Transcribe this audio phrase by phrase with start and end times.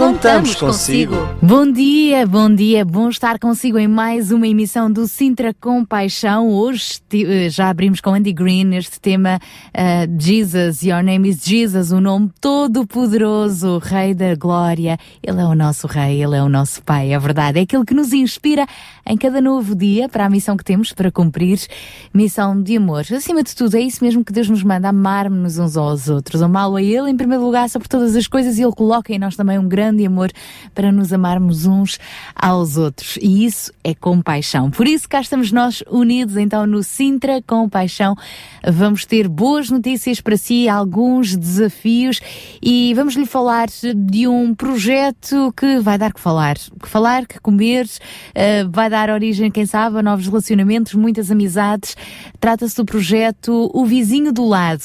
[0.00, 1.14] contamos, consigo.
[1.42, 6.48] Bom dia, bom dia, bom estar consigo em mais uma emissão do Sintra Compaixão.
[6.48, 9.38] Hoje ti- eh, já abrimos com Andy Green este tema
[9.74, 14.96] eh, Jesus, Your Name is Jesus, o nome todo-poderoso, Rei da Glória.
[15.22, 17.58] Ele é o nosso Rei, Ele é o nosso Pai, é verdade.
[17.58, 18.66] É aquele que nos inspira
[19.06, 21.58] em cada novo dia para a missão que temos para cumprir,
[22.14, 23.04] missão de amor.
[23.14, 26.40] Acima de tudo, é isso mesmo que Deus nos manda, amar-nos uns aos outros.
[26.40, 29.36] Amá-lo a Ele em primeiro lugar sobre todas as coisas e Ele coloca em nós
[29.36, 30.30] também um grande amor
[30.74, 31.98] para nos amarmos uns
[32.34, 33.18] aos outros.
[33.20, 34.70] E isso é compaixão.
[34.70, 38.14] Por isso cá estamos nós unidos então no Sintra Compaixão.
[38.66, 42.20] Vamos ter boas notícias para si, alguns desafios
[42.62, 46.56] e vamos lhe falar de um projeto que vai dar que falar.
[46.56, 47.88] Que falar, que comer,
[48.34, 51.96] eh, vai dar origem, quem sabe, a novos relacionamentos, muitas amizades.
[52.38, 54.82] Trata-se do projeto O Vizinho do Lado.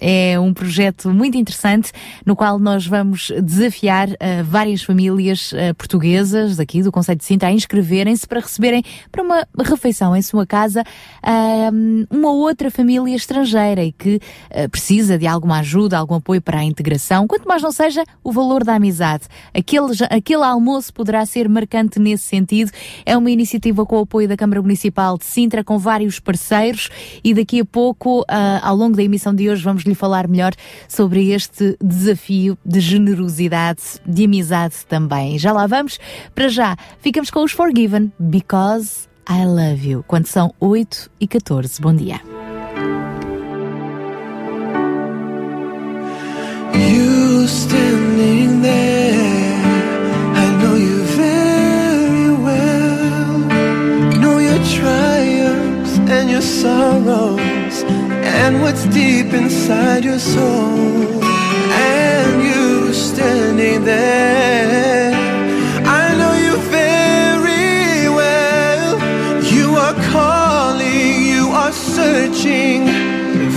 [0.00, 1.92] É um projeto muito interessante
[2.24, 7.48] no qual nós vamos desafiar eh, várias famílias eh, portuguesas daqui do Conselho de Sintra
[7.48, 10.82] a inscreverem-se para receberem para uma refeição em sua casa
[11.22, 11.70] ah,
[12.10, 16.64] uma outra família estrangeira e que eh, precisa de alguma ajuda, algum apoio para a
[16.64, 19.24] integração, quanto mais não seja o valor da amizade.
[19.52, 22.70] Aquele, aquele almoço poderá ser marcante nesse sentido.
[23.04, 26.88] É uma iniciativa com o apoio da Câmara Municipal de Sintra, com vários parceiros,
[27.22, 28.24] e daqui a pouco,
[28.62, 30.52] ao longo da emissão de hoje, vamos lhe falar melhor
[30.88, 35.38] sobre este desafio de generosidade, de amizade também.
[35.38, 35.98] Já lá vamos.
[36.34, 41.80] Para já, ficamos com os Forgiven, Because I Love You, quando são 8 e 14.
[41.80, 42.20] Bom dia.
[46.74, 49.62] You standing there,
[50.34, 53.38] I know you very well.
[54.20, 57.84] Know your triumphs and your sorrows,
[58.44, 61.22] and what's deep inside your soul.
[61.92, 65.12] And you standing there,
[66.02, 68.90] I know you very well.
[69.56, 72.86] You are calling, you are searching.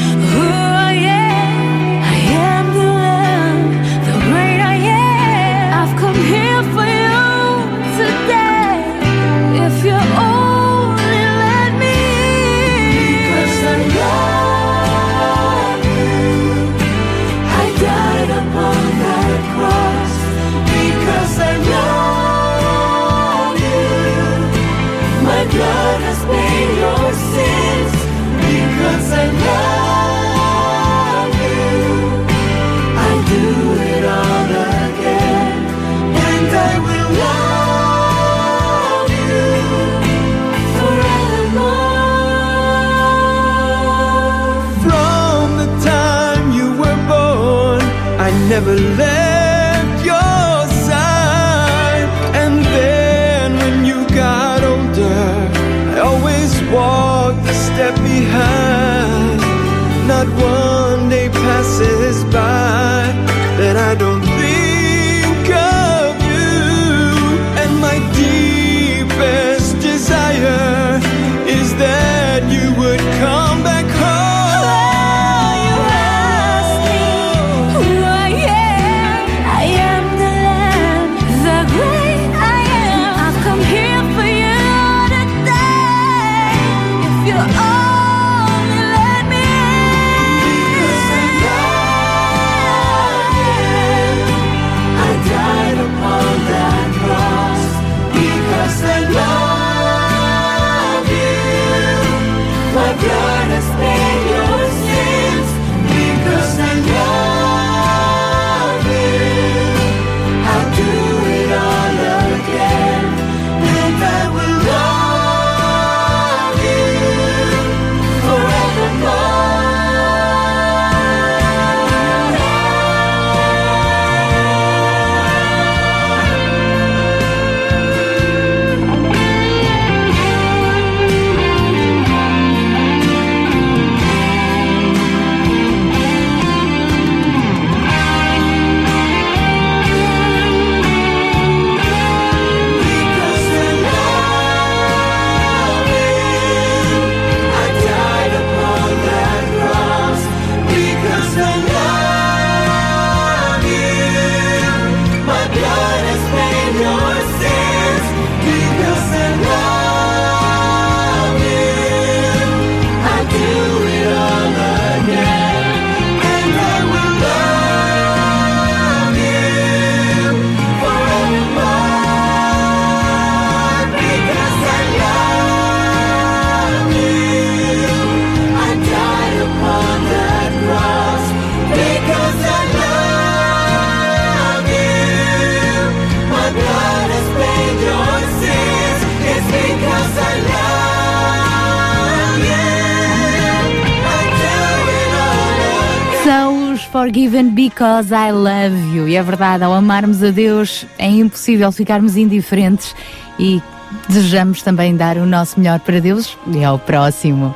[197.22, 199.06] forgiven because I love you.
[199.06, 202.96] E é verdade, ao amarmos a Deus é impossível ficarmos indiferentes
[203.38, 203.62] e
[204.08, 207.54] desejamos também dar o nosso melhor para Deus e ao próximo.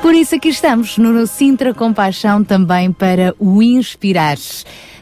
[0.00, 4.38] Por isso aqui estamos no Sintra Compaixão também para o inspirar.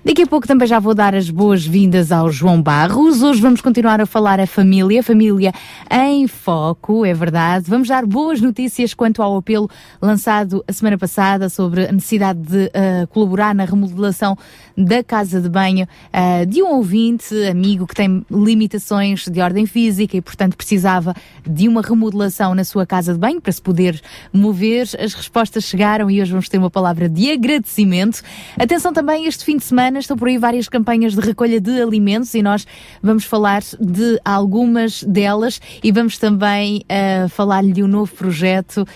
[0.03, 3.23] Daqui a pouco também já vou dar as boas-vindas ao João Barros.
[3.23, 5.53] Hoje vamos continuar a falar a família, família
[5.91, 7.67] em foco, é verdade.
[7.69, 9.69] Vamos dar boas notícias quanto ao apelo
[10.01, 14.39] lançado a semana passada sobre a necessidade de uh, colaborar na remodelação
[14.85, 20.17] da casa de banho uh, de um ouvinte, amigo que tem limitações de ordem física
[20.17, 21.15] e, portanto, precisava
[21.47, 24.01] de uma remodelação na sua casa de banho para se poder
[24.33, 24.89] mover.
[24.99, 28.23] As respostas chegaram e hoje vamos ter uma palavra de agradecimento.
[28.59, 32.33] Atenção também, este fim de semana estão por aí várias campanhas de recolha de alimentos
[32.35, 32.67] e nós
[33.03, 38.87] vamos falar de algumas delas e vamos também uh, falar-lhe de um novo projeto.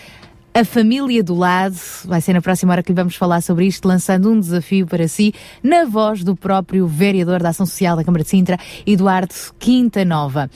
[0.57, 1.75] A Família do Lado,
[2.05, 5.09] vai ser na próxima hora que lhe vamos falar sobre isto, lançando um desafio para
[5.09, 8.57] si, na voz do próprio vereador da Ação Social da Câmara de Sintra,
[8.87, 10.49] Eduardo Quinta Nova.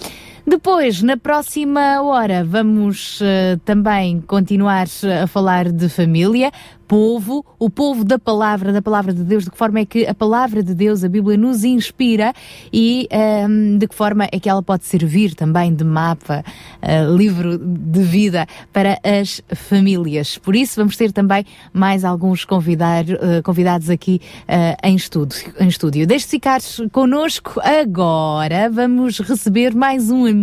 [0.49, 4.87] Depois, na próxima hora, vamos uh, também continuar
[5.23, 6.51] a falar de família,
[6.87, 10.15] povo, o povo da palavra, da palavra de Deus, de que forma é que a
[10.15, 12.33] palavra de Deus, a Bíblia, nos inspira
[12.73, 16.43] e ehm, de que forma é que ela pode servir também de mapa,
[16.83, 20.39] uh, livro de vida para as famílias.
[20.39, 21.45] Por isso, vamos ter também
[21.75, 26.07] mais alguns convidar, uh, convidados aqui uh, em, estudo, em estúdio.
[26.07, 26.61] Deixe-se ficar
[26.91, 28.71] connosco agora.
[28.71, 30.38] Vamos receber mais um amigo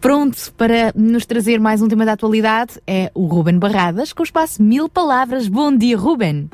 [0.00, 4.24] pronto para nos trazer mais um tema da atualidade é o Ruben Barradas, com o
[4.24, 5.48] espaço Mil Palavras.
[5.48, 6.48] Bom dia, Ruben!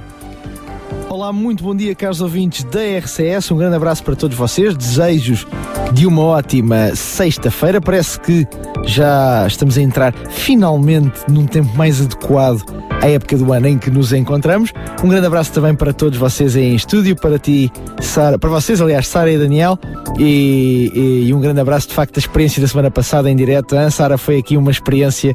[1.11, 3.51] Olá, muito bom dia, caros ouvintes da RCS.
[3.51, 4.77] Um grande abraço para todos vocês.
[4.77, 5.47] Desejos
[5.95, 7.81] de uma ótima sexta-feira.
[7.81, 8.47] Parece que
[8.85, 12.63] já estamos a entrar finalmente num tempo mais adequado
[13.01, 14.73] à época do ano em que nos encontramos.
[15.03, 17.71] Um grande abraço também para todos vocês em estúdio, para ti,
[18.01, 19.79] Sara, para vocês, aliás, Sara e Daniel,
[20.19, 23.77] e, e, e, um grande abraço de facto da experiência da semana passada em direto.
[23.77, 25.35] A Sara foi aqui uma experiência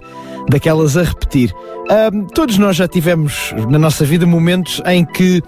[0.50, 1.54] daquelas a repetir.
[2.14, 5.42] Um, todos nós já tivemos na nossa vida momentos em que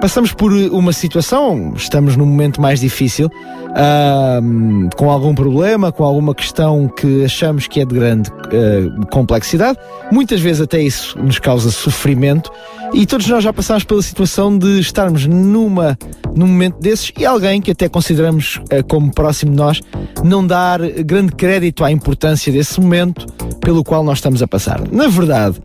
[0.00, 6.34] passamos por uma situação, estamos num momento mais difícil, uh, com algum problema, com alguma
[6.34, 9.78] questão que achamos que é de grande uh, complexidade.
[10.10, 12.50] Muitas vezes até isso nos causa sofrimento
[12.94, 15.98] e todos nós já passamos pela situação de estarmos numa,
[16.34, 19.80] num momento desses e alguém que até consideramos uh, como próximo de nós
[20.24, 23.26] não dar grande crédito à importância desse momento
[23.60, 24.80] pelo qual nós estamos a passar.
[24.90, 25.60] Na verdade,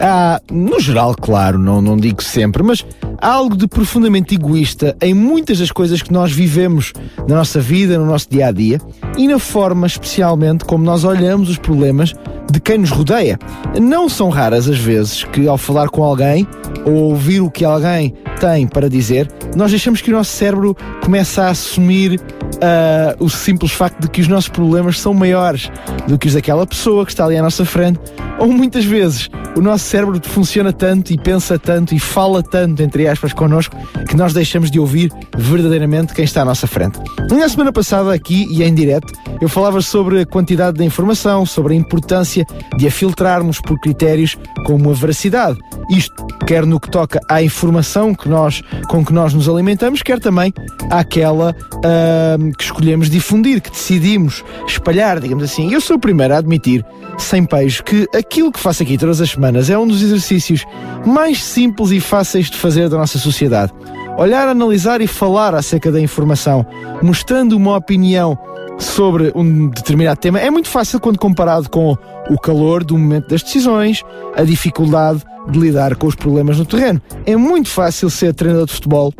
[0.00, 2.84] há, no geral, claro, não, não digo sempre, mas
[3.18, 6.92] há algo de profundamente egoísta em muitas das coisas que nós vivemos
[7.28, 8.80] na nossa vida, no nosso dia a dia
[9.16, 12.14] e na forma especialmente como nós olhamos os problemas
[12.50, 13.38] de quem nos rodeia.
[13.80, 16.46] Não são raras as vezes que, ao falar com alguém
[16.84, 21.40] ou ouvir o que alguém tem para dizer, nós deixamos que o nosso cérebro comece
[21.40, 25.70] a assumir uh, o simples facto de que os nossos problemas são maiores
[26.06, 27.98] do que os daquela pessoa que está ali à nossa frente,
[28.38, 33.06] ou muitas vezes o nosso cérebro funciona tanto e pensa tanto e fala tanto, entre
[33.06, 33.76] aspas, connosco,
[34.08, 36.98] que nós deixamos de ouvir verdadeiramente quem está à nossa frente.
[37.30, 41.74] Na semana passada, aqui e em direto, eu falava sobre a quantidade de informação, sobre
[41.74, 42.44] a importância
[42.76, 45.58] de a filtrarmos por critérios como a veracidade.
[45.90, 50.18] Isto quer no que toca à informação que nós, com que nós nos alimentamos, quer
[50.18, 50.52] também
[50.90, 55.72] àquela uh, que escolhemos difundir, que decidimos espalhar, digamos assim.
[55.72, 56.84] Eu sou o primeiro a admitir,
[57.18, 60.64] sem peixe, que aquilo que faço aqui todas as semanas é um dos exercícios
[61.04, 63.72] mais simples e fáceis de fazer da nossa sociedade.
[64.18, 66.66] Olhar, analisar e falar acerca da informação,
[67.02, 68.38] mostrando uma opinião
[68.78, 71.96] sobre um determinado tema é muito fácil quando comparado com
[72.28, 74.02] o calor do momento das decisões,
[74.34, 77.00] a dificuldade de lidar com os problemas no terreno.
[77.24, 79.12] É muito fácil ser treinador de futebol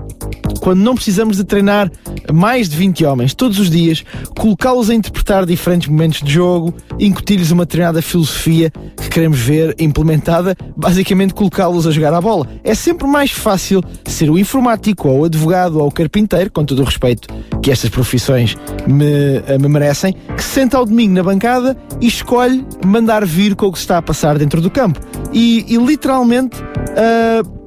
[0.66, 1.88] quando não precisamos de treinar
[2.34, 4.04] mais de 20 homens todos os dias,
[4.36, 10.56] colocá-los a interpretar diferentes momentos de jogo, incutir-lhes uma treinada filosofia que queremos ver implementada,
[10.76, 12.48] basicamente colocá-los a jogar a bola.
[12.64, 16.82] É sempre mais fácil ser o informático, ou o advogado, ou o carpinteiro, com todo
[16.82, 17.28] o respeito
[17.62, 18.56] que estas profissões
[18.88, 23.54] me, eh, me merecem, que se senta ao domingo na bancada e escolhe mandar vir
[23.54, 24.98] com o que se está a passar dentro do campo.
[25.32, 26.56] E, e literalmente.
[26.60, 27.66] Uh,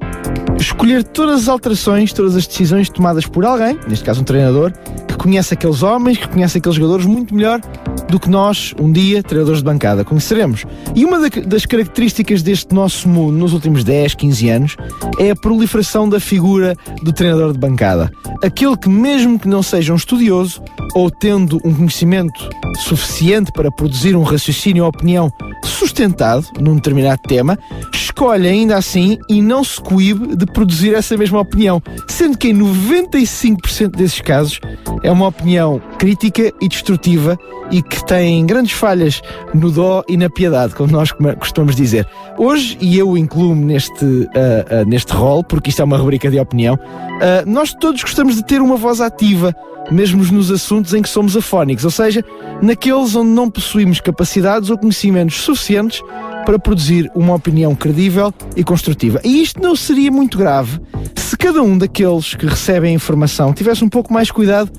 [0.60, 4.72] escolher todas as alterações, todas as decisões tomadas por alguém, neste caso um treinador,
[5.08, 7.60] que conhece aqueles homens, que conhece aqueles jogadores muito melhor
[8.08, 10.64] do que nós, um dia, treinadores de bancada, conheceremos.
[10.94, 14.76] E uma das características deste nosso mundo nos últimos 10, 15 anos
[15.18, 18.10] é a proliferação da figura do treinador de bancada.
[18.42, 20.62] Aquele que, mesmo que não seja um estudioso
[20.94, 22.48] ou tendo um conhecimento
[22.78, 25.30] suficiente para produzir um raciocínio ou opinião
[25.64, 27.58] sustentado num determinado tema,
[27.92, 32.58] escolhe ainda assim e não se coíbe de produzir essa mesma opinião, sendo que em
[32.58, 34.60] 95% desses casos
[35.02, 37.38] é uma opinião crítica e destrutiva
[37.70, 39.22] e que tem grandes falhas
[39.54, 42.06] no dó e na piedade, como nós costumamos dizer.
[42.36, 46.38] Hoje, e eu incluo-me neste, ah, ah, neste rol, porque isto é uma rubrica de
[46.38, 46.78] opinião,
[47.20, 49.54] ah, nós todos gostamos de ter uma voz ativa,
[49.90, 52.24] mesmo nos assuntos em que somos afónicos, ou seja,
[52.62, 56.00] naqueles onde não possuímos capacidades ou conhecimentos suficientes
[56.44, 59.20] para produzir uma opinião credível e construtiva.
[59.24, 60.80] E isto não seria muito grave
[61.16, 64.70] se cada um daqueles que recebem a informação tivesse um pouco mais cuidado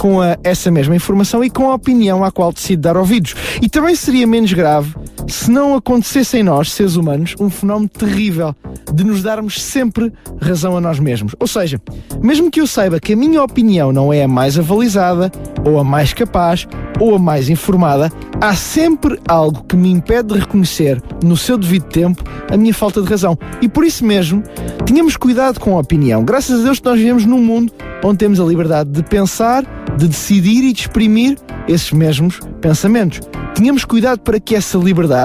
[0.00, 3.34] com a- essa mesma informação e com a opinião à qual decide dar ouvidos.
[3.60, 4.94] E também seria menos grave
[5.28, 8.54] se não acontecesse em nós, seres humanos, um fenómeno terrível
[8.92, 11.34] de nos darmos sempre razão a nós mesmos.
[11.38, 11.80] Ou seja,
[12.22, 15.30] mesmo que eu saiba que a minha opinião não é a mais avalizada,
[15.64, 16.66] ou a mais capaz,
[16.98, 21.84] ou a mais informada, há sempre algo que me impede de reconhecer, no seu devido
[21.84, 23.38] tempo, a minha falta de razão.
[23.60, 24.42] E por isso mesmo,
[24.86, 26.24] tínhamos cuidado com a opinião.
[26.24, 29.64] Graças a Deus que nós vivemos num mundo onde temos a liberdade de pensar,
[29.96, 33.20] de decidir e de exprimir esses mesmos pensamentos.
[33.54, 35.17] Tínhamos cuidado para que essa liberdade,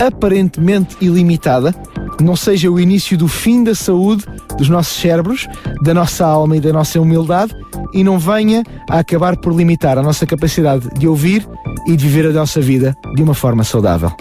[0.00, 1.74] aparentemente ilimitada,
[2.20, 4.24] não seja o início do fim da saúde
[4.56, 5.48] dos nossos cérebros,
[5.82, 7.54] da nossa alma e da nossa humildade
[7.92, 11.46] e não venha a acabar por limitar a nossa capacidade de ouvir
[11.86, 14.12] e de viver a nossa vida de uma forma saudável.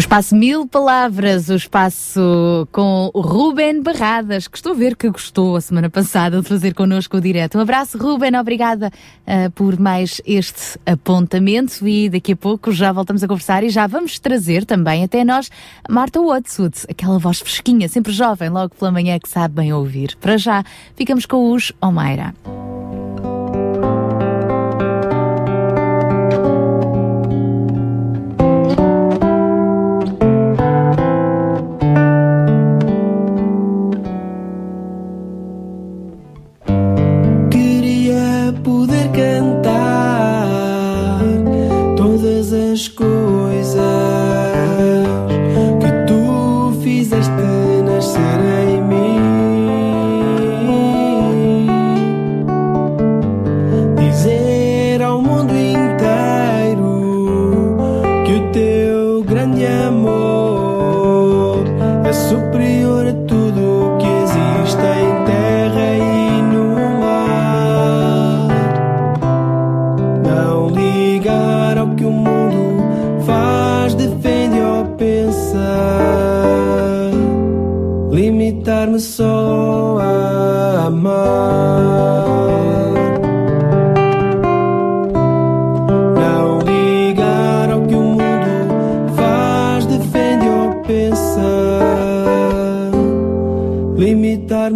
[0.00, 5.56] O espaço Mil Palavras, o espaço com Ruben Barradas, que estou a ver que gostou
[5.56, 7.58] a semana passada de fazer connosco o direto.
[7.58, 8.90] Um abraço, Ruben, obrigada
[9.26, 13.86] ah, por mais este apontamento e daqui a pouco já voltamos a conversar e já
[13.86, 15.50] vamos trazer também até nós
[15.86, 20.16] Marta Watswood, aquela voz fresquinha, sempre jovem, logo pela manhã que sabe bem ouvir.
[20.18, 20.64] Para já,
[20.96, 22.34] ficamos com os Omaira.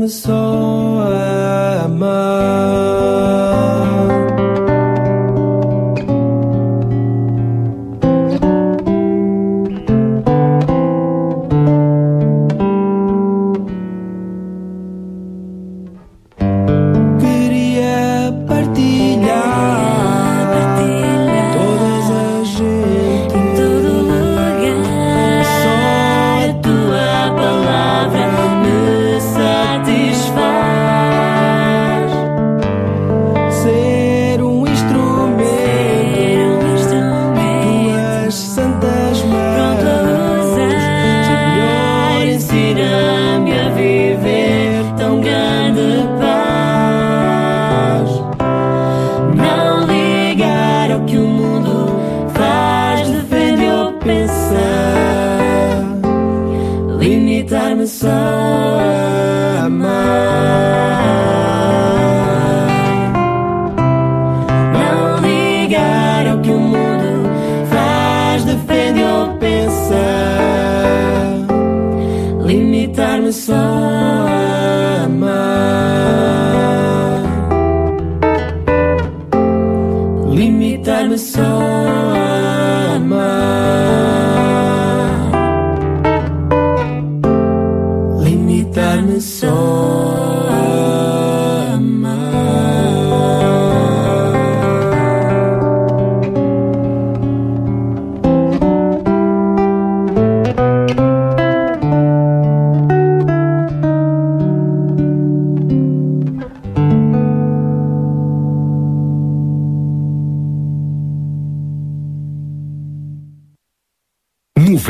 [0.05, 0.64] Limitar-me só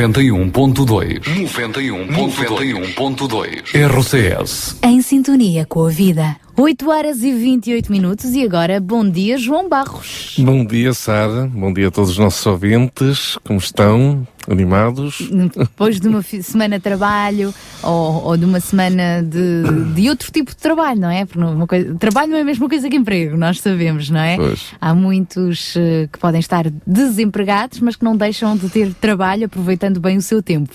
[0.04, 6.36] 91.2 91.2 RCS Em sintonia com a vida.
[6.56, 10.36] 8 horas e 28 minutos e agora bom dia, João Barros.
[10.38, 11.50] Bom dia, Sara.
[11.52, 13.36] Bom dia a todos os nossos ouvintes.
[13.42, 14.24] Como estão?
[14.50, 15.28] Animados?
[15.56, 19.62] Depois de uma semana de trabalho ou, ou de uma semana de,
[19.94, 21.24] de outro tipo de trabalho, não é?
[21.24, 24.36] Porque uma coisa- trabalho não é a mesma coisa que emprego, nós sabemos, não é?
[24.36, 24.66] Pois.
[24.80, 29.98] Há muitos eh, que podem estar desempregados, mas que não deixam de ter trabalho aproveitando
[30.00, 30.72] bem o seu tempo.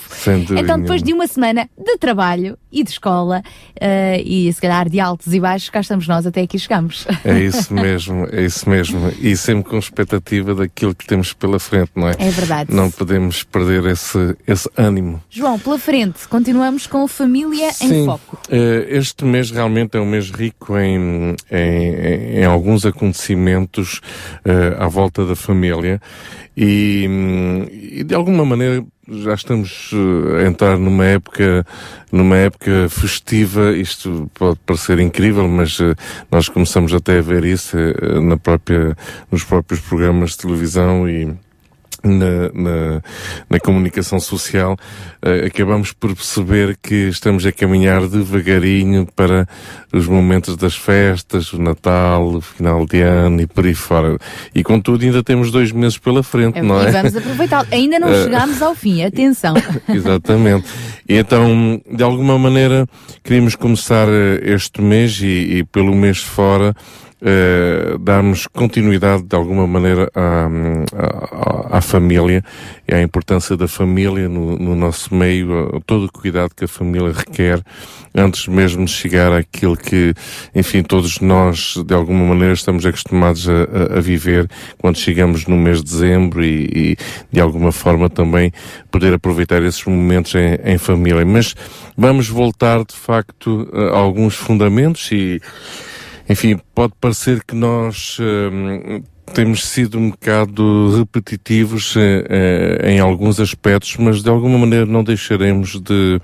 [0.59, 3.41] Então, depois de uma semana de trabalho e de escola
[3.79, 7.05] eh, e se calhar de altos e baixos, cá estamos nós, até aqui chegamos.
[7.23, 9.11] É isso mesmo, é isso mesmo.
[9.19, 12.15] E sempre com expectativa daquilo que temos pela frente, não é?
[12.17, 12.73] É verdade.
[12.73, 15.21] Não podemos perder esse, esse ânimo.
[15.29, 18.37] João, pela frente, continuamos com família em Sim, foco.
[18.49, 24.01] eh, este mês realmente é um mês rico em, em, em alguns acontecimentos
[24.45, 26.01] eh, à volta da família
[26.55, 31.65] e, hum, e de alguma maneira já estamos eh, a entrar numa época
[32.11, 35.77] numa época festiva isto pode parecer incrível mas
[36.31, 37.75] nós começamos até a ver isso
[38.21, 38.95] na própria
[39.31, 41.33] nos próprios programas de televisão e
[42.03, 43.01] na, na,
[43.49, 44.75] na comunicação social,
[45.21, 49.47] eh, acabamos por perceber que estamos a caminhar devagarinho para
[49.93, 54.17] os momentos das festas, o Natal, o final de ano e por aí fora.
[54.53, 56.91] E contudo ainda temos dois meses pela frente, É, não E é?
[56.91, 57.65] vamos aproveitar.
[57.71, 59.53] Ainda não chegámos ao fim, atenção.
[59.89, 60.67] Exatamente.
[61.07, 62.87] E então, de alguma maneira,
[63.23, 66.73] queríamos começar eh, este mês e, e pelo mês fora,
[67.21, 70.47] eh, darmos continuidade de alguma maneira à,
[71.71, 72.43] à, à família
[72.87, 77.11] e à importância da família no, no nosso meio, todo o cuidado que a família
[77.11, 77.61] requer
[78.15, 80.13] antes mesmo de chegar àquilo que,
[80.55, 83.53] enfim, todos nós de alguma maneira estamos acostumados a,
[83.95, 86.97] a- a viver quando chegamos no mês de dezembro e, e
[87.31, 88.51] de alguma forma também
[88.91, 91.23] poder aproveitar esses momentos em, em família.
[91.25, 91.53] Mas
[91.95, 95.39] vamos voltar de facto a alguns fundamentos e
[96.29, 99.01] enfim, pode parecer que nós hum,
[99.33, 105.03] temos sido um bocado repetitivos eh, eh, em alguns aspectos, mas de alguma maneira não
[105.03, 106.21] deixaremos de,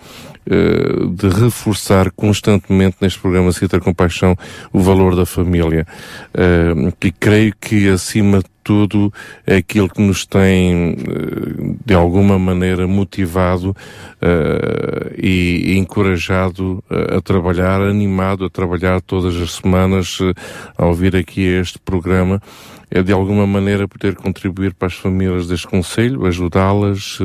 [0.48, 4.36] eh, de reforçar constantemente neste programa Cita Compaixão
[4.72, 5.86] o valor da família.
[6.34, 9.14] Eh, que creio que acima de tudo
[9.46, 13.76] aquilo que nos tem eh, de alguma maneira motivado
[14.20, 20.34] eh, e, encorajado eh, a trabalhar, animado a trabalhar todas as semanas eh,
[20.76, 22.42] a ouvir aqui este programa
[22.90, 27.18] é de alguma maneira poder contribuir para as famílias deste Conselho, ajudá-las,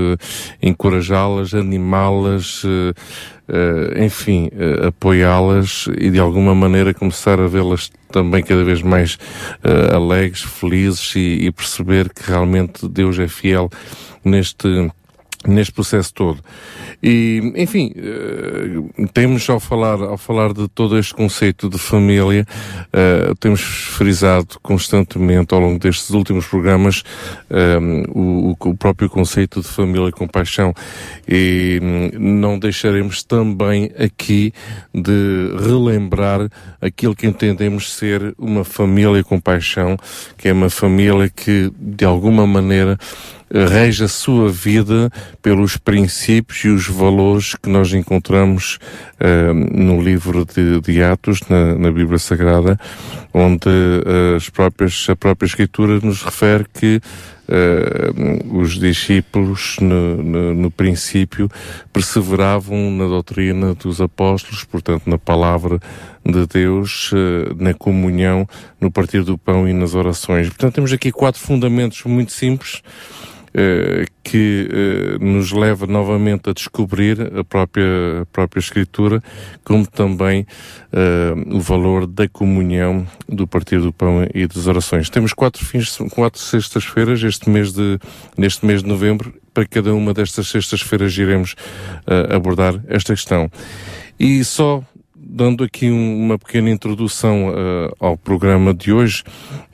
[0.60, 2.64] encorajá-las, animá-las,
[3.96, 9.18] enfim, eh, apoiá-las e de alguma maneira começar a vê-las também cada vez mais
[9.62, 13.70] eh, alegres, felizes e, e perceber que realmente Deus é fiel
[14.24, 14.90] neste
[15.46, 16.40] neste processo todo.
[17.02, 22.46] E, enfim, eh, temos ao falar, ao falar de todo este conceito de família,
[22.92, 27.02] eh, temos frisado constantemente ao longo destes últimos programas
[27.48, 27.78] eh,
[28.10, 30.74] o, o próprio conceito de família com paixão
[31.26, 34.52] e hum, não deixaremos também aqui
[34.92, 36.50] de relembrar
[36.82, 39.96] aquilo que entendemos ser uma família com paixão,
[40.36, 42.98] que é uma família que de alguma maneira
[43.52, 45.10] rege a sua vida
[45.42, 48.78] pelos princípios e os valores que nós encontramos
[49.18, 52.78] eh, no livro de, de Atos, na, na Bíblia Sagrada,
[53.34, 57.00] onde eh, as próprias, a própria Escritura nos refere que
[57.48, 58.12] eh,
[58.52, 61.50] os discípulos, no, no, no princípio,
[61.92, 65.80] perseveravam na doutrina dos apóstolos, portanto, na palavra
[66.24, 68.48] de Deus, eh, na comunhão,
[68.80, 70.46] no partir do pão e nas orações.
[70.46, 72.82] Portanto, temos aqui quatro fundamentos muito simples
[74.22, 79.22] que eh, nos leva novamente a descobrir a própria, a própria Escritura,
[79.64, 80.46] como também
[80.92, 85.10] eh, o valor da comunhão, do partir do pão e das orações.
[85.10, 87.98] Temos quatro fins, quatro sextas-feiras este mês de,
[88.36, 89.34] neste mês de novembro.
[89.52, 91.56] Para cada uma destas sextas-feiras iremos
[92.06, 93.50] eh, abordar esta questão.
[94.18, 94.82] E só
[95.16, 99.24] dando aqui um- uma pequena introdução eh, ao programa de hoje,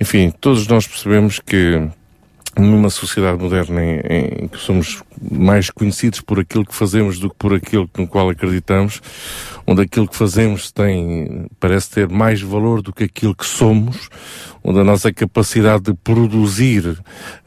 [0.00, 1.86] enfim, todos nós percebemos que
[2.58, 7.36] numa sociedade moderna em, em que somos mais conhecidos por aquilo que fazemos do que
[7.36, 9.00] por aquilo no qual acreditamos,
[9.66, 14.08] onde aquilo que fazemos tem, parece ter mais valor do que aquilo que somos,
[14.66, 16.98] onde a nossa capacidade de produzir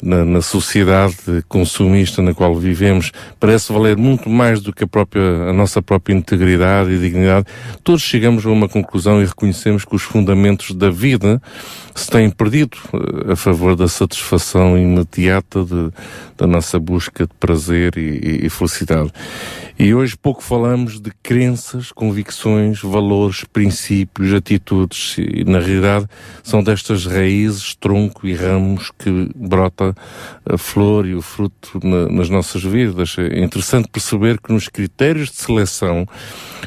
[0.02, 1.16] na, na sociedade
[1.50, 6.14] consumista na qual vivemos parece valer muito mais do que a própria, a nossa própria
[6.14, 7.46] integridade e dignidade,
[7.84, 11.42] todos chegamos a uma conclusão e reconhecemos que os fundamentos da vida
[11.94, 15.92] se têm perdido eh, a favor da satisfação imediata de,
[16.38, 19.12] da nossa busca de prazer e, e felicidade.
[19.82, 26.06] E hoje pouco falamos de crenças, convicções, valores, princípios, atitudes, e na realidade
[26.44, 29.96] são destas raízes, tronco e ramos que brota
[30.46, 33.16] a flor e o fruto na, nas nossas vidas.
[33.18, 36.06] É interessante perceber que nos critérios de seleção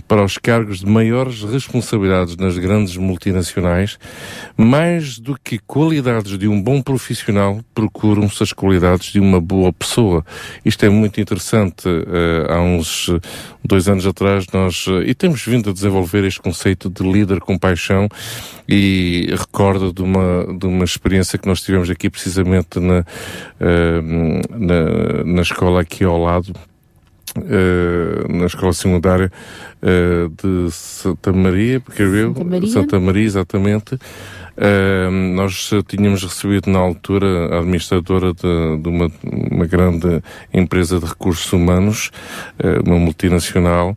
[0.09, 3.98] para os cargos de maiores responsabilidades nas grandes multinacionais,
[4.57, 10.25] mais do que qualidades de um bom profissional, procuram-se as qualidades de uma boa pessoa.
[10.64, 11.87] Isto é muito interessante.
[11.87, 13.01] Uh, há uns
[13.64, 17.58] dois anos atrás nós, uh, e temos vindo a desenvolver este conceito de líder com
[17.58, 18.08] paixão
[18.68, 25.24] e recordo de uma, de uma experiência que nós tivemos aqui precisamente na, uh, na,
[25.24, 26.52] na escola aqui ao lado,
[27.34, 29.32] Uh, na escola secundária
[29.82, 32.68] uh, de Santa Maria, porque Santa Maria.
[32.68, 33.98] Santa Maria, exatamente.
[34.56, 39.10] Uh, nós tínhamos recebido na altura a administradora de, de uma,
[39.50, 42.10] uma grande empresa de recursos humanos,
[42.86, 43.96] uma multinacional,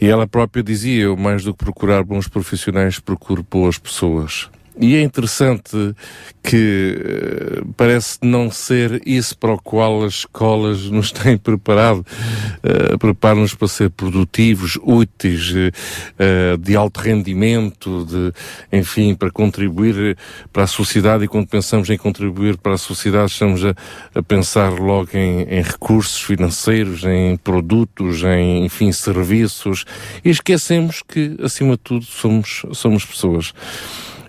[0.00, 4.48] e ela própria dizia: Eu, mais do que procurar bons profissionais, procuro boas pessoas.
[4.78, 5.94] E é interessante
[6.42, 6.96] que
[7.60, 11.98] uh, parece não ser isso para o qual as escolas nos têm preparado.
[11.98, 18.32] Uh, Preparam-nos para ser produtivos, úteis, uh, de alto rendimento, de,
[18.72, 20.16] enfim, para contribuir
[20.52, 21.24] para a sociedade.
[21.24, 23.74] E quando pensamos em contribuir para a sociedade, estamos a,
[24.14, 29.84] a pensar logo em, em recursos financeiros, em produtos, em, enfim, serviços.
[30.24, 33.52] E esquecemos que, acima de tudo, somos, somos pessoas.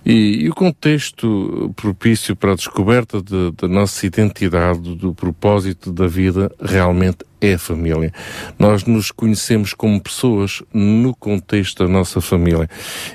[0.06, 6.08] E, e, o contexto propício para a descoberta de, da nossa identidade, do propósito da
[6.08, 8.12] vida, realmente é a família.
[8.58, 12.70] Nós nos conhecemos como pessoas no contexto da nossa família.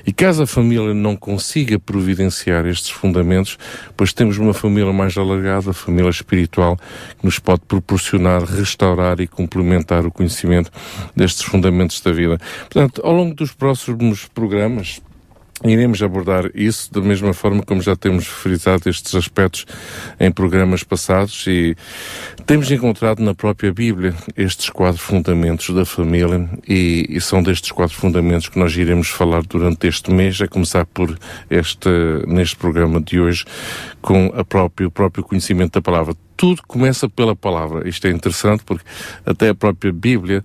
[0.05, 3.57] E caso a família não consiga providenciar estes fundamentos,
[3.95, 6.77] pois temos uma família mais alargada, a família espiritual,
[7.17, 10.71] que nos pode proporcionar, restaurar e complementar o conhecimento
[11.15, 12.37] destes fundamentos da vida.
[12.61, 15.01] Portanto, ao longo dos próximos programas,
[15.63, 19.65] Iremos abordar isso da mesma forma como já temos frisado estes aspectos
[20.19, 21.75] em programas passados e
[22.45, 27.95] temos encontrado na própria Bíblia estes quatro fundamentos da família e, e são destes quatro
[27.95, 31.17] fundamentos que nós iremos falar durante este mês, a começar por
[31.49, 31.89] este,
[32.27, 33.43] neste programa de hoje,
[33.99, 36.13] com a própria, o próprio conhecimento da palavra.
[36.35, 37.89] Tudo começa pela palavra.
[37.89, 38.85] Isto é interessante porque
[39.25, 40.43] até a própria Bíblia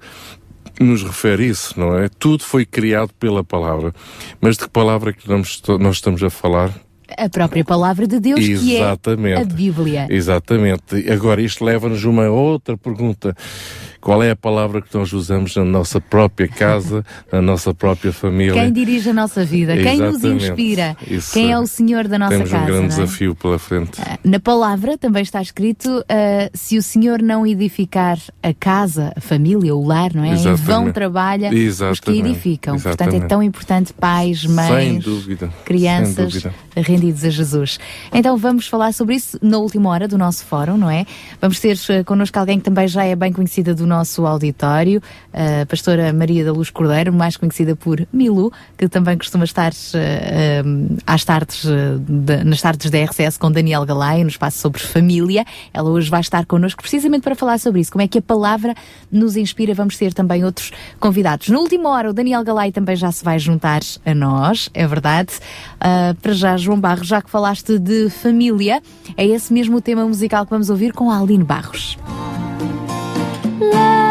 [0.80, 2.08] nos refere isso, não é?
[2.08, 3.92] Tudo foi criado pela palavra.
[4.40, 6.72] Mas de que palavra é que nós, nós estamos a falar?
[7.18, 9.34] A própria palavra de Deus, Exatamente.
[9.34, 10.06] que é a Bíblia.
[10.08, 11.10] Exatamente.
[11.10, 13.36] Agora, isto leva-nos a uma outra pergunta.
[14.02, 18.52] Qual é a palavra que nós usamos na nossa própria casa, na nossa própria família?
[18.52, 19.76] Quem dirige a nossa vida?
[19.76, 20.44] Quem nos Exatamente.
[20.44, 20.96] inspira?
[21.08, 21.32] Isso.
[21.32, 22.64] Quem é o Senhor da nossa Temos casa?
[22.64, 22.88] um grande é?
[22.88, 24.00] desafio pela frente.
[24.24, 29.72] Na palavra também está escrito: ah, se o Senhor não edificar a casa, a família,
[29.72, 30.30] o lar, não é?
[30.30, 30.94] Em vão Exatamente.
[30.94, 32.28] trabalha os que Exatamente.
[32.28, 32.74] edificam.
[32.74, 33.28] Portanto, é Exatamente.
[33.28, 35.04] tão importante pais, mães,
[35.64, 36.54] crianças dúvida.
[36.76, 37.78] rendidos a Jesus.
[38.12, 41.06] Então vamos falar sobre isso na última hora do nosso fórum, não é?
[41.40, 45.02] Vamos ter eh, connosco alguém que também já é bem conhecida do nosso auditório,
[45.32, 50.62] a pastora Maria da Luz Cordeiro, mais conhecida por Milu, que também costuma estar eh,
[51.06, 55.44] às tardes, eh, de- nas tardes da RCS com Daniel Galay, no espaço sobre família.
[55.72, 58.74] Ela hoje vai estar connosco precisamente para falar sobre isso, como é que a palavra
[59.10, 59.74] nos inspira.
[59.74, 61.48] Vamos ter também outros convidados.
[61.48, 65.32] Na última hora, o Daniel Galay também já se vai juntar a nós, é verdade.
[65.80, 68.80] Ah, para já, João Barros, já que falaste de família,
[69.16, 71.96] é esse mesmo o tema musical que vamos ouvir com a Aline Barros.
[73.70, 74.01] Vem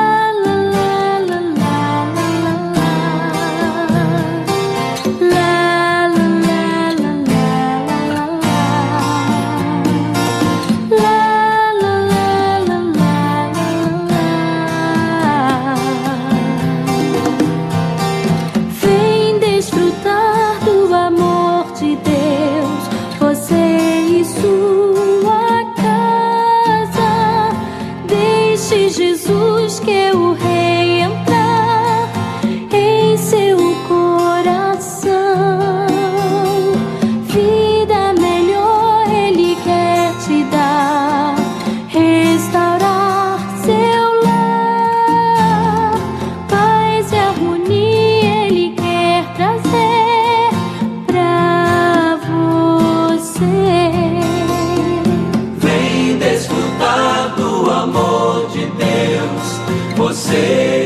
[60.31, 60.80] você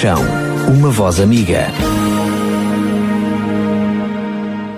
[0.00, 0.24] Compaixão.
[0.66, 1.66] Uma voz amiga.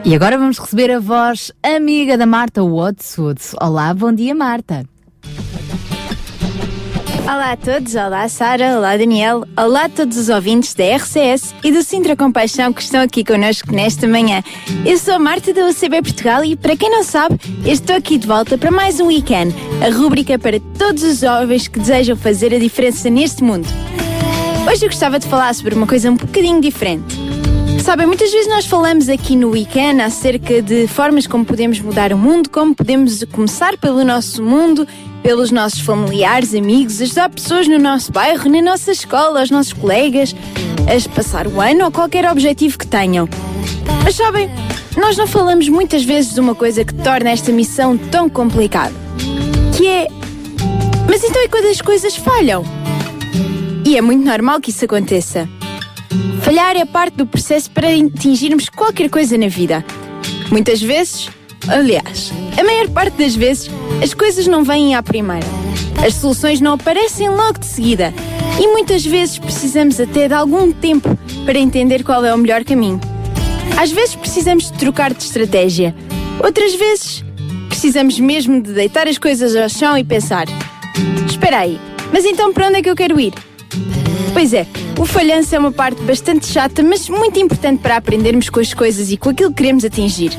[0.05, 3.41] E agora vamos receber a voz amiga da Marta Watswood.
[3.61, 4.85] Olá, bom dia, Marta.
[7.23, 11.71] Olá a todos, olá Sara, olá Daniel, olá a todos os ouvintes da RCS e
[11.71, 14.43] do Sintra Compaixão que estão aqui connosco nesta manhã.
[14.85, 18.27] Eu sou a Marta da UCB Portugal e, para quem não sabe, estou aqui de
[18.27, 19.55] volta para mais um Weekend,
[19.87, 23.69] a rúbrica para todos os jovens que desejam fazer a diferença neste mundo.
[24.67, 27.17] Hoje eu gostava de falar sobre uma coisa um bocadinho diferente.
[27.83, 32.17] Sabem, muitas vezes nós falamos aqui no Weekend acerca de formas como podemos mudar o
[32.17, 34.87] mundo, como podemos começar pelo nosso mundo,
[35.21, 40.35] pelos nossos familiares, amigos, ajudar pessoas no nosso bairro, na nossa escola, aos nossos colegas,
[40.87, 43.29] a passar o ano ou qualquer objetivo que tenham.
[44.05, 44.49] Mas sabem,
[44.97, 48.95] nós não falamos muitas vezes de uma coisa que torna esta missão tão complicada.
[49.77, 50.09] Que é.
[51.09, 52.82] Mas então é quando as coisas falham.
[53.93, 55.47] E é muito normal que isso aconteça.
[56.41, 59.85] Falhar é parte do processo para atingirmos qualquer coisa na vida.
[60.51, 61.29] Muitas vezes,
[61.69, 63.71] aliás, a maior parte das vezes,
[64.03, 65.47] as coisas não vêm à primeira.
[66.03, 68.15] As soluções não aparecem logo de seguida.
[68.59, 71.11] E muitas vezes precisamos até de algum tempo
[71.45, 72.99] para entender qual é o melhor caminho.
[73.77, 75.95] Às vezes precisamos de trocar de estratégia.
[76.43, 77.23] Outras vezes
[77.69, 80.47] precisamos mesmo de deitar as coisas ao chão e pensar:
[81.29, 81.79] Espera aí,
[82.11, 83.35] mas então para onde é que eu quero ir?
[84.33, 84.67] Pois é,
[84.99, 89.11] o falhanço é uma parte bastante chata, mas muito importante para aprendermos com as coisas
[89.11, 90.33] e com aquilo que queremos atingir.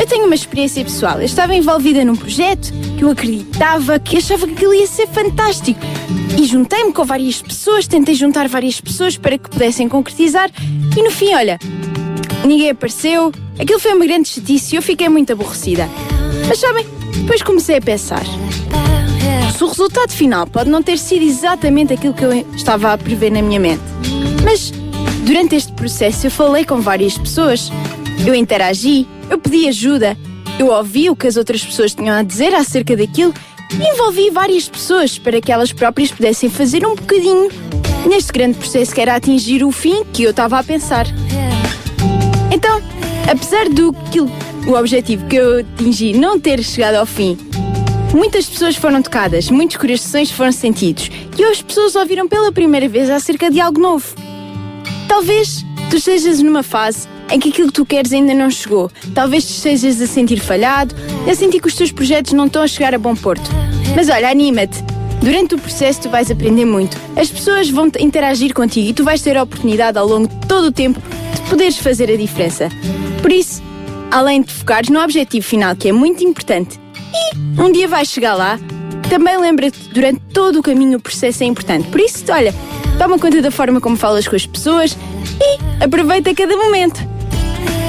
[0.00, 1.18] Eu tenho uma experiência pessoal.
[1.18, 5.80] Eu estava envolvida num projeto que eu acreditava, que achava que aquilo ia ser fantástico.
[6.38, 10.50] E juntei-me com várias pessoas, tentei juntar várias pessoas para que pudessem concretizar.
[10.96, 11.58] E no fim, olha,
[12.44, 13.32] ninguém apareceu.
[13.58, 15.88] Aquilo foi uma grande chatice e eu fiquei muito aborrecida.
[16.46, 18.24] Mas sabem, depois comecei a pensar.
[19.58, 23.32] Se o resultado final pode não ter sido exatamente aquilo que eu estava a prever
[23.32, 23.82] na minha mente.
[24.44, 24.70] Mas
[25.26, 27.68] durante este processo eu falei com várias pessoas,
[28.24, 30.16] eu interagi, eu pedi ajuda,
[30.60, 33.34] eu ouvi o que as outras pessoas tinham a dizer acerca daquilo
[33.72, 37.48] e envolvi várias pessoas para que elas próprias pudessem fazer um bocadinho
[38.08, 41.04] neste grande processo que era atingir o fim que eu estava a pensar.
[42.52, 42.80] Então,
[43.28, 47.36] apesar do que o objetivo que eu atingi não ter chegado ao fim,
[48.12, 53.10] muitas pessoas foram tocadas, muitos corações foram sentidos e as pessoas ouviram pela primeira vez
[53.10, 54.14] acerca de algo novo.
[55.06, 58.90] Talvez tu estejas numa fase em que aquilo que tu queres ainda não chegou.
[59.14, 60.94] Talvez tu estejas a sentir falhado,
[61.30, 63.50] a sentir que os teus projetos não estão a chegar a bom porto.
[63.94, 64.82] Mas olha, anima-te.
[65.20, 66.96] Durante o processo tu vais aprender muito.
[67.16, 70.68] As pessoas vão interagir contigo e tu vais ter a oportunidade ao longo de todo
[70.68, 71.00] o tempo
[71.34, 72.68] de poderes fazer a diferença.
[73.20, 73.62] Por isso,
[74.10, 76.78] além de focares no objetivo final, que é muito importante,
[77.12, 78.58] e um dia vais chegar lá,
[79.08, 81.88] também lembra-te durante todo o caminho o processo é importante.
[81.88, 82.54] Por isso, olha,
[82.98, 84.96] toma conta da forma como falas com as pessoas
[85.40, 87.00] e aproveita cada momento.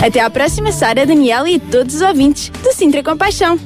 [0.05, 3.59] Até à próxima, Sara, Daniel e todos os ouvintes do Sintra Compaixão.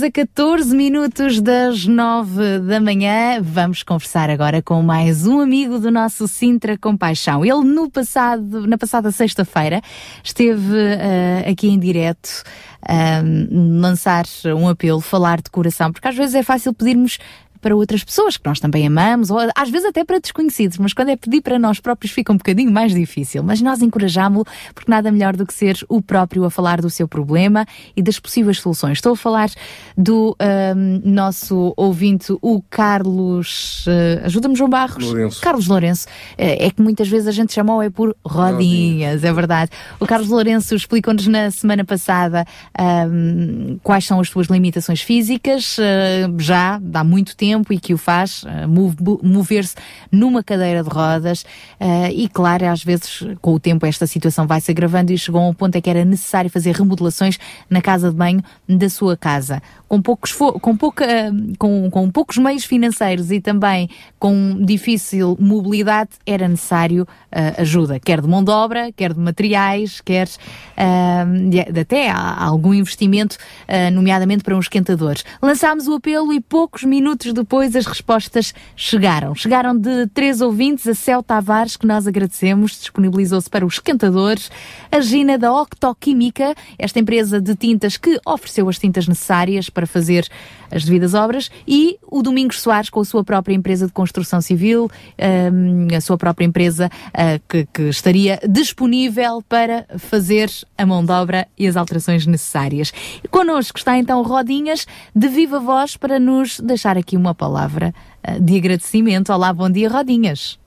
[0.00, 3.40] Estamos a 14 minutos das 9 da manhã.
[3.42, 7.44] Vamos conversar agora com mais um amigo do nosso Sintra Compaixão.
[7.44, 9.82] Ele no passado, na passada sexta-feira
[10.24, 12.42] esteve eh, aqui em direto
[12.82, 13.22] a
[13.52, 14.24] lançar
[14.56, 17.18] um apelo, falar de coração, porque às vezes é fácil pedirmos
[17.60, 21.10] para outras pessoas que nós também amamos, ou às vezes até para desconhecidos, mas quando
[21.10, 23.42] é pedir para nós próprios fica um bocadinho mais difícil.
[23.42, 27.06] Mas nós encorajámo-lo, porque nada melhor do que ser o próprio a falar do seu
[27.06, 28.98] problema e das possíveis soluções.
[28.98, 29.50] Estou a falar
[29.96, 30.36] do
[31.04, 33.84] nosso ouvinte, o Carlos.
[33.86, 35.04] eh, Ajuda-me, João Barros.
[35.04, 35.40] Lourenço.
[35.40, 36.06] Carlos Lourenço.
[36.38, 39.70] Eh, é que muitas vezes a gente chamou é por rodinhas, é verdade.
[39.98, 42.44] O Carlos Lourenço explicou-nos na semana passada
[43.82, 48.44] quais são as suas limitações físicas, eh, já há muito tempo e que o faz
[48.46, 49.74] eh, move- mover-se
[50.10, 51.44] numa cadeira de rodas
[51.78, 55.40] eh, e claro, às vezes com o tempo esta situação vai se agravando e chegou
[55.40, 57.38] a um ponto em que era necessário fazer remodelações
[57.68, 59.60] na casa de banho da sua casa.
[59.88, 61.04] Com poucos, com pouca,
[61.58, 63.88] com, com poucos meios financeiros e também
[64.18, 70.00] com difícil mobilidade, era necessário eh, ajuda, quer de mão de obra, quer de materiais,
[70.00, 70.28] quer
[71.50, 73.36] de até algum investimento,
[73.92, 75.24] nomeadamente para uns esquentadores.
[75.42, 79.34] Lançámos o apelo e poucos minutos depois as respostas chegaram.
[79.34, 84.50] Chegaram de três ouvintes, a Cel Tavares, que nós agradecemos, disponibilizou-se para os esquentadores,
[84.90, 90.28] a Gina da Octoquímica, esta empresa de tintas que ofereceu as tintas necessárias para fazer
[90.70, 94.90] as devidas obras, e o Domingos Soares com a sua própria empresa de construção civil,
[95.52, 101.12] hum, a sua própria empresa ah, que, que estaria disponível para fazer a mão de
[101.12, 102.92] obra e as alterações necessárias.
[103.30, 108.56] Connosco está então Rodinhas, de viva voz, para nos deixar aqui uma palavra ah, de
[108.56, 109.32] agradecimento.
[109.32, 110.58] Olá, bom dia, Rodinhas.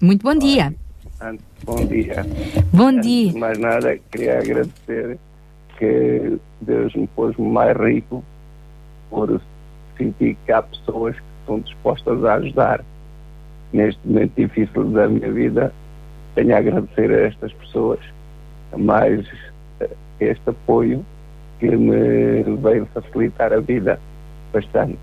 [0.00, 0.74] Muito bom dia.
[1.20, 2.26] Antes, bom dia.
[2.72, 3.32] Bom Antes dia.
[3.32, 5.18] de mais nada, queria agradecer
[5.78, 8.24] que Deus me pôs mais rico
[9.10, 9.40] por
[9.98, 12.84] sentir que há pessoas que estão dispostas a ajudar.
[13.72, 15.72] Neste momento difícil da minha vida,
[16.34, 18.00] tenho a agradecer a estas pessoas,
[18.76, 19.26] mais
[19.80, 19.90] eh,
[20.20, 21.04] este apoio
[21.58, 24.00] que me veio facilitar a vida
[24.52, 24.98] bastante.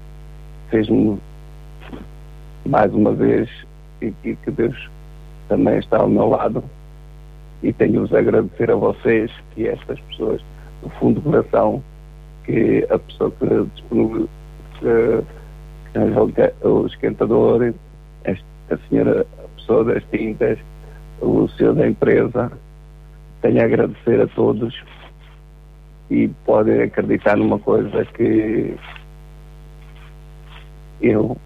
[0.69, 1.17] Fez-me
[2.65, 3.49] mais uma vez
[3.99, 4.89] sentir que Deus
[5.47, 6.63] também está ao meu lado
[7.63, 10.41] e tenho-vos a agradecer a vocês e a estas pessoas
[10.81, 11.81] do fundo do coração
[12.43, 14.29] que a pessoa que disponibilizou
[16.63, 17.73] o esquentador,
[18.25, 20.59] a senhora, a pessoa das tintas,
[21.21, 22.51] o senhor da empresa,
[23.41, 24.75] tenho a agradecer a todos
[26.09, 28.75] e podem acreditar numa coisa que
[31.01, 31.37] eu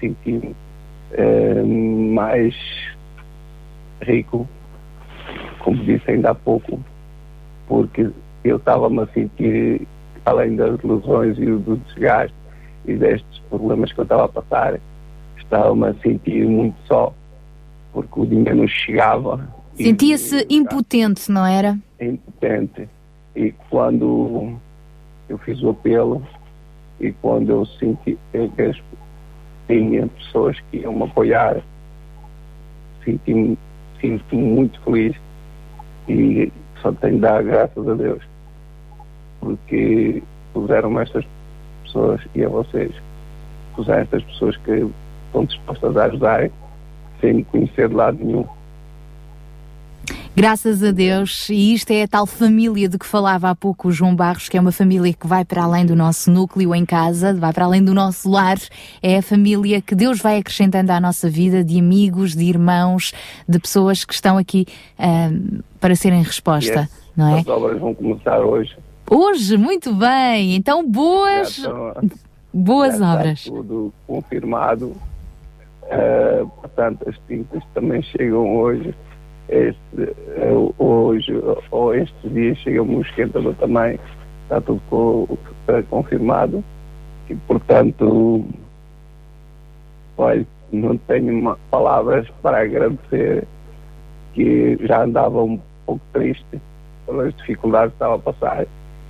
[0.00, 0.54] senti
[1.12, 2.54] eh, mais
[4.02, 4.48] rico,
[5.60, 6.80] como disse ainda há pouco,
[7.66, 8.10] porque
[8.44, 9.86] eu estava-me a sentir,
[10.24, 12.34] além das lesões e do desgaste
[12.86, 14.80] e destes problemas que eu estava a passar,
[15.36, 17.12] estava-me a sentir muito só,
[17.92, 19.48] porque o dinheiro não chegava.
[19.74, 21.78] Sentia-se impotente, não era?
[22.00, 22.88] impotente.
[23.34, 24.58] E quando
[25.28, 26.22] eu fiz o apelo
[27.00, 28.82] e quando eu senti que
[29.66, 31.60] tinha pessoas que iam me apoiar,
[33.04, 33.58] senti-me
[34.00, 35.16] sinto-me muito feliz
[36.08, 38.22] e só tenho de dar graças a Deus
[39.40, 40.22] porque
[40.52, 41.24] puseram estas
[41.82, 42.92] pessoas e a vocês
[43.74, 44.90] puseram estas pessoas que
[45.26, 46.50] estão dispostas a ajudar
[47.20, 48.46] sem me conhecer de lado nenhum.
[50.38, 53.90] Graças a Deus, e isto é a tal família de que falava há pouco o
[53.90, 57.34] João Barros, que é uma família que vai para além do nosso núcleo em casa,
[57.34, 58.56] vai para além do nosso lar,
[59.02, 63.12] é a família que Deus vai acrescentando à nossa vida de amigos, de irmãos,
[63.48, 64.64] de pessoas que estão aqui
[64.96, 66.90] ahm, para serem resposta, Yes.
[67.16, 67.40] não é?
[67.40, 68.76] As obras vão começar hoje.
[69.10, 71.94] Hoje, muito bem, então boas, estão-
[72.54, 73.42] boas obras.
[73.42, 74.94] tudo confirmado.
[75.90, 78.94] Eh, portanto, as tintas também chegam hoje.
[79.48, 79.78] Este,
[80.36, 81.32] eh, hoje
[81.70, 83.98] ou estes dias chega-me um esquentador também.
[84.44, 85.38] Está tudo co-
[85.68, 86.62] eh, confirmado.
[87.30, 88.44] E, portanto,
[90.16, 93.46] olha, não tenho palavras para agradecer
[94.34, 96.60] que já andava um pouco triste
[97.06, 98.66] pelas dificuldades que estava a passar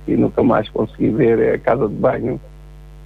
[0.07, 2.39] e nunca mais consegui ver a casa de banho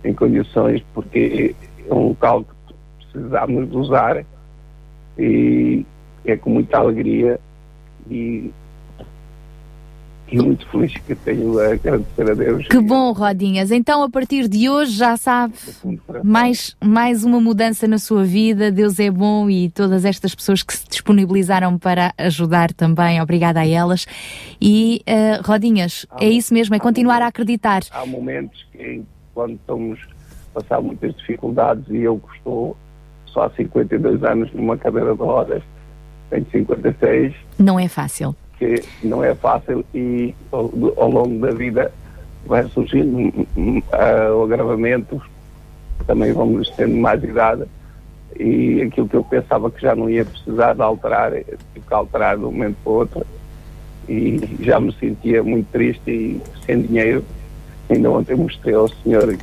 [0.04, 1.56] em condições porque
[1.90, 2.74] é um local que
[3.12, 4.24] precisamos de usar
[5.18, 5.86] e
[6.26, 7.40] é com muita alegria
[8.10, 8.52] e,
[10.32, 12.68] e muito feliz que tenho a agradecer a Deus.
[12.68, 13.72] Que bom, Rodinhas.
[13.72, 15.54] Então, a partir de hoje, já sabe,
[16.24, 18.72] mais, mais uma mudança na sua vida.
[18.72, 23.68] Deus é bom e todas estas pessoas que se disponibilizaram para ajudar também, obrigada a
[23.68, 24.06] elas.
[24.62, 27.82] E, eh, Rodinhas, é isso mesmo, é continuar a acreditar.
[27.92, 29.04] Há momentos que
[29.34, 30.00] quando estamos
[30.52, 32.78] a passar muitas dificuldades e eu que estou
[33.26, 35.64] só há 52 anos numa cadeira de rodas,
[36.34, 38.36] tenho 56, Não é fácil.
[38.58, 41.92] que não é fácil e ao, ao longo da vida
[42.46, 45.22] vai surgindo hum, hum, ah, agravamentos,
[46.06, 47.64] também vamos tendo mais idade
[48.40, 52.38] e aquilo que eu pensava que já não ia precisar de alterar, tive que alterar
[52.38, 53.26] de um momento para o outro
[54.10, 57.24] e já me sentia muito triste e sem dinheiro.
[57.90, 59.38] Ainda ontem mostrei ao senhor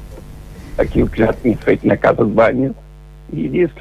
[0.77, 2.75] aquilo que já tinha feito na casa de banho
[3.33, 3.75] e disse,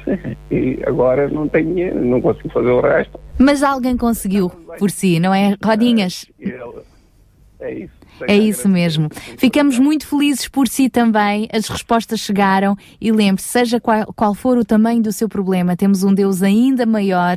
[0.50, 3.18] e agora não tenho dinheiro, não consigo fazer o resto.
[3.38, 6.26] Mas alguém conseguiu por si, não é, Rodinhas?
[7.60, 8.00] É isso.
[8.28, 9.08] É isso mesmo.
[9.38, 11.48] Ficamos muito felizes por si também.
[11.52, 16.02] As respostas chegaram e lembre-se, seja qual, qual for o tamanho do seu problema, temos
[16.02, 17.36] um Deus ainda maior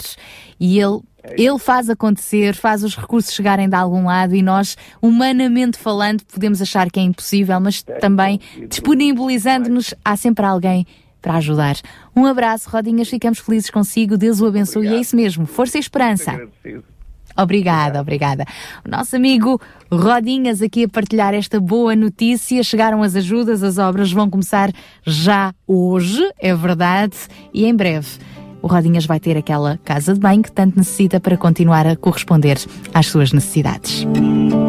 [0.60, 1.00] e Ele,
[1.38, 6.62] ele faz acontecer, faz os recursos chegarem de algum lado e nós, humanamente falando, podemos
[6.62, 10.86] achar que é impossível, mas também disponibilizando-nos, há sempre alguém
[11.24, 11.78] para ajudar.
[12.16, 15.80] Um abraço, Rodinhas, ficamos felizes consigo, Deus o abençoe e é isso mesmo, força e
[15.80, 16.40] esperança.
[17.36, 18.46] Obrigada, obrigada.
[18.86, 19.60] O nosso amigo
[19.92, 22.62] Rodinhas aqui a partilhar esta boa notícia.
[22.62, 24.72] Chegaram as ajudas, as obras vão começar
[25.04, 27.18] já hoje, é verdade,
[27.52, 28.20] e em breve.
[28.64, 32.58] O Rodinhas vai ter aquela casa de banho que tanto necessita para continuar a corresponder
[32.94, 34.08] às suas necessidades.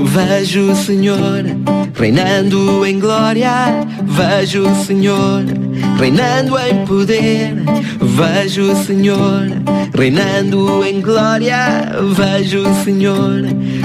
[0.03, 1.45] Vejo o Senhor
[1.95, 3.87] reinando em glória.
[4.03, 5.45] Vejo o Senhor
[5.97, 7.55] reinando em poder.
[8.01, 9.43] Vejo o Senhor
[9.97, 11.93] reinando em glória.
[12.17, 13.43] Vejo o Senhor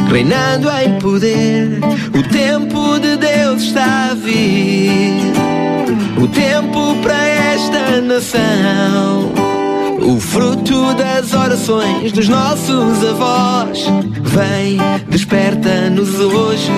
[0.10, 1.80] reinando em poder.
[2.18, 5.14] O tempo de Deus está a vir.
[6.20, 9.49] O tempo para esta nação.
[10.02, 13.86] O fruto das orações dos nossos avós.
[14.22, 14.78] Vem,
[15.10, 16.72] desperta-nos hoje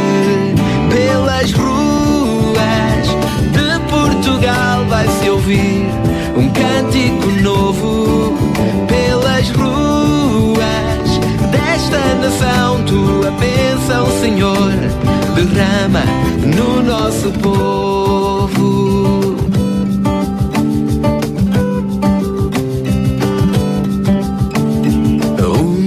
[0.90, 3.08] pelas ruas
[3.52, 4.86] de Portugal.
[4.88, 5.86] Vai-se ouvir
[6.36, 8.38] um cântico novo
[8.88, 11.20] pelas ruas
[11.52, 12.84] desta nação.
[12.86, 14.72] Tua bênção, Senhor,
[15.36, 16.04] derrama
[16.56, 19.21] no nosso povo.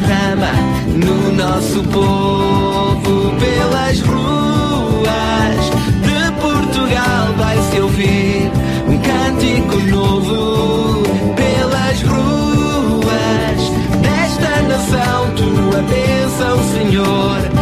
[0.00, 0.52] derrama
[0.96, 5.70] no nosso povo pelas ruas
[6.02, 7.34] de Portugal.
[7.36, 8.50] Vai-se ouvir
[8.88, 11.02] um cântico novo
[11.34, 13.70] pelas ruas
[14.00, 15.30] desta nação.
[15.36, 17.59] Tua bênção, Senhor,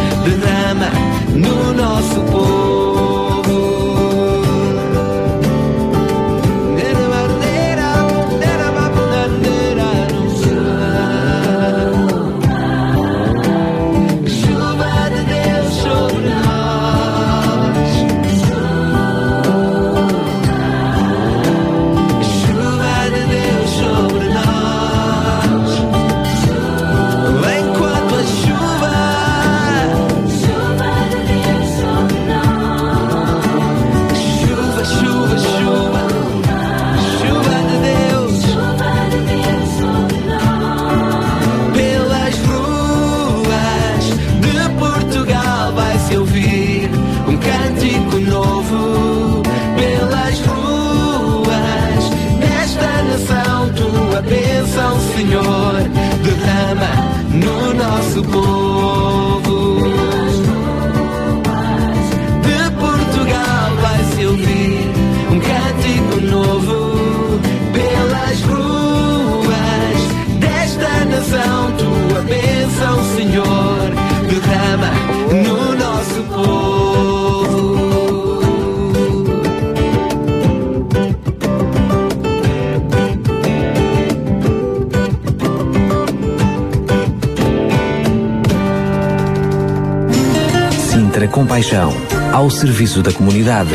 [92.49, 93.69] ao serviço da comunidade.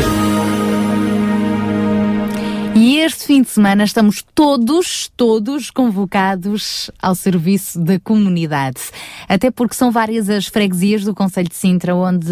[2.75, 8.81] E este fim de semana estamos todos, todos convocados ao serviço da comunidade.
[9.27, 12.25] Até porque são várias as freguesias do Conselho de Sintra onde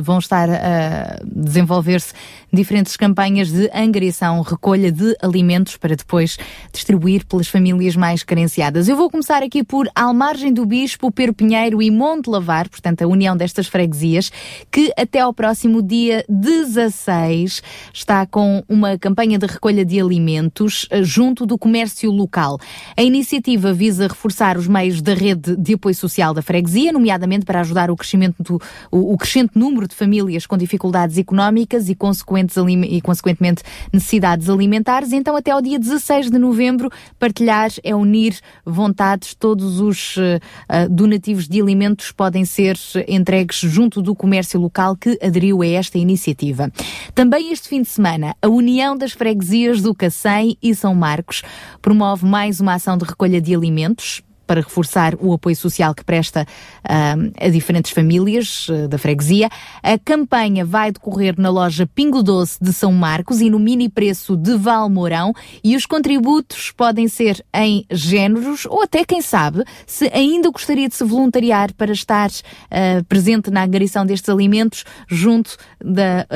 [0.00, 2.12] vão estar a desenvolver-se
[2.52, 6.36] diferentes campanhas de angariação, recolha de alimentos para depois
[6.72, 8.88] distribuir pelas famílias mais carenciadas.
[8.88, 13.06] Eu vou começar aqui por Almargem do Bispo, Pero Pinheiro e Monte Lavar, portanto a
[13.06, 14.30] união destas freguesias,
[14.70, 17.62] que até ao próximo dia 16
[17.92, 22.58] está com uma campanha de recolha de alimentos eh, junto do comércio local.
[22.96, 27.60] A iniciativa visa reforçar os meios da rede de apoio social da freguesia, nomeadamente para
[27.60, 28.60] ajudar o crescimento do,
[28.90, 33.62] o, o crescente número de famílias com dificuldades económicas e, consequentes, e consequentemente
[33.92, 35.12] necessidades alimentares.
[35.12, 39.34] Então, até ao dia 16 de novembro, partilhar é unir vontades.
[39.34, 42.76] Todos os eh, ah, donativos de alimentos podem ser
[43.08, 46.70] entregues junto do comércio local que aderiu a esta iniciativa.
[47.14, 51.42] Também este fim de semana, a União das Freguesias do Cacém e São Marcos
[51.80, 54.22] promove mais uma ação de recolha de alimentos
[54.52, 56.46] para reforçar o apoio social que presta
[56.84, 59.48] ah, a diferentes famílias ah, da freguesia.
[59.82, 64.36] A campanha vai decorrer na loja Pingo Doce de São Marcos e no mini preço
[64.36, 65.32] de Valmourão
[65.64, 70.94] e os contributos podem ser em géneros ou até, quem sabe, se ainda gostaria de
[70.96, 72.28] se voluntariar para estar
[72.70, 76.26] ah, presente na angariação destes alimentos junto da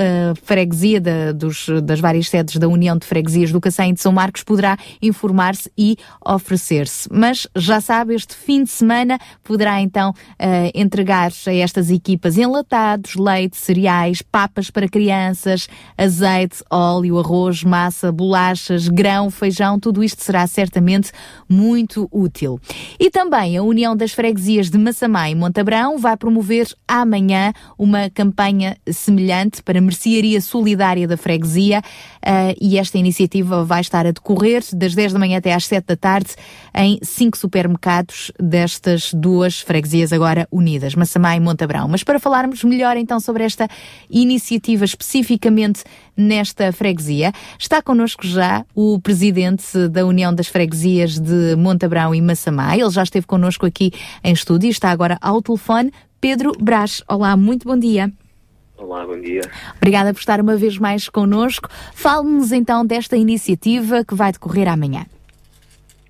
[0.43, 4.43] freguesia, da- dos- das várias sedes da União de Freguesias do Cacém de São Marcos,
[4.43, 7.09] poderá informar-se e oferecer-se.
[7.13, 12.39] Mas já sabe, sabe, este fim de semana poderá então uh, entregar a estas equipas
[12.39, 20.23] enlatados, leite, cereais, papas para crianças, azeite, óleo, arroz, massa, bolachas, grão, feijão, tudo isto
[20.23, 21.11] será certamente
[21.49, 22.61] muito útil.
[22.99, 28.77] E também a União das Freguesias de Massamá e Montabrão vai promover amanhã uma campanha
[28.91, 34.95] semelhante para mercearia solidária da freguesia uh, e esta iniciativa vai estar a decorrer das
[34.95, 36.31] 10 da manhã até às 7 da tarde
[36.75, 37.96] em cinco supermercados
[38.41, 41.87] destas duas freguesias agora unidas, Massamá e Montabrão.
[41.89, 43.69] Mas para falarmos melhor então sobre esta
[44.11, 45.85] iniciativa especificamente
[46.17, 52.77] nesta freguesia, está connosco já o presidente da União das Freguesias de Montabrão e Massamá.
[52.77, 53.93] Ele já esteve connosco aqui
[54.25, 55.93] em estúdio e está agora ao telefone.
[56.21, 57.03] Pedro Brás.
[57.09, 58.13] Olá, muito bom dia.
[58.79, 59.41] Olá, bom dia.
[59.77, 61.69] Obrigada por estar uma vez mais connosco.
[61.95, 65.07] Fale-nos então desta iniciativa que vai decorrer amanhã.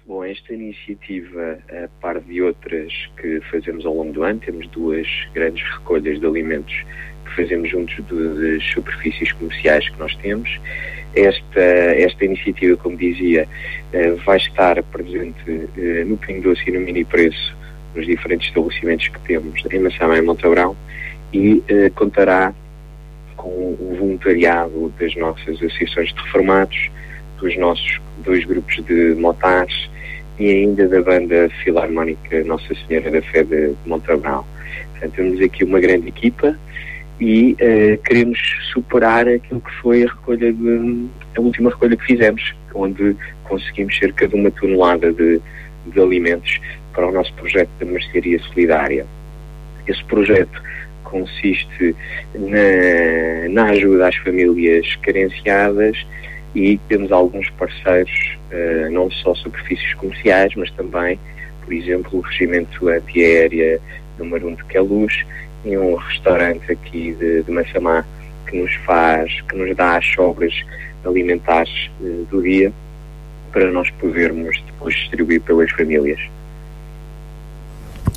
[0.07, 5.05] Bom, esta iniciativa, a par de outras que fazemos ao longo do ano, temos duas
[5.35, 6.73] grandes recolhas de alimentos
[7.25, 10.49] que fazemos juntos das superfícies comerciais que nós temos.
[11.13, 13.49] Esta, esta iniciativa, como dizia,
[13.93, 17.57] eh, vai estar presente eh, no Pingo Doce e no Mini Preço,
[17.97, 20.77] nos diferentes estabelecimentos que temos em Massama e Montabrão,
[21.33, 22.55] e eh, contará
[23.37, 26.91] com o voluntariado das nossas associações de reformados,
[27.41, 29.96] dos nossos dois grupos de motares
[30.39, 34.45] e ainda da banda filarmónica Nossa Senhora da Fé de Montabrão.
[34.93, 36.59] Portanto, temos aqui uma grande equipa
[37.21, 38.39] e uh, queremos
[38.73, 41.07] superar aquilo que foi a recolha de,
[41.37, 45.41] a última recolha que fizemos, onde conseguimos cerca de uma tonelada de,
[45.87, 46.61] de alimentos
[46.93, 49.07] para o nosso projeto da mercearia solidária.
[49.87, 50.63] Esse projeto
[51.05, 51.95] consiste
[52.35, 55.97] na, na ajuda às famílias carenciadas
[56.57, 61.21] e temos alguns parceiros, uh, não só superfícies comerciais, mas também,
[61.63, 63.79] por exemplo, o regimento antiaérea
[64.19, 65.27] número 1 de Queluz
[65.67, 67.53] e um restaurante aqui de, de
[68.47, 70.55] que nos faz, que nos dá as sobras
[71.05, 72.73] alimentares uh, do dia
[73.53, 76.21] para nós podermos depois distribuir pelas famílias.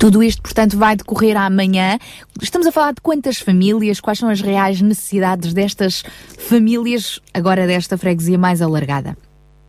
[0.00, 1.98] Tudo isto, portanto, vai decorrer amanhã.
[2.40, 6.02] Estamos a falar de quantas famílias, quais são as reais necessidades destas
[6.38, 9.14] famílias, agora desta freguesia mais alargada?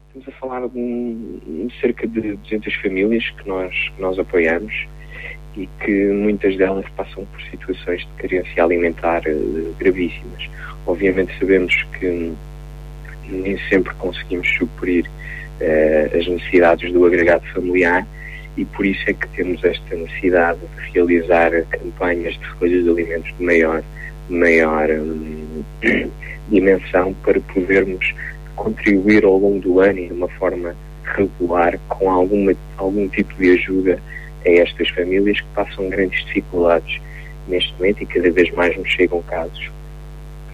[0.08, 4.74] Estamos a falar de cerca de 200 famílias que nós, que nós apoiamos
[5.58, 10.50] e que muitas delas passam por situações de carência alimentar uh, gravíssimas.
[10.88, 12.34] Obviamente sabemos que
[13.28, 18.08] nem sempre conseguimos suprir uh, as necessidades do agregado familiar,
[18.58, 23.34] e por isso é que temos esta necessidade de realizar campanhas de recolha de alimentos
[23.38, 23.84] de maior,
[24.30, 25.64] maior hum,
[26.50, 28.14] dimensão para podermos
[28.56, 33.52] contribuir ao longo do ano e de uma forma regular com alguma, algum tipo de
[33.52, 34.00] ajuda
[34.46, 37.00] a estas famílias que passam grandes dificuldades
[37.48, 39.72] neste momento e cada vez mais nos chegam casos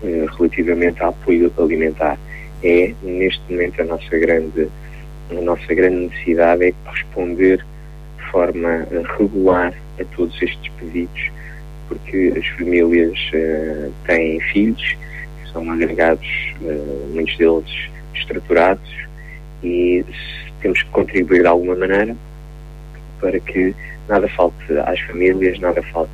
[0.04, 2.18] eh, relativamente ao apoio alimentar.
[2.64, 4.68] É neste momento a nossa grande
[5.30, 7.64] a nossa grande necessidade é responder
[8.32, 11.32] forma regular a todos estes pedidos,
[11.88, 14.98] porque as famílias uh, têm filhos,
[15.52, 16.28] são agregados,
[16.62, 18.90] uh, muitos deles estruturados,
[19.64, 20.04] e
[20.62, 22.16] temos que contribuir de alguma maneira
[23.20, 23.74] para que
[24.08, 26.14] nada falte às famílias, nada falte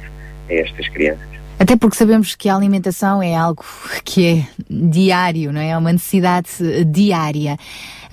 [0.49, 1.33] a estas crianças.
[1.59, 3.63] Até porque sabemos que a alimentação é algo
[4.03, 5.69] que é diário, não é?
[5.69, 6.49] É uma necessidade
[6.85, 7.57] diária.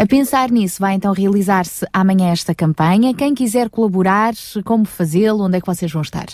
[0.01, 3.13] A pensar nisso, vai então realizar-se amanhã esta campanha.
[3.13, 4.33] Quem quiser colaborar,
[4.65, 5.45] como fazê-lo?
[5.45, 6.25] Onde é que vocês vão estar?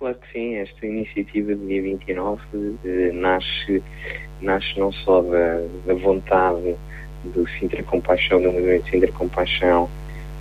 [0.03, 2.43] Claro que sim, esta iniciativa do dia 29
[2.85, 3.81] eh, nasce,
[4.41, 6.75] nasce não só da, da vontade
[7.27, 9.89] do Sintra Compaixão, do movimento Sintra Compaixão,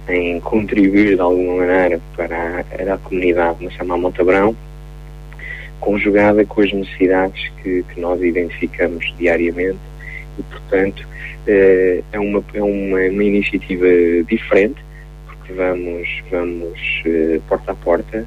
[0.10, 4.56] em contribuir de alguma maneira para a, a comunidade na Samar Montabrão,
[5.80, 9.78] conjugada com as necessidades que, que nós identificamos diariamente
[10.40, 11.08] e, portanto,
[11.46, 13.86] eh, é, uma, é uma, uma iniciativa
[14.28, 14.84] diferente,
[15.28, 18.26] porque vamos, vamos eh, porta a porta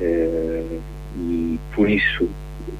[0.00, 2.28] e por isso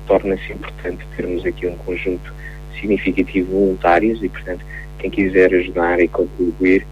[0.06, 2.32] torna-se importante termos aqui um conjunto
[2.80, 4.64] significativo de voluntários e, portanto,
[4.98, 6.86] quem quiser ajudar e contribuir,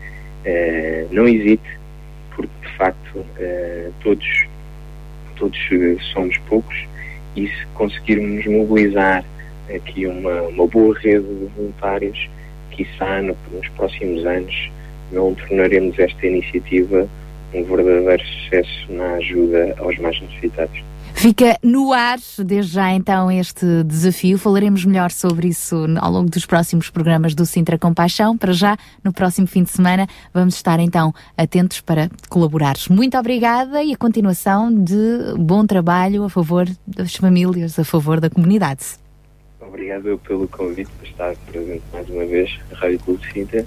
[0.45, 1.79] uh, não hesite,
[2.35, 4.47] porque de facto uh, todos,
[5.37, 5.59] todos
[6.12, 6.77] somos poucos
[7.37, 9.25] e se conseguirmos mobilizar
[9.75, 12.29] aqui uma, uma boa rede de voluntários,
[12.70, 14.70] quiçá no, nos próximos anos
[15.11, 17.09] não tornaremos esta iniciativa
[17.55, 20.82] um verdadeiro sucesso na ajuda aos mais necessitados.
[21.14, 24.36] Fica no ar, desde já então, este desafio.
[24.38, 28.36] Falaremos melhor sobre isso ao longo dos próximos programas do Sintra Compaixão.
[28.36, 32.88] Para já, no próximo fim de semana, vamos estar então atentos para colaborares.
[32.88, 38.28] Muito obrigada e a continuação de bom trabalho a favor das famílias, a favor da
[38.28, 38.84] comunidade.
[39.61, 43.64] Obrigado pelo convite para estar presente mais uma vez na Rádio Clube Sintra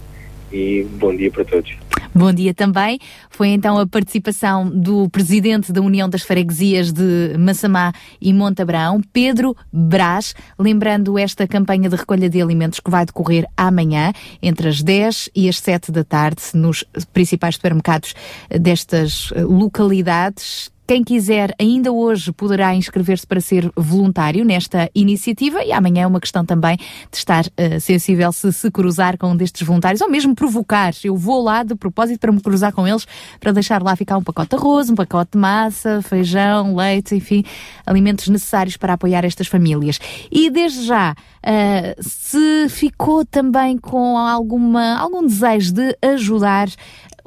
[0.56, 1.76] e bom dia para todos.
[2.14, 2.98] Bom dia também.
[3.30, 7.92] Foi então a participação do presidente da União das Freguesias de Massamá
[8.22, 14.14] e Montabrão, Pedro Brás, lembrando esta campanha de recolha de alimentos que vai decorrer amanhã,
[14.42, 18.14] entre as 10 e as 7 da tarde, nos principais supermercados
[18.50, 26.04] destas localidades quem quiser, ainda hoje poderá inscrever-se para ser voluntário nesta iniciativa e amanhã
[26.04, 30.02] é uma questão também de estar uh, sensível se se cruzar com um destes voluntários
[30.02, 30.94] ou mesmo provocar.
[31.04, 33.08] Eu vou lá de propósito para me cruzar com eles
[33.40, 37.44] para deixar lá ficar um pacote de arroz, um pacote de massa, feijão, leite, enfim,
[37.86, 40.00] alimentos necessários para apoiar estas famílias.
[40.32, 46.68] E desde já, uh, se ficou também com alguma, algum desejo de ajudar,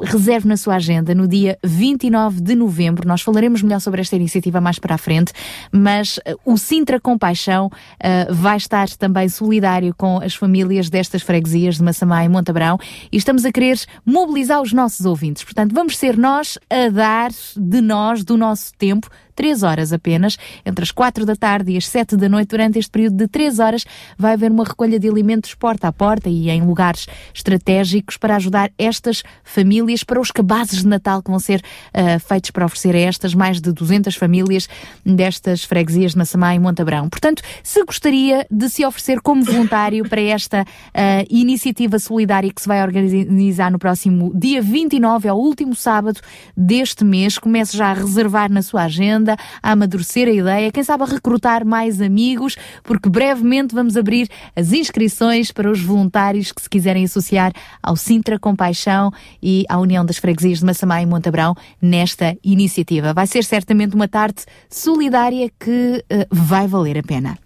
[0.00, 3.06] reserve na sua agenda no dia 29 de novembro.
[3.06, 5.32] Nós falaremos melhor sobre esta iniciativa mais para a frente,
[5.72, 11.76] mas uh, o Sintra Compaixão uh, vai estar também solidário com as famílias destas freguesias
[11.76, 12.78] de Massamá e Montabrão
[13.10, 15.44] e estamos a querer mobilizar os nossos ouvintes.
[15.44, 19.08] Portanto, vamos ser nós a dar de nós, do nosso tempo,
[19.38, 20.36] três horas apenas,
[20.66, 23.60] entre as quatro da tarde e as sete da noite, durante este período de três
[23.60, 23.84] horas,
[24.18, 28.72] vai haver uma recolha de alimentos porta a porta e em lugares estratégicos para ajudar
[28.76, 32.98] estas famílias para os cabazes de Natal que vão ser uh, feitos para oferecer a
[32.98, 34.68] estas mais de 200 famílias
[35.06, 37.08] destas freguesias de Massamá e Montabrão.
[37.08, 42.66] Portanto, se gostaria de se oferecer como voluntário para esta uh, iniciativa solidária que se
[42.66, 46.20] vai organizar no próximo dia 29, é o último sábado
[46.56, 49.27] deste mês, comece já a reservar na sua agenda,
[49.62, 54.72] a amadurecer a ideia, quem sabe a recrutar mais amigos, porque brevemente vamos abrir as
[54.72, 57.52] inscrições para os voluntários que se quiserem associar
[57.82, 59.10] ao Sintra Compaixão
[59.42, 63.12] e à União das Freguesias de Massamá e Montabrão nesta iniciativa.
[63.12, 67.38] Vai ser certamente uma tarde solidária que uh, vai valer a pena.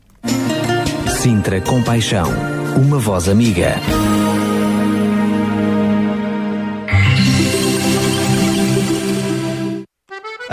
[1.20, 2.26] Sintra Compaixão,
[2.76, 3.76] uma voz amiga.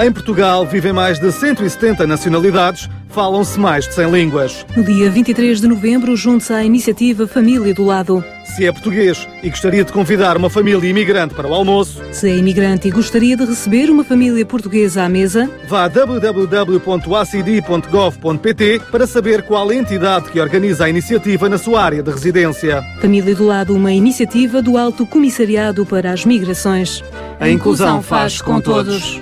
[0.02, 4.66] Em Portugal vivem mais de 170 nacionalidades, falam-se mais de 100 línguas.
[4.74, 8.24] No dia 23 de novembro, junte-se à iniciativa Família do Lado.
[8.56, 12.38] Se é português e gostaria de convidar uma família imigrante para o almoço, Se é
[12.38, 19.42] imigrante e gostaria de receber uma família portuguesa à mesa, vá a www.acd.gov.pt para saber
[19.42, 22.82] qual entidade que organiza a iniciativa na sua área de residência.
[23.02, 27.04] Família do Lado, uma iniciativa do Alto Comissariado para as Migrações.
[27.38, 29.22] A inclusão faz com todos.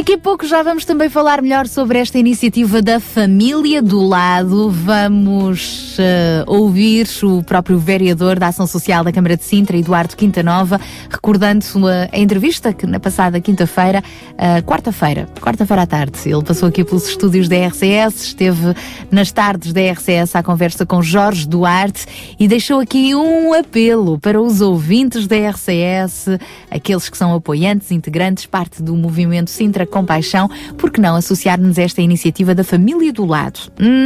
[0.00, 4.70] Daqui a pouco já vamos também falar melhor sobre esta iniciativa da Família do Lado.
[4.70, 10.80] Vamos uh, ouvir o próprio vereador da Ação Social da Câmara de Sintra, Eduardo Quintanova,
[11.10, 16.70] recordando a, a entrevista que na passada quinta-feira, uh, quarta-feira, quarta-feira à tarde, ele passou
[16.70, 18.74] aqui pelos estúdios da RCS, esteve
[19.10, 22.06] nas tardes da RCS à conversa com Jorge Duarte
[22.38, 26.38] e deixou aqui um apelo para os ouvintes da RCS,
[26.70, 31.82] aqueles que são apoiantes, integrantes, parte do movimento Sintra Compaixão, por que não associar-nos a
[31.82, 33.60] esta iniciativa da família do lado?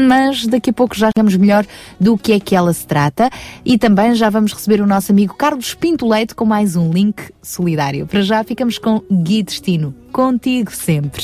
[0.08, 1.64] Mas daqui a pouco já vamos melhor
[2.00, 3.30] do que é que ela se trata
[3.64, 7.22] e também já vamos receber o nosso amigo Carlos Pinto Leite com mais um link
[7.42, 8.06] solidário.
[8.06, 11.22] Para já ficamos com Gui Destino, contigo sempre.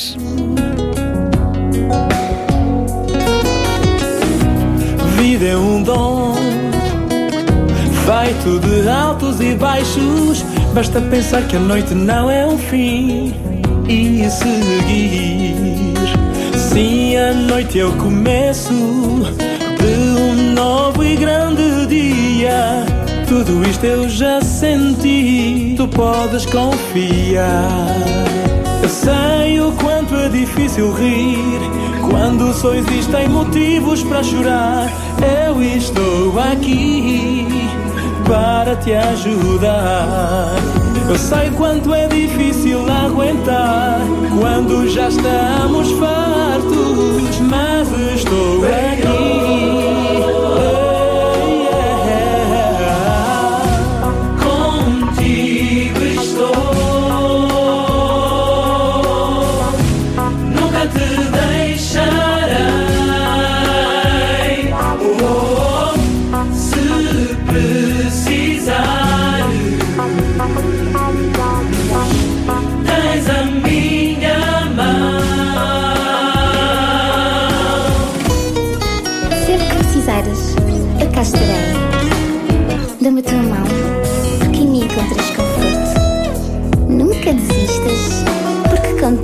[5.17, 6.35] Vida é um dom
[8.11, 10.43] feito de altos e baixos.
[10.75, 13.60] Basta pensar que a noite não é um fim
[13.91, 15.55] e seguir.
[16.57, 22.85] Sim, a noite é o começo de um novo e grande dia.
[23.27, 27.97] Tudo isto eu já senti, tu podes confiar.
[28.83, 31.61] Eu sei o quanto é difícil rir
[32.09, 34.89] quando só existem motivos para chorar.
[35.47, 37.70] Eu estou aqui
[38.31, 40.55] para te ajudar.
[41.09, 43.99] Eu sei quanto é difícil aguentar
[44.39, 49.70] quando já estamos fartos, mas estou aqui.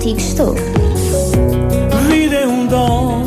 [0.06, 0.54] Contigo estou.
[2.08, 3.24] Vida é um dom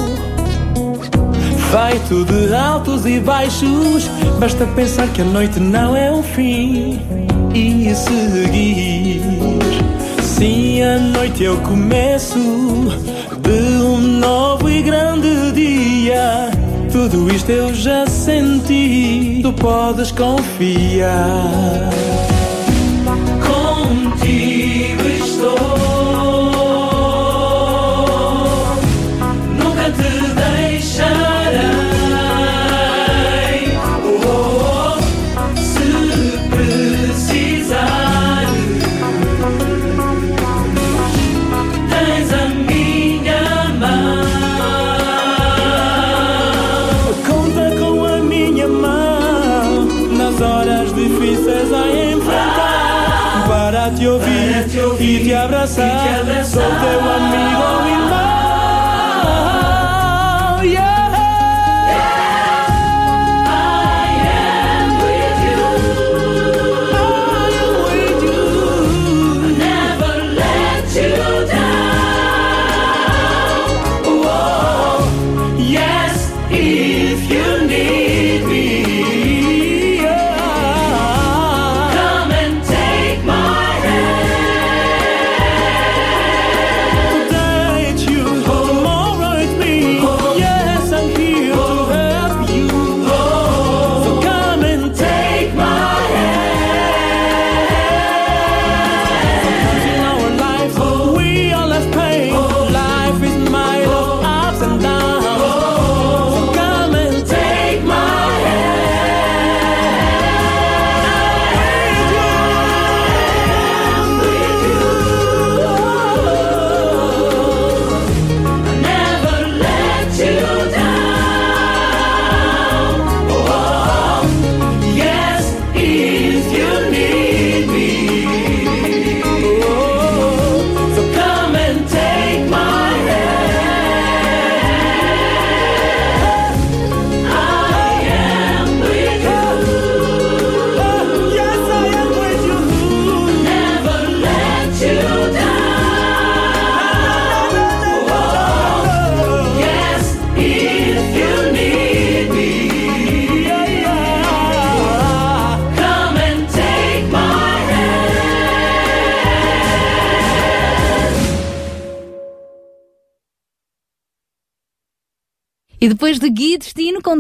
[1.72, 4.10] feito de altos e baixos.
[4.40, 7.00] Basta pensar que a noite não é um fim
[7.54, 9.22] e seguir.
[10.22, 16.50] Sim, a noite é o começo de um novo e grande dia.
[16.92, 21.90] Tudo isto eu já senti, tu podes confiar.
[23.46, 25.89] Contigo estou.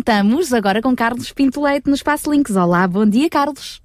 [0.09, 2.55] Contamos agora com Carlos Pinto Leite no Espaço Links.
[2.55, 3.79] Olá, bom dia, Carlos.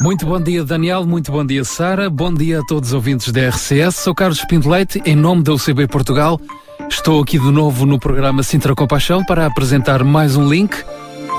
[0.00, 1.04] Muito bom dia, Daniel.
[1.04, 2.08] Muito bom dia, Sara.
[2.08, 3.96] Bom dia a todos os ouvintes da RCS.
[3.96, 6.40] Sou Carlos Pinto Leite, em nome da UCB Portugal.
[6.88, 10.72] Estou aqui de novo no programa Sintra Compaixão para apresentar mais um link.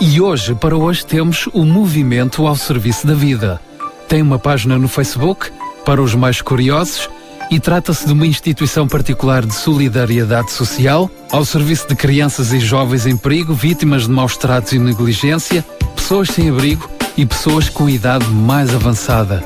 [0.01, 3.61] E hoje, para hoje, temos o Movimento ao Serviço da Vida.
[4.09, 5.49] Tem uma página no Facebook
[5.85, 7.09] para os mais curiosos
[7.51, 13.05] e trata-se de uma instituição particular de solidariedade social ao serviço de crianças e jovens
[13.05, 18.25] em perigo, vítimas de maus tratos e negligência, pessoas sem abrigo e pessoas com idade
[18.27, 19.43] mais avançada.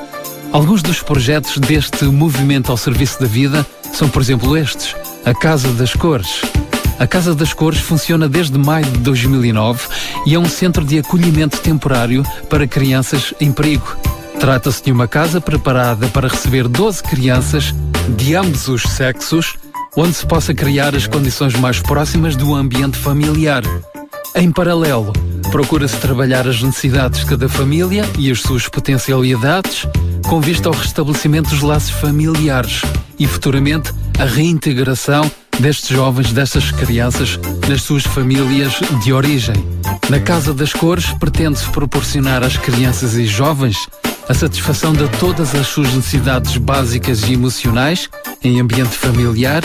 [0.51, 4.95] Alguns dos projetos deste movimento ao serviço da vida são, por exemplo, estes:
[5.25, 6.41] a Casa das Cores.
[6.99, 9.81] A Casa das Cores funciona desde maio de 2009
[10.27, 13.97] e é um centro de acolhimento temporário para crianças em perigo.
[14.39, 17.73] Trata-se de uma casa preparada para receber 12 crianças
[18.09, 19.55] de ambos os sexos,
[19.95, 23.63] onde se possa criar as condições mais próximas do ambiente familiar.
[24.35, 25.13] Em paralelo,
[25.51, 29.87] procura-se trabalhar as necessidades de cada família e as suas potencialidades,
[30.27, 32.81] com vista ao restabelecimento dos laços familiares
[33.17, 35.29] e, futuramente, a reintegração
[35.59, 39.55] destes jovens, destas crianças, nas suas famílias de origem.
[40.09, 43.87] Na Casa das Cores, pretende-se proporcionar às crianças e jovens
[44.27, 48.09] a satisfação de todas as suas necessidades básicas e emocionais
[48.43, 49.63] em ambiente familiar,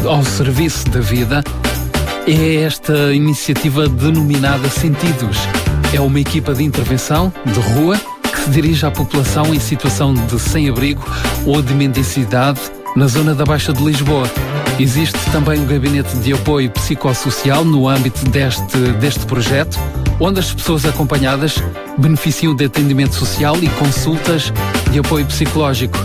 [0.04, 1.42] ao serviço da vida
[2.26, 5.38] é esta iniciativa denominada Sentidos.
[5.94, 10.38] É uma equipa de intervenção de rua que se dirige à população em situação de
[10.38, 11.04] sem-abrigo
[11.44, 12.60] ou de mendicidade
[12.96, 14.28] na zona da Baixa de Lisboa.
[14.80, 19.78] Existe também um gabinete de apoio psicossocial no âmbito deste, deste projeto,
[20.18, 21.62] onde as pessoas acompanhadas
[21.98, 24.52] beneficiam de atendimento social e consultas
[24.90, 25.96] de apoio psicológico.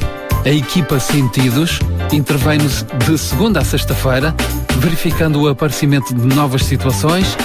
[0.44, 1.80] A equipa Sentidos
[2.12, 4.36] intervém-nos de segunda a sexta-feira,
[4.78, 7.38] verificando o aparecimento de novas situações,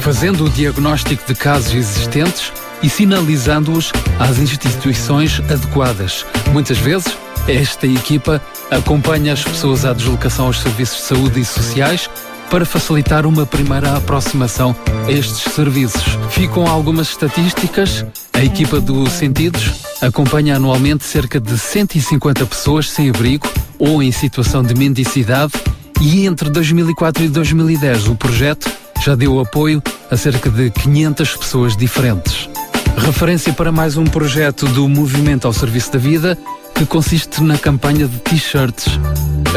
[0.00, 6.24] fazendo o diagnóstico de casos existentes e sinalizando-os às instituições adequadas.
[6.52, 7.16] Muitas vezes,
[7.48, 8.40] esta equipa
[8.70, 12.10] acompanha as pessoas à deslocação aos serviços de saúde e sociais
[12.50, 14.74] para facilitar uma primeira aproximação
[15.06, 16.04] a estes serviços.
[16.30, 18.04] Ficam algumas estatísticas.
[18.32, 23.48] A equipa do Sentidos acompanha anualmente cerca de 150 pessoas sem abrigo
[23.78, 25.52] ou em situação de mendicidade
[26.00, 28.70] e entre 2004 e 2010 o projeto
[29.02, 32.48] já deu apoio a cerca de 500 pessoas diferentes.
[32.96, 36.38] Referência para mais um projeto do Movimento ao Serviço da Vida
[36.76, 38.86] que consiste na campanha de t-shirts.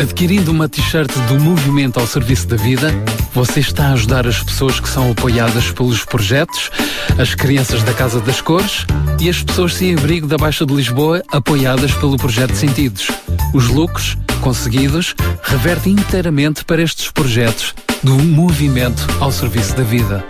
[0.01, 2.93] Adquirindo uma t-shirt do Movimento ao Serviço da Vida,
[3.33, 6.71] você está a ajudar as pessoas que são apoiadas pelos projetos,
[7.19, 8.85] as crianças da Casa das Cores
[9.19, 13.09] e as pessoas sem abrigo da Baixa de Lisboa apoiadas pelo projeto Sentidos.
[13.53, 15.13] Os lucros conseguidos
[15.43, 20.23] revertem inteiramente para estes projetos do Movimento ao Serviço da Vida.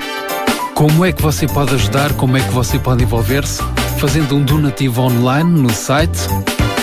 [0.74, 2.14] Como é que você pode ajudar?
[2.14, 3.62] Como é que você pode envolver-se?
[4.00, 6.20] Fazendo um donativo online no site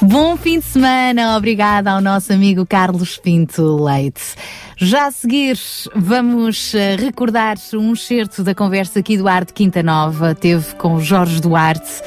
[0.00, 4.34] Bom fim de semana, obrigada ao nosso amigo Carlos Pinto Leite.
[4.78, 5.58] Já a seguir,
[5.94, 12.00] vamos eh, recordar um excerto da conversa que Eduardo Quinta Nova teve com Jorge Duarte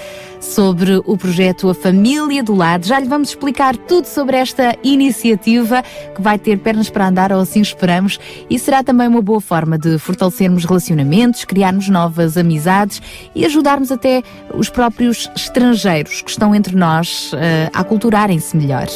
[0.44, 2.86] sobre o projeto A Família do Lado.
[2.86, 5.82] Já lhe vamos explicar tudo sobre esta iniciativa
[6.14, 8.20] que vai ter pernas para andar, ou assim esperamos,
[8.50, 13.02] e será também uma boa forma de fortalecermos relacionamentos, criarmos novas amizades
[13.34, 14.22] e ajudarmos até
[14.54, 17.38] os próprios estrangeiros que estão entre nós uh,
[17.74, 18.88] a aculturarem-se melhor.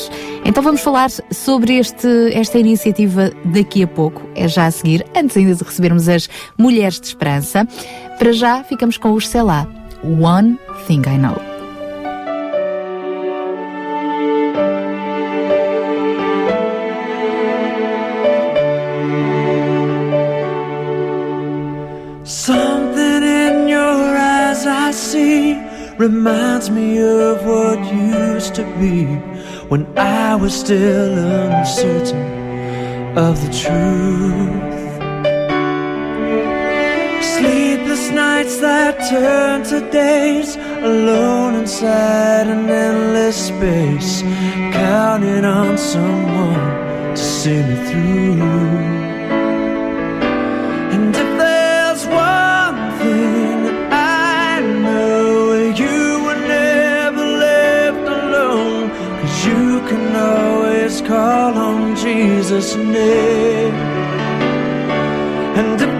[0.43, 5.37] Então vamos falar sobre este, esta iniciativa daqui a pouco, é já a seguir, antes
[5.37, 7.67] ainda de recebermos as Mulheres de Esperança.
[8.17, 9.67] Para já ficamos com os Selá.
[10.01, 11.35] One Thing I Know.
[22.23, 25.55] Something in your eyes I see
[25.97, 29.05] reminds me of what used to be
[29.69, 34.77] when I was still uncertain of the truth.
[37.23, 37.66] Sleepless
[38.17, 40.55] nights that turn to days,
[40.91, 44.23] alone inside an endless space,
[44.73, 46.63] counting on someone
[47.15, 48.41] to see me through.
[50.93, 53.57] And if there's one thing
[53.91, 55.53] I know,
[55.83, 58.89] you were never left alone.
[59.19, 63.75] Cause you can always call on Jesus' name.
[65.59, 65.96] And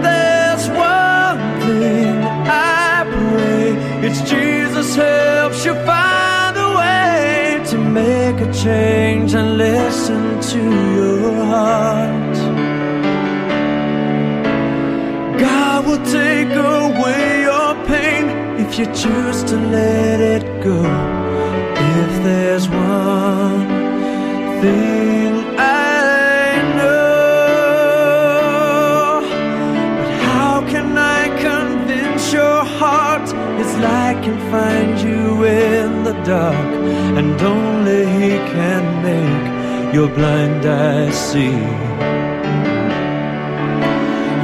[4.04, 10.62] it's Jesus helps you find a way to make a change and listen to
[10.94, 12.36] your heart.
[15.40, 18.24] God will take away your pain
[18.64, 20.80] if you choose to let it go.
[22.00, 23.66] If there's one
[24.60, 25.87] thing I
[34.28, 36.70] can find you in the dark,
[37.18, 41.60] and only He can make your blind eyes see.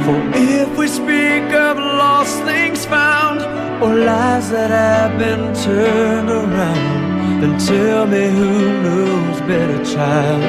[0.05, 3.41] For if we speak of lost things found
[3.83, 10.41] or lies that have been turned around, then tell me who knows better, child,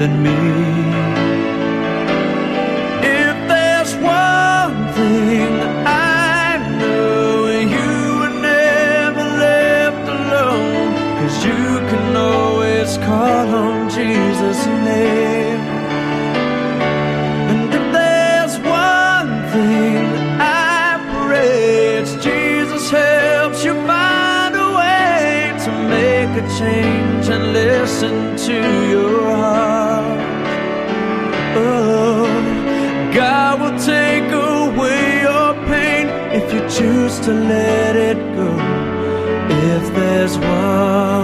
[0.00, 1.05] than me.
[13.96, 15.60] Jesus' name.
[17.50, 20.04] And if there's one thing
[20.38, 28.36] I pray, it's Jesus helps you find a way to make a change and listen
[28.48, 28.56] to
[28.90, 30.20] your heart.
[31.56, 32.28] Oh,
[33.14, 36.04] God will take away your pain
[36.38, 38.50] if you choose to let it go.
[39.72, 41.15] If there's one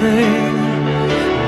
[0.00, 0.54] lesser thing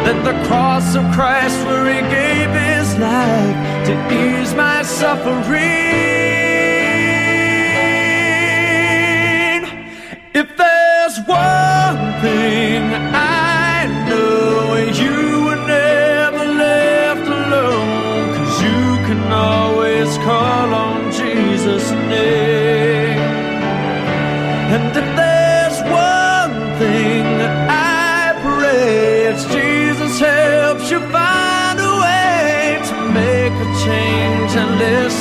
[0.05, 6.22] than the cross of Christ where He gave His life to ease my suffering.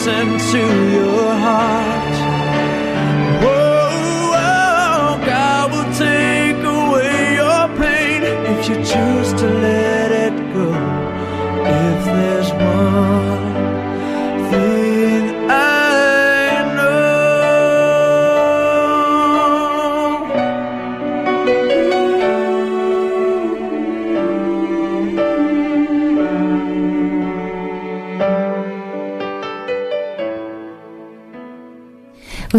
[0.03, 1.30] Listen to your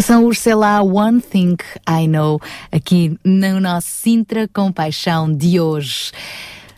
[0.01, 1.55] São os, sei lá, One Thing
[1.87, 2.41] I Know,
[2.71, 6.11] aqui no nosso Sintra Compaixão de hoje.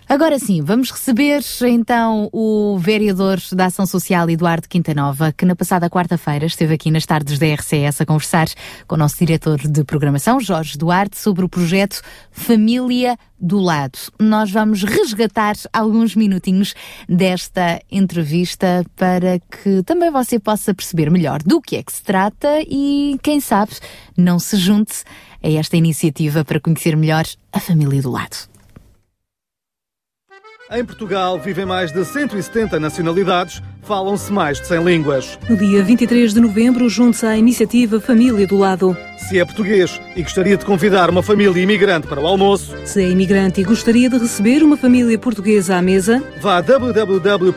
[0.07, 5.90] Agora sim, vamos receber então o vereador da Ação Social Eduardo Quintanova, que na passada
[5.90, 8.48] quarta-feira esteve aqui nas tardes da RCS a conversar
[8.88, 13.98] com o nosso diretor de programação, Jorge Duarte, sobre o projeto Família do Lado.
[14.19, 16.76] Nós vamos resgatar alguns minutinhos
[17.10, 22.60] desta entrevista para que também você possa perceber melhor do que é que se trata
[22.68, 23.72] e, quem sabe,
[24.15, 25.03] não se junte
[25.41, 28.55] a esta iniciativa para conhecer melhor a família do lado.
[30.71, 35.37] Em Portugal vivem mais de 170 nacionalidades, falam-se mais de 100 línguas.
[35.47, 38.97] No dia 23 de novembro, junte-se à iniciativa Família do Lado.
[39.29, 43.07] Se é português e gostaria de convidar uma família imigrante para o almoço, Se é
[43.07, 47.53] imigrante e gostaria de receber uma família portuguesa à mesa, vá a www.acd.gov.pt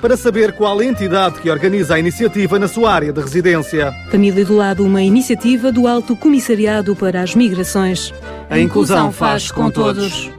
[0.00, 3.92] para saber qual a entidade que organiza a iniciativa na sua área de residência.
[4.08, 8.14] Família do Lado, uma iniciativa do Alto Comissariado para as Migrações.
[8.48, 10.30] A inclusão faz com todos.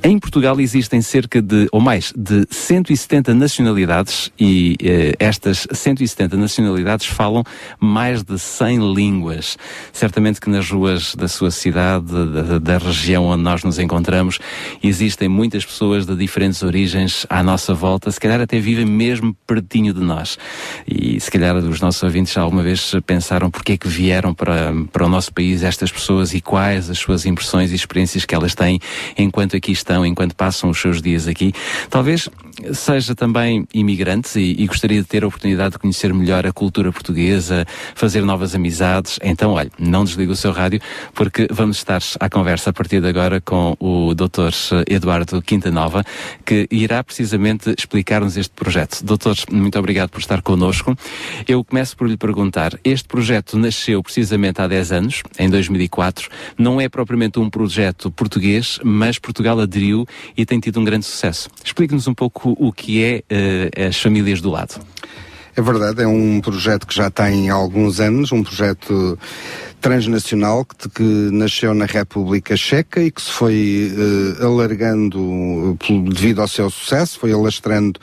[0.00, 7.06] Em Portugal existem cerca de, ou mais, de 170 nacionalidades e eh, estas 170 nacionalidades
[7.06, 7.42] falam
[7.80, 9.58] mais de 100 línguas.
[9.92, 14.38] Certamente que nas ruas da sua cidade, da, da região onde nós nos encontramos,
[14.82, 19.92] existem muitas pessoas de diferentes origens à nossa volta, se calhar até vivem mesmo pertinho
[19.92, 20.38] de nós.
[20.86, 25.04] E se calhar os nossos ouvintes alguma vez pensaram porque é que vieram para, para
[25.04, 28.78] o nosso país estas pessoas e quais as suas impressões e experiências que elas têm
[29.16, 31.52] enquanto aqui estão, enquanto passam os seus dias aqui.
[31.90, 32.28] Talvez
[32.72, 36.90] seja também imigrante e, e gostaria de ter a oportunidade de conhecer melhor a cultura
[36.92, 39.18] portuguesa, fazer novas amizades.
[39.22, 40.80] Então, olha, não desligue o seu rádio,
[41.14, 44.52] porque vamos estar à conversa a partir de agora com o Dr.
[44.88, 46.04] Eduardo Quintanova,
[46.44, 49.04] que irá precisamente explicar-nos este projeto.
[49.04, 50.96] Doutor, muito obrigado por estar connosco.
[51.46, 56.80] Eu começo por lhe perguntar, este projeto nasceu precisamente há 10 anos, em 2004, não
[56.80, 59.77] é propriamente um projeto português, mas Portugal aderiu
[60.36, 61.48] e tem tido um grande sucesso.
[61.64, 64.80] Explique-nos um pouco o que é eh, as famílias do lado.
[65.56, 69.18] É verdade, é um projeto que já tem alguns anos, um projeto
[69.80, 76.40] transnacional que, que nasceu na República Checa e que se foi eh, alargando eh, devido
[76.40, 77.98] ao seu sucesso, foi alastrando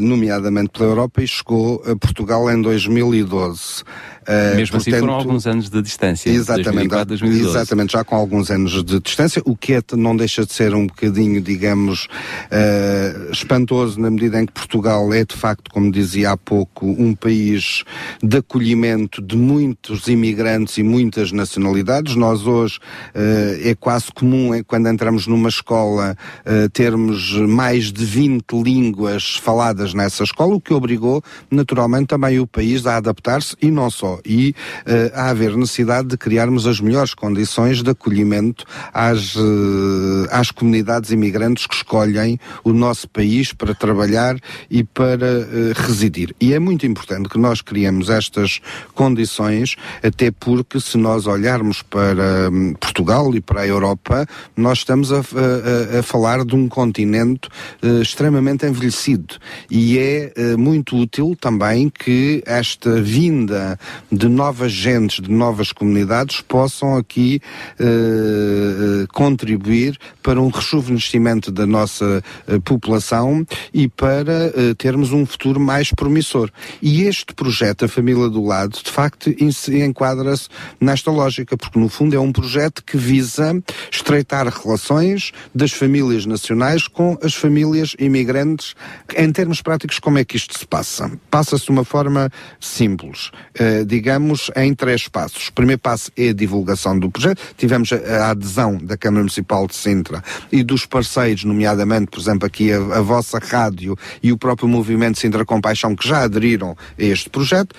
[0.00, 3.84] nomeadamente pela Europa e chegou a Portugal em 2012.
[4.30, 6.30] Eh, Mesmo assim foram alguns anos de distância.
[6.30, 7.48] Exatamente, 2004, 2012.
[7.48, 10.86] exatamente, já com alguns anos de distância, o que é, não deixa de ser um
[10.86, 12.06] bocadinho, digamos,
[12.48, 17.12] eh, espantoso na medida em que Portugal é de facto, como dizia há pouco, um
[17.12, 17.82] país
[18.22, 22.14] de acolhimento de muitos imigrantes e muitas nacionalidades.
[22.14, 22.78] Nós hoje
[23.12, 29.92] eh, é quase comum quando entramos numa escola eh, termos mais de 20 línguas faladas
[29.92, 31.20] nessa escola, o que obrigou
[31.50, 34.54] naturalmente também o país a adaptar-se e não só, e
[34.86, 41.10] eh, a haver necessidade de criarmos as melhores condições de acolhimento às, eh, às comunidades
[41.10, 44.36] imigrantes que escolhem o nosso país para trabalhar
[44.70, 46.34] e para eh, residir.
[46.40, 48.60] E é muito importante que nós criemos estas
[48.94, 54.26] condições, até porque se nós olharmos para hum, Portugal e para a Europa,
[54.56, 57.48] nós estamos a, a- a- falar de um continente
[57.82, 59.36] eh, extremamente envelhecido.
[59.70, 63.78] E é muito útil também que esta vinda
[64.10, 67.40] de novas gentes, de novas comunidades, possam aqui
[67.78, 75.24] eh, eh, contribuir para um rejuvenescimento da nossa eh, população e para eh, termos um
[75.24, 76.50] futuro mais promissor.
[76.82, 80.48] E este projeto, a Família do Lado, de facto, en- se enquadra-se
[80.80, 86.88] nesta lógica, porque no fundo é um projeto que visa estreitar relações das famílias nacionais
[86.88, 88.74] com as famílias imigrantes.
[89.16, 91.10] Em termos práticos, como é que isto se passa?
[91.30, 95.48] Passa-se de uma forma simples, eh, digamos, em três passos.
[95.48, 97.42] O primeiro passo é a divulgação do projeto.
[97.54, 102.72] Tivemos a, adesão da Câmara Municipal de Sintra e dos parceiros, nomeadamente, por exemplo, aqui
[102.72, 107.28] a, a vossa rádio e o próprio movimento Sintra Compaixão, que já aderiram a este
[107.28, 107.76] projeto.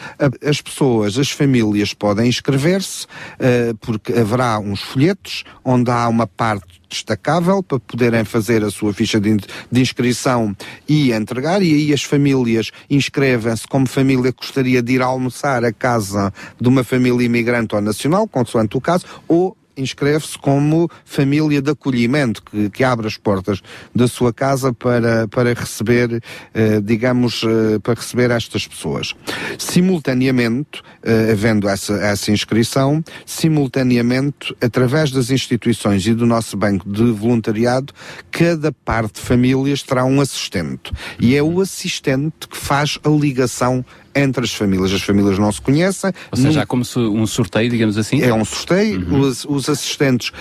[0.47, 3.07] As pessoas, as famílias podem inscrever-se,
[3.39, 8.93] eh, porque haverá uns folhetos onde há uma parte destacável para poderem fazer a sua
[8.93, 9.37] ficha de,
[9.71, 10.55] de inscrição
[10.87, 13.67] e entregar, e aí as famílias inscrevem-se.
[13.67, 18.27] Como família que gostaria de ir almoçar à casa de uma família imigrante ou nacional,
[18.27, 23.61] consoante o caso, ou inscreve-se como família de acolhimento, que, que abre as portas
[23.93, 26.21] da sua casa para, para receber,
[26.53, 29.13] eh, digamos, eh, para receber estas pessoas.
[29.57, 37.11] Simultaneamente, eh, havendo essa, essa inscrição, simultaneamente, através das instituições e do nosso banco de
[37.11, 37.93] voluntariado,
[38.29, 40.91] cada parte de famílias terá um assistente.
[41.19, 43.85] E é o assistente que faz a ligação
[44.15, 44.91] entre as famílias.
[44.93, 46.11] As famílias não se conhecem.
[46.31, 48.21] Ou seja, nunca- há como se um sorteio, digamos assim?
[48.21, 50.31] é um sorteio, os, os assistentes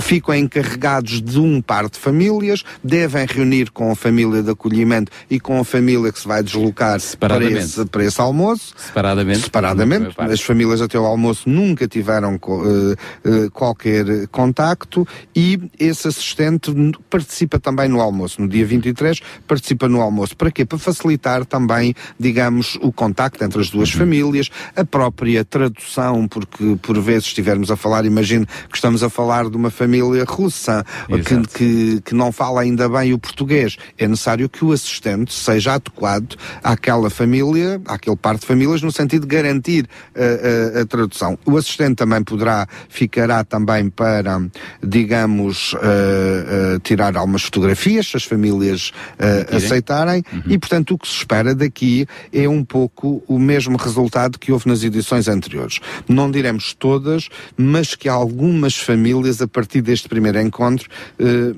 [0.00, 5.38] ficam encarregados de um par de famílias, devem reunir com a família de acolhimento e
[5.38, 7.58] com a família que se vai deslocar para Separadamente.
[7.58, 8.72] esse, para esse almoço.
[8.76, 9.40] Separadamente?
[9.40, 10.14] Separadamente.
[10.18, 16.72] As famílias até o almoço nunca tiveram eh, eh, qualquer contacto e esse assistente
[17.10, 18.40] participa também no almoço.
[18.40, 20.36] No dia 23 participa no almoço.
[20.36, 20.64] Para quê?
[20.64, 23.17] Para facilitar também, digamos, o contacto.
[23.18, 28.46] Contacto entre as duas famílias, a própria tradução, porque por vezes estivermos a falar, imagino
[28.46, 33.12] que estamos a falar de uma família russa que, que, que não fala ainda bem
[33.12, 33.76] o português.
[33.98, 39.26] É necessário que o assistente seja adequado àquela família, àquele par de famílias, no sentido
[39.26, 41.36] de garantir a, a- a tradução.
[41.44, 44.40] O assistente também poderá, ficará também para,
[44.80, 51.08] digamos, eh, eh, tirar algumas fotografias, se as famílias eh, aceitarem, e portanto o que
[51.08, 55.80] se espera daqui é um pouco o mesmo resultado que houve nas edições anteriores.
[56.08, 61.54] Não diremos todas, mas que algumas famílias, a partir deste primeiro encontro, eh,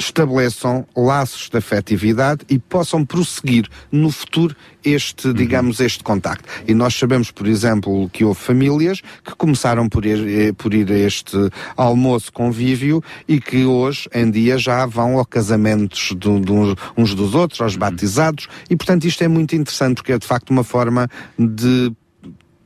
[0.00, 6.48] estabeleçam laços de afetividade e possam prosseguir no futuro este, digamos, este contacto.
[6.66, 10.90] E nós sabemos, por exemplo, que houve famílias que começaram por ir, eh, por ir
[10.90, 11.36] a este
[11.76, 17.34] almoço convívio e que hoje em dia já vão a casamentos do- do- uns dos
[17.34, 21.08] outros, aos batizados, e portanto isto é muito interessante porque é de facto uma forma
[21.38, 21.92] de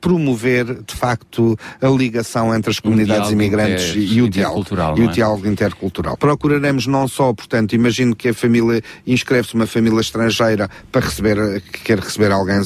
[0.04, 5.00] promover de facto a ligação entre as comunidades diálogo imigrantes e o diálogo intercultural, e
[5.00, 5.12] o é?
[5.12, 6.16] diálogo intercultural.
[6.18, 11.80] Procuraremos não só, portanto, imagino que a família inscreve-se uma família estrangeira para receber, que
[11.80, 12.60] quer receber alguém,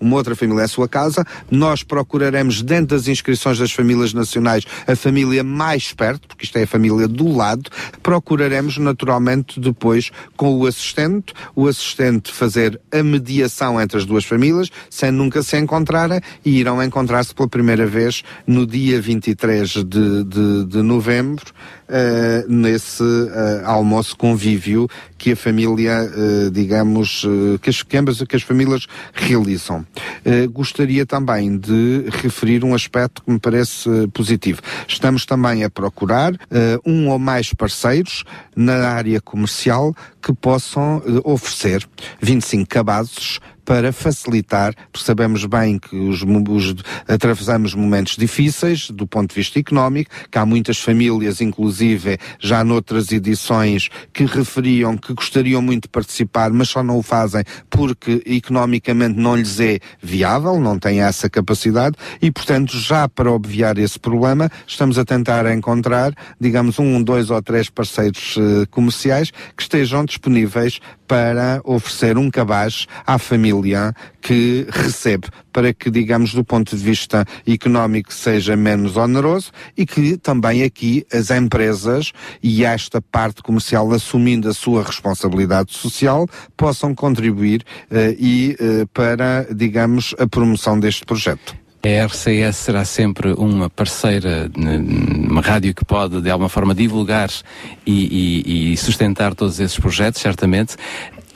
[0.00, 4.96] uma outra família à sua casa, nós procuraremos dentro das inscrições das famílias nacionais a
[4.96, 7.70] família mais perto, porque isto é a família do lado,
[8.02, 14.68] procuraremos naturalmente depois com o assistente, o assistente fazer a mediação entre as duas famílias,
[14.90, 20.64] sem nunca se encontrarem e irão encontrar-se pela primeira vez no dia 23 de, de,
[20.66, 21.52] de novembro,
[21.92, 24.88] eh, nesse eh, almoço convívio
[25.18, 27.26] que a família, eh, digamos,
[27.60, 29.84] que, as, que ambas que as famílias realizam.
[30.52, 34.60] Gostaria também de referir um aspecto que me parece positivo.
[34.86, 36.32] Estamos também a procurar
[36.86, 41.86] um ou mais parceiros na área comercial que possam oferecer
[42.20, 46.74] 25 cabazes para facilitar, porque sabemos bem que os, os-
[47.06, 53.12] atravessamos momentos difíceis do ponto de vista económico, que há muitas famílias, inclusive já noutras
[53.12, 59.16] edições, que referiam que gostariam muito de participar, mas só não o fazem porque economicamente
[59.16, 64.50] não lhes é viável, não têm essa capacidade e, portanto, já para obviar esse problema,
[64.66, 70.80] estamos a tentar encontrar, digamos, um, dois ou três parceiros eh, comerciais que estejam disponíveis
[71.06, 73.59] para oferecer um cabaz à família
[74.20, 80.16] que recebe, para que, digamos, do ponto de vista económico seja menos oneroso e que
[80.16, 82.12] também aqui as empresas
[82.42, 86.26] e esta parte comercial assumindo a sua responsabilidade social
[86.56, 91.54] possam contribuir eh, e eh, para, digamos, a promoção deste projeto.
[91.82, 97.30] A RCS será sempre uma parceira, uma rádio que pode de alguma forma divulgar
[97.86, 100.76] e, e- e sustentar todos esses projetos, certamente.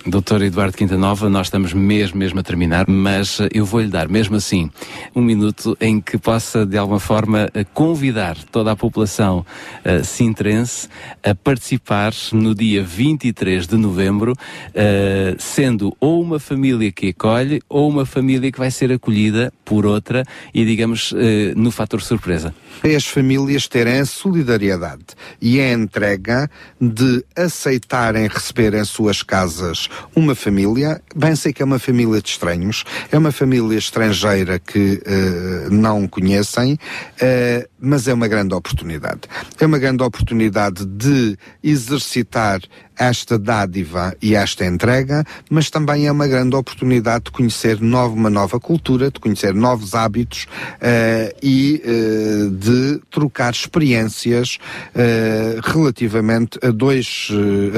[0.06, 4.36] Doutor Eduardo Quintanova, nós estamos mesmo, mesmo a terminar, mas eh, eu vou-lhe dar, mesmo
[4.36, 4.70] assim,
[5.16, 9.46] um minuto em que possa, de alguma forma, eh, convidar toda a população
[9.82, 10.90] eh, sintrense
[11.22, 14.34] a participar no dia 23 de novembro,
[14.74, 19.86] eh, sendo ou uma família que acolhe ou uma família que vai ser acolhida por
[19.86, 20.22] outra
[20.52, 22.54] e, digamos, eh, no fator surpresa.
[22.94, 25.06] as famílias terem solidariedade
[25.40, 31.64] e a entrega de aceitarem receber em suas casas uma família, bem sei que é
[31.64, 36.78] uma família de estranhos, é uma família estrangeira que eh, não conhecem,
[37.20, 39.22] eh, mas é uma grande oportunidade.
[39.58, 42.60] É uma grande oportunidade de exercitar
[42.98, 48.30] esta dádiva e esta entrega, mas também é uma grande oportunidade de conhecer novo, uma
[48.30, 50.46] nova cultura, de conhecer novos hábitos
[50.80, 54.58] eh, e eh, de trocar experiências
[54.94, 57.28] eh, relativamente a, dois,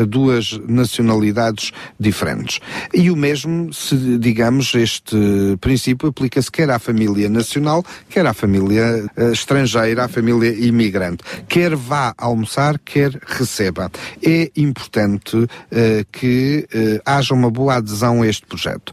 [0.01, 1.73] a duas nacionalidades
[2.07, 2.61] diferentes.
[2.95, 5.17] E o mesmo, se digamos, este
[5.61, 11.25] princípio aplica-se quer à família nacional, quer à família eh, estrangeira, à família imigrante.
[11.49, 13.91] Quer vá almoçar, quer receba.
[14.23, 15.37] É importante
[15.71, 18.93] eh, que eh, haja uma boa adesão a este projeto.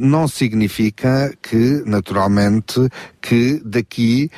[0.00, 2.88] Não significa que, naturalmente,
[3.20, 4.30] que daqui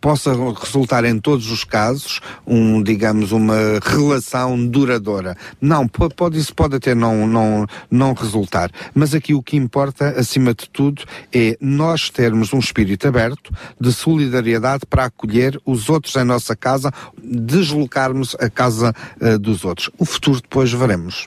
[0.00, 5.36] possa resultar em todos os casos um, digamos, uma relação duradoura.
[5.60, 8.70] Não, po- pode, isso pode até não, não, não resultar.
[8.94, 11.02] Mas aqui o que importa, acima de tudo,
[11.32, 16.92] é nós termos um espírito aberto de solidariedade para acolher os outros em nossa casa,
[17.22, 19.90] deslocarmos a casa eh, dos outros.
[19.98, 21.26] O futuro depois veremos.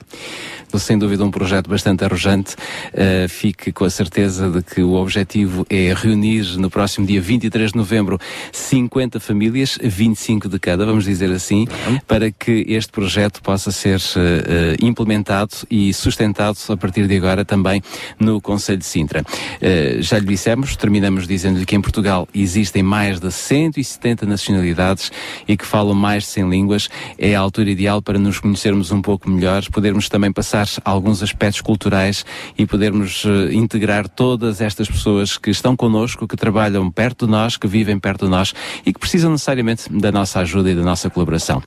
[0.78, 2.56] Sem dúvida um projeto bastante arrojante.
[2.92, 7.70] Uh, fique com a certeza de que o objetivo é reunir no próximo dia 23
[7.70, 8.18] de novembro
[8.52, 11.66] 50 famílias, 25 de cada, vamos dizer assim,
[12.08, 17.16] para que este projeto possa ser uh, uh, implementado e e sustentado a partir de
[17.16, 17.82] agora também
[18.18, 19.22] no Conselho de Sintra.
[19.22, 25.10] Uh, já lhe dissemos, terminamos dizendo-lhe que em Portugal existem mais de 170 nacionalidades
[25.46, 26.88] e que falam mais de 100 línguas.
[27.18, 31.60] É a altura ideal para nos conhecermos um pouco melhor, podermos também passar alguns aspectos
[31.60, 32.24] culturais
[32.56, 37.56] e podermos uh, integrar todas estas pessoas que estão connosco, que trabalham perto de nós,
[37.56, 38.54] que vivem perto de nós
[38.84, 41.62] e que precisam necessariamente da nossa ajuda e da nossa colaboração.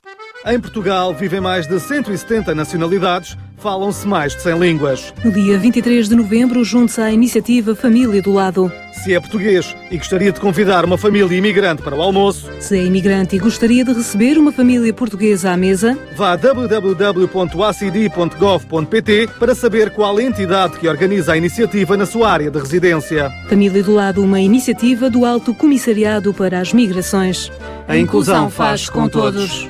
[0.46, 5.12] Em Portugal vivem mais de 170 nacionalidades, falam-se mais de 100 línguas.
[5.24, 8.72] No dia 23 de novembro, junte-se à iniciativa Família do Lado.
[9.04, 12.84] Se é português e gostaria de convidar uma família imigrante para o almoço, Se é
[12.84, 17.28] imigrante e gostaria de receber uma família portuguesa à mesa, vá a www.acd.gov.pt
[19.38, 23.30] para saber qual entidade que organiza a iniciativa na sua área de residência.
[23.48, 27.52] Família do Lado, uma iniciativa do Alto Comissariado para as Migrações.
[27.86, 29.68] A inclusão faz com todos.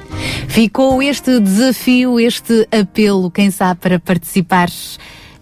[0.48, 4.68] Ficou este desafio, este apelo, quem sabe, para participar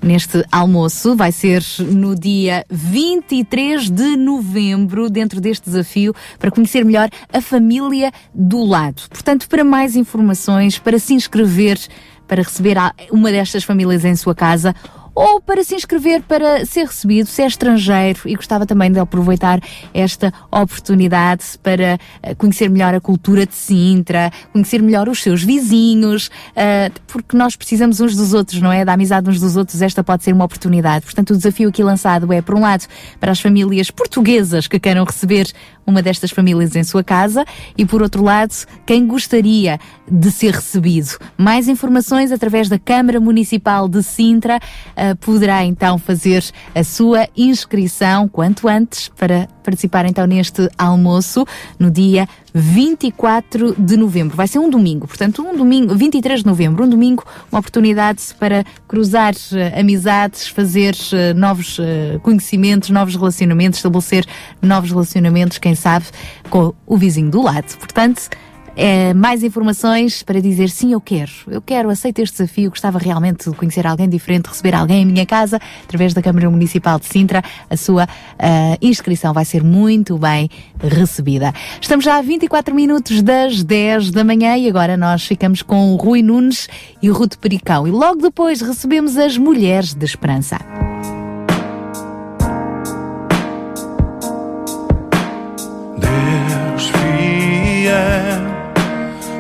[0.03, 1.17] neste almoço.
[1.17, 8.13] Vai ser no dia 23 de novembro, dentro deste desafio, para conhecer melhor a família
[8.35, 9.03] do lado.
[9.09, 11.79] Portanto, para mais informações, para se inscrever,
[12.27, 12.77] para receber
[13.11, 14.75] uma destas famílias em sua casa,
[15.17, 19.59] ou para se inscrever para ser recebido, se é estrangeiro e gostava também de aproveitar
[19.95, 26.31] esta oportunidade para eh, conhecer melhor a cultura de Sintra, conhecer melhor os seus vizinhos,
[26.55, 28.85] eh, porque nós precisamos uns dos outros, não é?
[28.85, 31.07] Da amizade uns dos outros, esta pode ser uma oportunidade.
[31.07, 32.85] Portanto, o desafio aqui lançado é, por um lado,
[33.19, 35.51] para as famílias portuguesas que queiram receber
[35.87, 37.45] uma destas famílias em sua casa
[37.77, 38.55] e, por outro lado,
[38.85, 39.79] quem gostaria
[40.11, 41.19] de ser recebido.
[41.37, 44.59] Mais informações através da Câmara Municipal de Sintra
[44.95, 46.45] eh, poderá então fazer
[46.75, 51.45] a sua inscrição quanto antes para participar então neste almoço
[51.77, 54.37] no dia 24 de novembro.
[54.37, 58.65] Vai ser um domingo, portanto, um domingo, 23 de novembro, um domingo, uma oportunidade para
[58.87, 61.79] cruzar eh, amizades, fazer eh, novos
[62.23, 64.25] conhecimentos, novos relacionamentos, estabelecer
[64.63, 66.07] novos relacionamentos, quem sabe,
[66.51, 67.77] com o vizinho do lado.
[67.79, 68.29] Portanto,
[68.77, 73.49] é, mais informações para dizer sim, eu quero, eu quero, aceito este desafio, gostava realmente
[73.49, 77.43] de conhecer alguém diferente, receber alguém em minha casa, através da Câmara Municipal de Sintra,
[77.71, 78.07] a sua
[78.39, 81.55] ah, inscrição vai ser muito bem recebida.
[81.81, 85.97] Estamos já a 24 minutos das 10 da manhã e agora nós ficamos com o
[85.97, 86.69] Rui Nunes
[87.01, 91.16] e o Ruto Pericão e logo depois recebemos as Mulheres de Esperança.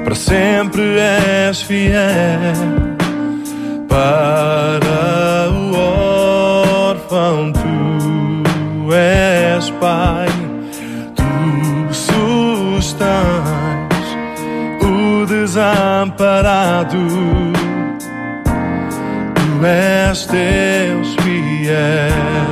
[0.04, 2.54] Para sempre és fiel.
[3.88, 5.74] Para o
[6.90, 10.28] órfão, tu és pai,
[11.16, 13.06] tu sustens
[14.80, 16.98] o desamparado.
[19.34, 22.45] Tu és Deus fiel.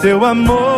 [0.00, 0.69] Teu amor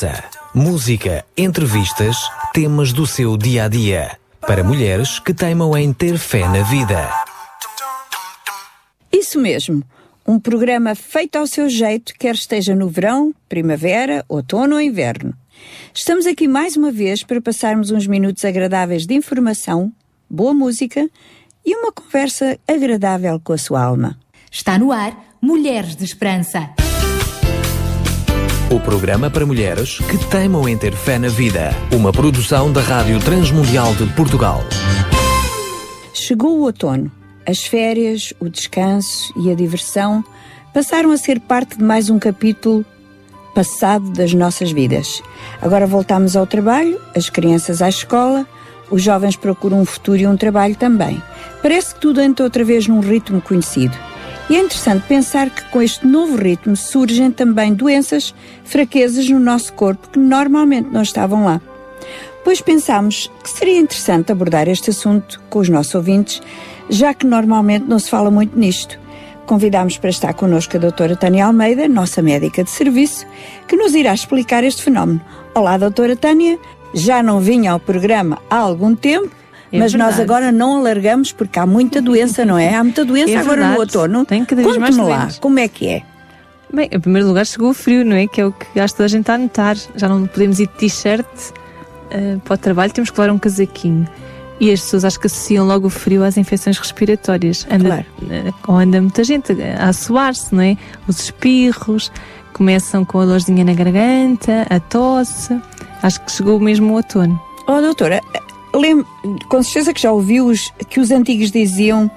[0.00, 0.24] Esperança.
[0.54, 2.16] Música, entrevistas,
[2.54, 4.18] temas do seu dia a dia.
[4.40, 7.10] Para mulheres que teimam em ter fé na vida.
[9.12, 9.82] Isso mesmo.
[10.26, 15.34] Um programa feito ao seu jeito, quer esteja no verão, primavera, outono ou inverno.
[15.92, 19.92] Estamos aqui mais uma vez para passarmos uns minutos agradáveis de informação,
[20.28, 21.08] boa música
[21.64, 24.18] e uma conversa agradável com a sua alma.
[24.50, 26.70] Está no ar Mulheres de Esperança.
[28.70, 31.74] O programa para mulheres que teimam em ter fé na vida.
[31.92, 34.60] Uma produção da Rádio Transmundial de Portugal.
[36.14, 37.10] Chegou o outono.
[37.44, 40.24] As férias, o descanso e a diversão
[40.72, 42.84] passaram a ser parte de mais um capítulo
[43.56, 45.20] passado das nossas vidas.
[45.60, 48.46] Agora voltamos ao trabalho, as crianças à escola,
[48.88, 51.20] os jovens procuram um futuro e um trabalho também.
[51.60, 54.09] Parece que tudo entra outra vez num ritmo conhecido.
[54.50, 59.72] E é interessante pensar que com este novo ritmo surgem também doenças, fraquezas no nosso
[59.74, 61.60] corpo que normalmente não estavam lá.
[62.42, 66.42] Pois pensámos que seria interessante abordar este assunto com os nossos ouvintes,
[66.88, 68.98] já que normalmente não se fala muito nisto.
[69.46, 73.24] Convidámos para estar connosco a doutora Tânia Almeida, nossa médica de serviço,
[73.68, 75.20] que nos irá explicar este fenómeno.
[75.54, 76.58] Olá, doutora Tânia.
[76.92, 79.30] Já não vinha ao programa há algum tempo,
[79.72, 80.22] É mas nós verdade.
[80.22, 82.74] agora não alargamos porque há muita doença, não é?
[82.74, 84.24] Há muita doença É agora no outono.
[84.24, 86.02] Tem mais Conte-me lá, como é que é?
[86.72, 88.26] Bem, em primeiro lugar chegou o frio, não é?
[88.26, 89.76] Que é o que acho que toda a gente a notar.
[89.94, 91.26] Já não podemos ir de t-shirt
[92.10, 94.08] eh, para o trabalho, temos que levar um casaquinho.
[94.60, 97.66] E as pessoas acho que associam logo o frio às infecções respiratórias.
[97.70, 100.76] Anda, eh, ou anda muita gente a assoar-se, não é?
[101.08, 102.12] Os espirros,
[102.52, 105.58] começam com a dorzinha na garganta, a tosse.
[106.02, 107.40] Acho que chegou mesmo o outono.
[107.66, 108.20] Oh, doutora,
[108.74, 109.04] lem-
[109.48, 112.10] com certeza que já ouviu os, que os antigos diziam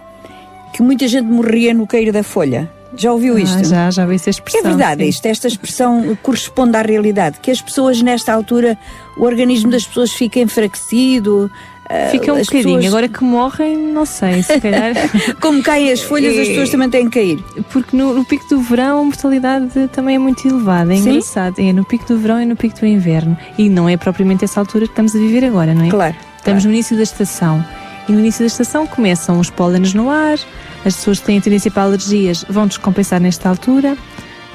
[0.74, 2.70] que muita gente morria no cair da folha.
[2.96, 3.64] Já ouviu Ah, isto?
[3.66, 4.62] já, já vi essa É expressão.
[4.64, 5.10] verdade sim.
[5.10, 8.78] isto, esta expressão corresponde à realidade, que as pessoas nesta altura,
[9.18, 11.50] o organismo das pessoas fica enfraquecido.
[11.90, 12.76] ah, Fica um as bocadinho.
[12.76, 14.94] pessoas- Agora que morrem, não sei, se calhar.
[15.42, 17.44] Como caem as folhas, as pessoas também têm que cair.
[17.72, 20.94] Porque no, no pico do verão a mortalidade também é muito elevada.
[20.94, 21.10] É Sim?
[21.10, 21.56] engraçado.
[21.60, 23.36] É no pico do verão e no pico do inverno.
[23.58, 25.90] E não é propriamente essa altura que estamos a viver agora, não é?
[25.90, 26.16] Claro.
[26.44, 27.65] Estamos no início da estação.
[28.06, 30.38] E no início da estação começam os pólenes no ar,
[30.84, 33.95] as pessoas que têm tendência para alergias vão descompensar nesta altura.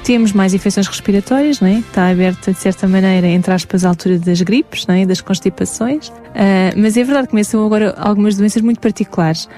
[0.03, 1.79] Temos mais infecções respiratórias, não é?
[1.79, 5.03] Está aberta, de certa maneira, entre aspas, a altura das gripes, não é?
[5.03, 6.13] Das constipações.
[6.35, 9.49] Ah, mas é verdade, começam agora algumas doenças muito particulares.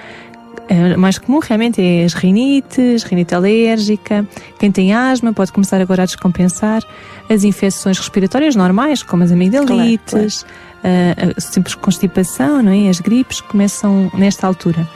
[0.70, 4.26] A mais comum realmente é as rinites, rinite alérgica.
[4.60, 6.82] Quem tem asma pode começar agora a descompensar.
[7.30, 10.46] As infecções respiratórias normais, como as amigdalites,
[10.84, 12.90] a- a simples constipação, não é?
[12.90, 14.88] As gripes começam nesta altura.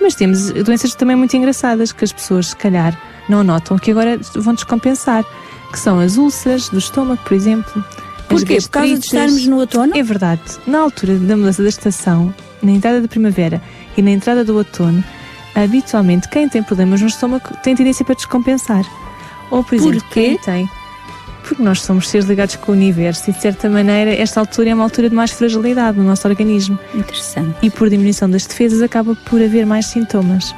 [0.00, 2.96] Mas temos doenças também muito engraçadas que as pessoas, se calhar,
[3.28, 5.24] não notam que agora vão descompensar,
[5.72, 7.84] que são as úlceras do estômago, por exemplo.
[8.28, 8.58] Porquê?
[8.60, 9.96] Por causa de estarmos no outono?
[9.96, 10.40] É verdade.
[10.66, 13.60] Na altura da mudança da estação, na entrada da primavera
[13.96, 15.02] e na entrada do outono,
[15.54, 18.84] habitualmente quem tem problemas no estômago tem tendência para descompensar.
[19.50, 20.28] Ou, por exemplo, Porquê?
[20.28, 20.70] quem tem.
[21.42, 24.74] Porque nós somos seres ligados com o universo e, de certa maneira, esta altura é
[24.74, 26.78] uma altura de mais fragilidade no nosso organismo.
[26.94, 27.54] Interessante.
[27.62, 30.54] E por diminuição das defesas acaba por haver mais sintomas.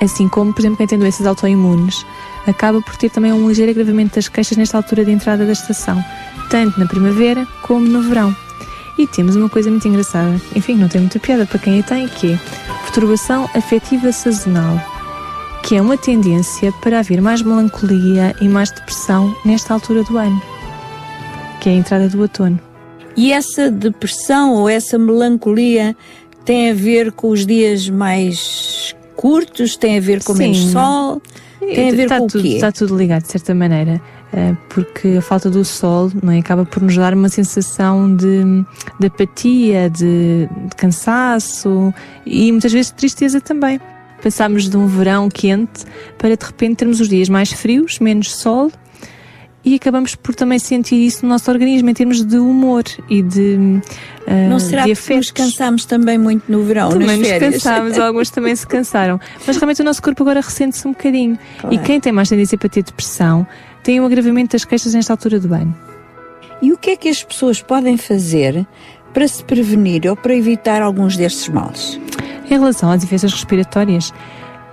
[0.00, 2.04] Assim como, por exemplo, quem tem doenças autoimunes
[2.46, 6.02] acaba por ter também um ligeiro agravamento das queixas nesta altura de entrada da estação,
[6.50, 8.34] tanto na primavera como no verão.
[8.98, 12.06] E temos uma coisa muito engraçada, enfim, não tem muita piada para quem a tem,
[12.08, 12.38] que é
[12.82, 14.78] perturbação afetiva sazonal,
[15.62, 20.40] que é uma tendência para haver mais melancolia e mais depressão nesta altura do ano,
[21.60, 22.60] que é a entrada do outono.
[23.16, 25.96] E essa depressão ou essa melancolia
[26.44, 30.72] tem a ver com os dias mais curtos, tem a ver com menos Sim.
[30.72, 31.22] sol,
[31.60, 32.54] tem a ver está com tudo, o quê?
[32.54, 34.00] Está tudo ligado, de certa maneira.
[34.32, 36.38] Eh, porque a falta do sol não é?
[36.38, 38.64] acaba por nos dar uma sensação de,
[38.98, 41.92] de apatia, de, de cansaço
[42.24, 43.80] e muitas vezes de tristeza também.
[44.22, 45.84] Passámos de um verão quente
[46.16, 48.70] para de repente termos os dias mais frios, menos sol
[49.64, 53.56] e acabamos por também sentir isso no nosso organismo em termos de humor e de
[54.26, 57.98] uh, Não será de que nos cansámos também muito no verão, também nas nos cansámos,
[57.98, 59.20] alguns também se cansaram.
[59.46, 61.38] Mas realmente o nosso corpo agora ressente-se um bocadinho.
[61.60, 61.74] Claro.
[61.74, 63.46] E quem tem mais tendência para ter depressão
[63.82, 65.74] tem um agravamento das queixas nesta altura do ano.
[66.60, 68.66] E o que é que as pessoas podem fazer
[69.12, 72.00] para se prevenir ou para evitar alguns destes males?
[72.46, 74.12] Em relação às infecções respiratórias,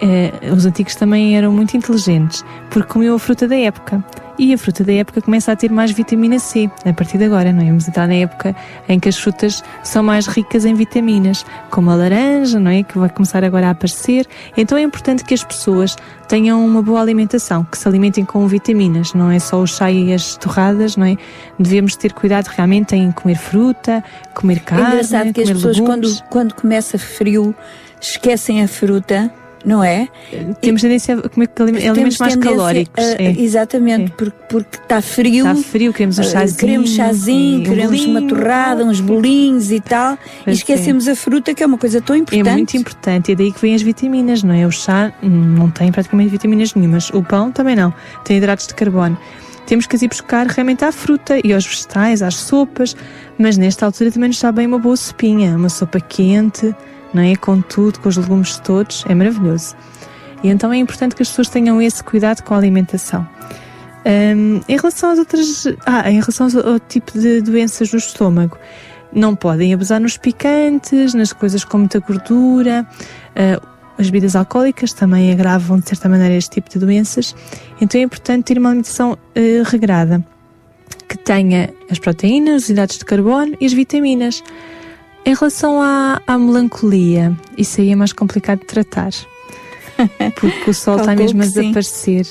[0.01, 4.03] eh, os antigos também eram muito inteligentes, porque comiam a fruta da época.
[4.41, 7.51] E a fruta da época começa a ter mais vitamina C a partir de agora,
[7.51, 7.65] não é?
[7.65, 8.55] Vamos entrar na época
[8.87, 12.81] em que as frutas são mais ricas em vitaminas, como a laranja, não é?
[12.81, 14.25] Que vai começar agora a aparecer.
[14.55, 15.97] Então é importante que as pessoas
[16.29, 20.13] tenham uma boa alimentação, que se alimentem com vitaminas, não é só o chá e
[20.13, 21.17] as torradas, não é?
[21.59, 24.01] Devemos ter cuidado realmente em comer fruta,
[24.33, 26.21] comer É carne, engraçado que as pessoas, legumes.
[26.21, 27.53] quando, quando começa frio,
[27.99, 29.29] esquecem a fruta,
[29.65, 30.07] não é?
[30.61, 33.03] Temos tendência a comer alime- alimentos mais calóricos.
[33.03, 33.31] a- é.
[33.41, 35.47] Exatamente, porque porque está frio.
[35.47, 39.79] Está frio, queremos um eh, chazinho, Queremos chazinho, um queremos uma torrada, uns bolinhos e
[39.79, 40.17] tal.
[40.47, 42.47] e esquecemos a fruta, que é uma coisa tão importante.
[42.49, 44.65] É muito importante, e é daí que vêm as vitaminas, não é?
[44.65, 48.73] O chá hum, não tem praticamente vitaminas nenhumas, o pão também não, tem hidratos de
[48.73, 49.17] carbono.
[49.67, 52.95] Temos que ir buscar realmente à fruta e aos vegetais, às sopas,
[53.37, 56.73] mas nesta altura também nos está bem uma boa sopinha, uma sopa quente,
[57.13, 57.35] não é?
[57.35, 59.75] Com tudo, com os legumes todos, é maravilhoso.
[60.43, 63.27] E então é importante que as pessoas tenham esse cuidado com a alimentação.
[64.05, 65.67] Hum, em relação às outras.
[65.85, 68.57] Ah, em relação ao, tipo de doenças do estômago,
[69.11, 72.87] não podem abusar nos picantes, nas coisas com muita gordura.
[73.35, 73.61] ah,
[73.97, 77.35] as bebidas alcoólicas também agravam, de certa maneira, este tipo de doenças.
[77.81, 80.25] Então é importante ter uma alimentação ah, regrada,
[81.07, 84.41] que tenha as proteínas, os hidratos de carbono e as vitaminas.
[85.29, 89.11] Em relação à, à melancolia, isso aí é mais complicado de tratar.
[90.33, 92.25] Porque o sol está mesmo a desaparecer.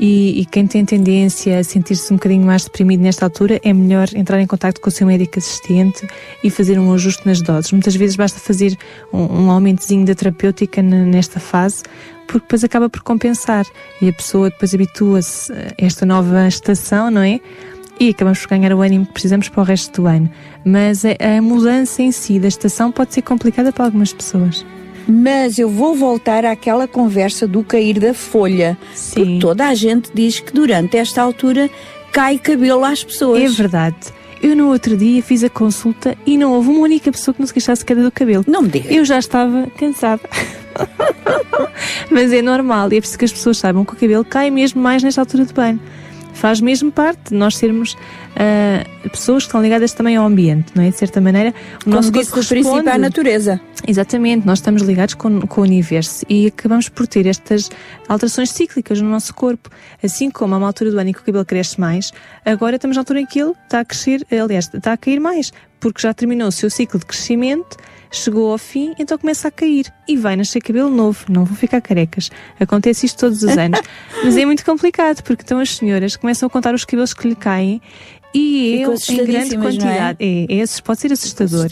[0.00, 4.08] E, e quem tem tendência a sentir-se um bocadinho mais deprimido nesta altura, é melhor
[4.14, 6.08] entrar em contato com o seu médico assistente
[6.42, 7.70] e fazer um ajuste nas doses.
[7.70, 8.78] Muitas vezes basta fazer
[9.12, 11.82] um, um aumentozinho da terapêutica nesta fase,
[12.26, 13.66] porque depois acaba por compensar.
[14.00, 17.40] E a pessoa depois habitua-se a esta nova estação, não é?
[18.00, 20.30] E acabamos por ganhar o ânimo que precisamos para o resto do ano.
[20.64, 24.64] Mas a, mudança em si da estação pode ser complicada para algumas pessoas.
[25.08, 28.78] Mas eu vou voltar àquela conversa do cair da folha.
[29.14, 31.68] Porque toda a gente diz que durante esta altura
[32.12, 33.42] cai cabelo às pessoas.
[33.42, 33.96] É verdade.
[34.40, 37.46] Eu no outro dia fiz a consulta e não houve uma única pessoa que não
[37.46, 38.44] se queixasse queda do cabelo.
[38.46, 38.92] Não me diga.
[38.92, 40.22] Eu já estava cansada.
[42.10, 44.80] Mas é normal e é preciso que as pessoas saibam que o cabelo cai mesmo
[44.80, 45.80] mais nesta altura do ano.
[46.38, 47.96] Faz mesmo parte de nós sermos
[48.36, 50.90] ah, pessoas que estão ligadas também ao ambiente, não é?
[50.90, 52.88] De certa maneira, o Como nosso disse corpo responde.
[52.88, 53.60] à natureza.
[53.86, 57.68] Exatamente, nós estamos ligados com, com o universo e acabamos por ter estas
[58.08, 59.68] alterações cíclicas no nosso corpo.
[60.00, 62.12] Assim como há uma altura do ano em que o cabelo cresce mais,
[62.44, 65.52] agora estamos na altura em que ele está a crescer, aliás, está a cair mais,
[65.80, 67.76] porque já terminou o seu ciclo de crescimento,
[68.10, 71.80] chegou ao fim, então começa a cair e vai nascer cabelo novo, não vão ficar
[71.80, 72.30] carecas.
[72.58, 73.80] Acontece isto todos os anos,
[74.24, 77.36] mas é muito complicado, porque então as senhoras começam a contar os cabelos que lhe
[77.36, 77.80] caem
[78.34, 79.66] e eu, em grande não é?
[79.66, 80.18] quantidade.
[80.20, 81.66] É, é, assus- pode ser assustador.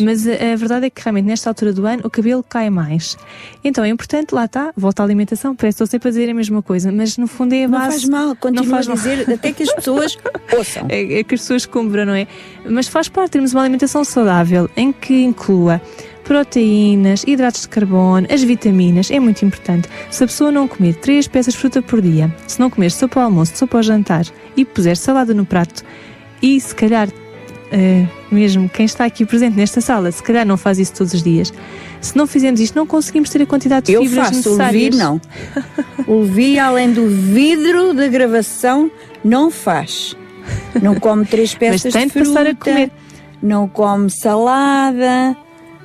[0.00, 3.16] Mas a, a verdade é que realmente nesta altura do ano o cabelo cai mais.
[3.64, 5.56] Então é importante, lá está, volta à alimentação.
[5.56, 7.78] Parece que estou sempre a dizer a mesma coisa, mas no fundo é a Não
[7.78, 7.90] base.
[8.00, 8.96] faz mal, continua Não faz a mal.
[8.98, 10.18] dizer até que as pessoas
[10.56, 10.86] ouçam.
[10.88, 12.26] É, é que as pessoas compram, não é?
[12.68, 15.80] Mas faz parte termos uma alimentação saudável em que inclua
[16.28, 19.88] proteínas, hidratos de carbono, as vitaminas, é muito importante.
[20.10, 23.18] Se a pessoa não comer três peças de fruta por dia, se não comer sopa
[23.20, 25.82] ao almoço, sopa ao jantar e puser salada no prato
[26.42, 27.08] e se calhar
[27.72, 31.22] eh, mesmo quem está aqui presente nesta sala, se calhar não faz isso todos os
[31.22, 31.50] dias.
[31.98, 34.84] Se não fizermos isto, não conseguimos ter a quantidade de Eu fibras faço, o necessárias.
[34.84, 35.20] Levi não.
[36.06, 38.90] O Levi, além do vidro da gravação,
[39.24, 40.14] não faz.
[40.82, 42.90] Não come três peças Mas tem de de passar a fruta, comer.
[43.42, 45.34] não come salada,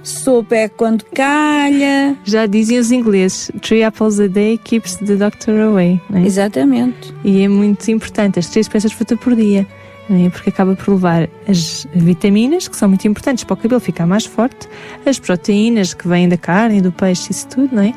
[0.04, 2.16] sopa é quando calha.
[2.24, 6.00] Já dizem os ingleses, three apples a day keeps the doctor away.
[6.14, 6.22] é?
[6.22, 7.14] Exatamente.
[7.24, 9.66] E é muito importante as três peças de fruta por dia,
[10.10, 10.30] é?
[10.30, 14.26] porque acaba por levar as vitaminas, que são muito importantes para o cabelo ficar mais
[14.26, 14.68] forte,
[15.06, 17.94] as proteínas que vêm da carne, do peixe, isso tudo, não é?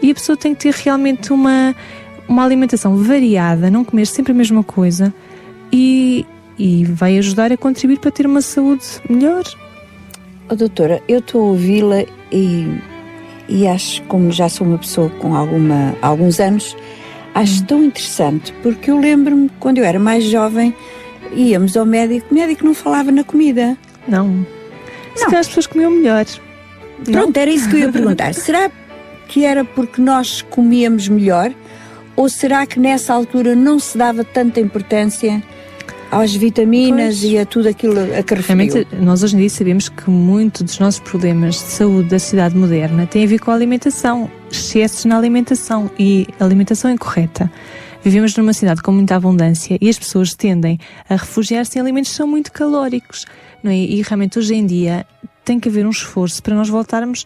[0.00, 1.74] E a pessoa tem que ter realmente uma,
[2.28, 5.12] uma alimentação variada, não comer sempre a mesma coisa
[5.72, 6.24] e,
[6.58, 9.44] e vai ajudar a contribuir para ter uma saúde melhor.
[10.50, 12.66] Oh, doutora, eu estou a ouvi-la e,
[13.48, 16.76] e acho, como já sou uma pessoa com alguma, alguns anos,
[17.34, 20.74] Acho tão interessante, porque eu lembro-me, quando eu era mais jovem,
[21.32, 23.76] íamos ao médico, o médico não falava na comida.
[24.08, 24.44] Não.
[25.14, 26.26] Se calhar as pessoas comiam melhor.
[27.04, 28.34] Pronto, era isso que eu ia perguntar.
[28.34, 28.70] Será
[29.28, 31.52] que era porque nós comíamos melhor?
[32.16, 35.42] Ou será que nessa altura não se dava tanta importância
[36.10, 38.72] às vitaminas e a tudo aquilo a que referiu?
[38.72, 42.56] Realmente, nós hoje em dia sabemos que muito dos nossos problemas de saúde da cidade
[42.56, 47.50] moderna tem a ver com a alimentação, excessos na alimentação e alimentação incorreta.
[48.02, 50.78] Vivemos numa cidade com muita abundância e as pessoas tendem
[51.08, 53.26] a refugiar-se em alimentos que são muito calóricos.
[53.62, 53.76] Não é?
[53.76, 55.06] E realmente hoje em dia
[55.44, 57.24] tem que haver um esforço para nós voltarmos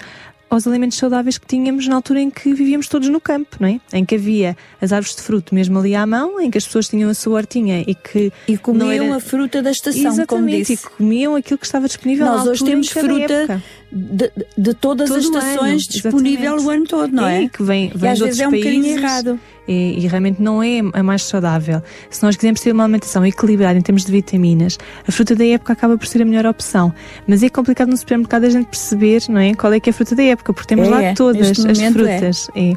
[0.51, 3.81] aos alimentos saudáveis que tínhamos na altura em que vivíamos todos no campo, não é?
[3.93, 6.89] Em que havia as árvores de fruto mesmo ali à mão, em que as pessoas
[6.89, 9.16] tinham a sua hortinha e que E comiam era...
[9.16, 10.73] a fruta da estação, como Exatamente, disse.
[10.87, 13.62] e comiam aquilo que estava disponível Nós hoje temos fruta época.
[13.95, 16.66] De, de todas as Todo o estações ano, disponível exatamente.
[16.66, 17.43] o ano todo, não é?
[17.43, 19.01] E que vem, E vem às de vezes é um bocadinho países.
[19.03, 19.41] errado.
[19.69, 21.81] E, e realmente não é a mais saudável.
[22.11, 25.73] Se nós quisermos ter uma alimentação equilibrada em termos de vitaminas, a fruta da época
[25.73, 26.93] acaba por ser a melhor opção.
[27.27, 29.95] Mas é complicado no supermercado a gente perceber não é, qual é que é a
[29.95, 31.15] fruta da época, porque temos É, lá é.
[31.15, 31.91] todas as é.
[31.93, 32.51] frutas.
[32.55, 32.73] É.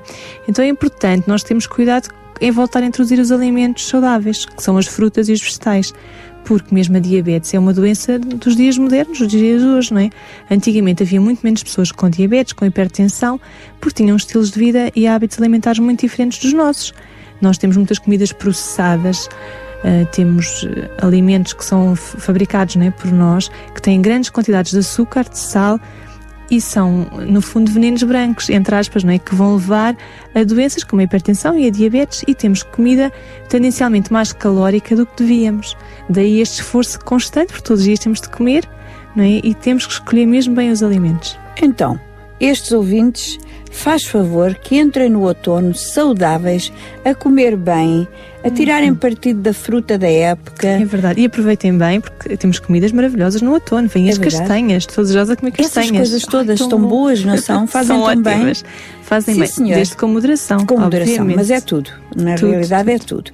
[0.47, 4.77] Então é importante nós termos cuidado em voltar a introduzir os alimentos saudáveis, que são
[4.77, 5.93] as frutas e os vegetais.
[6.47, 9.99] Porque mesmo a diabetes é uma doença dos dias modernos, dos dias de hoje, não
[9.99, 10.09] é?
[10.49, 13.37] Antigamente havia muito menos pessoas com diabetes, com hipertensão,
[13.81, 16.93] porque tinham estilos de vida e hábitos alimentares muito diferentes dos nossos.
[17.41, 19.29] Nós temos muitas comidas processadas,
[19.77, 24.79] Uh, temos uh, alimentos que são fabricados né, por nós, que têm grandes quantidades de
[24.79, 25.79] açúcar, de sal
[26.49, 29.19] e são, no fundo, venenos brancos, entre aspas, não é?
[29.19, 29.95] que vão levar
[30.33, 33.11] a doenças como a hipertensão e a diabetes e temos comida
[33.49, 35.75] tendencialmente mais calórica do que devíamos.
[36.09, 38.67] Daí este esforço constante, porque todos os dias temos de comer
[39.15, 39.41] não é?
[39.43, 41.37] e temos que escolher mesmo bem os alimentos.
[41.61, 41.99] Então,
[42.39, 43.39] estes ouvintes,
[43.71, 46.71] faz favor que entrem no outono saudáveis,
[47.03, 48.07] a comer bem,
[48.47, 50.67] a tirarem partido da fruta da época.
[50.67, 51.21] É verdade.
[51.21, 53.87] E aproveitem bem, porque temos comidas maravilhosas no outono.
[53.87, 54.39] Vêm É as verdade.
[54.39, 55.97] castanhas, estou desejosa de comer Essas castanhas.
[55.97, 56.87] coisas todas tão estão bom.
[56.87, 57.65] boas, não são?
[57.67, 58.33] Fazem São tão bem.
[58.35, 58.63] ótimas.
[59.03, 59.75] Fazem Sim, bem, senhor.
[59.75, 60.65] desde com moderação.
[60.65, 61.35] Com moderação, obviamente.
[61.37, 61.89] mas é tudo.
[62.15, 63.31] Na Tudo, realidade é tudo.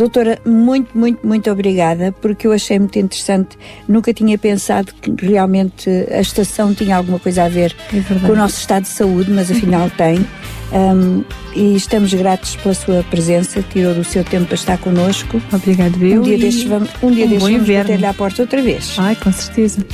[0.00, 3.58] Doutora, muito, muito, muito obrigada, porque eu achei muito interessante.
[3.86, 8.36] Nunca tinha pensado que realmente a estação tinha alguma coisa a ver É com o
[8.36, 10.26] nosso estado de saúde, mas afinal tem.
[10.72, 11.22] Um,
[11.54, 15.38] e estamos gratos pela sua presença, tirou do seu tempo para estar connosco.
[15.52, 16.20] Obrigado, eu.
[16.20, 18.94] Um dia e destes vamos, um dia um destes vamos bater-lhe à porta outra vez.
[18.96, 19.84] Ai, com certeza.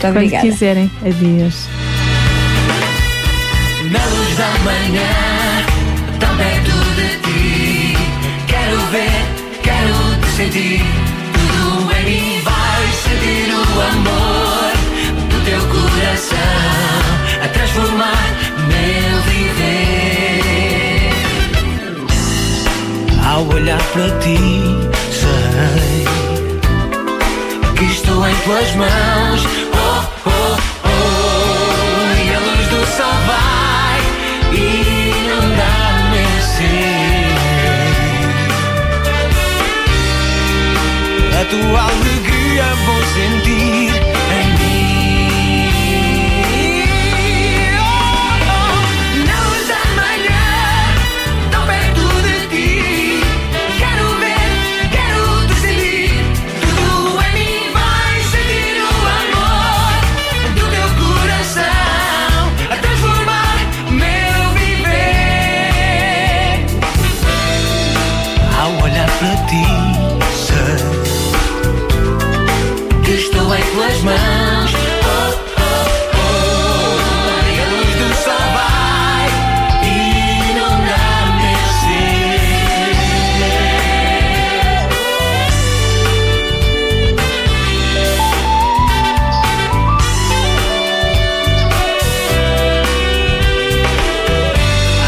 [0.00, 0.46] Quando obrigada.
[0.46, 0.88] quiserem.
[1.00, 1.66] Adeus.
[3.90, 5.08] Na luz da manhã,
[6.20, 7.96] tão perto de ti.
[8.46, 9.35] Quero ver,
[10.36, 10.82] sentir.
[11.32, 14.72] Tudo em mim vai sentir o amor
[15.30, 16.36] do teu coração
[17.42, 18.26] a transformar
[18.68, 21.10] meu viver.
[23.24, 24.38] Ao olhar para ti,
[25.10, 26.04] sei
[27.76, 29.75] que estou em tuas mãos.
[41.50, 44.05] Tua alegria vou sentir
[73.76, 74.72] tuas mãos.
[75.04, 75.84] Oh, oh,
[76.16, 79.28] oh, e a luz do sol vai
[79.84, 82.96] inundar meu ser.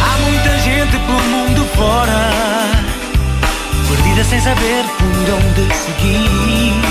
[0.05, 2.23] Há muita gente pelo mundo fora,
[3.89, 6.88] perdida sem saber por onde seguir.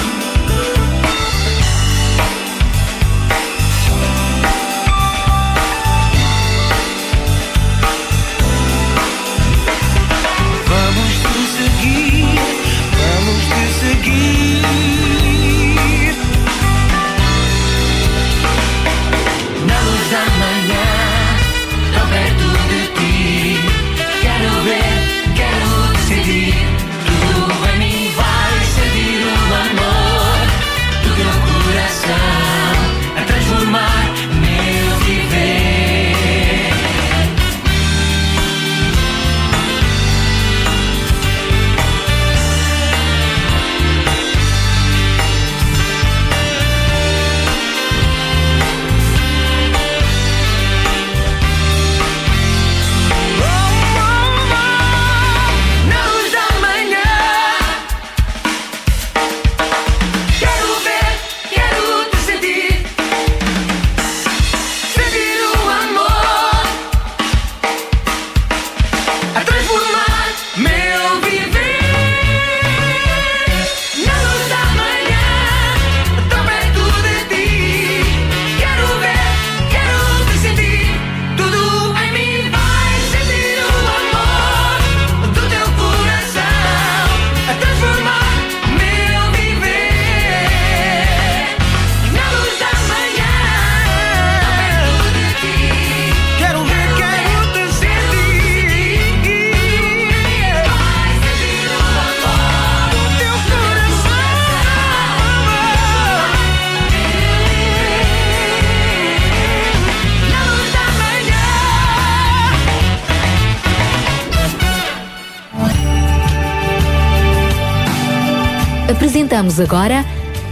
[119.60, 120.06] Agora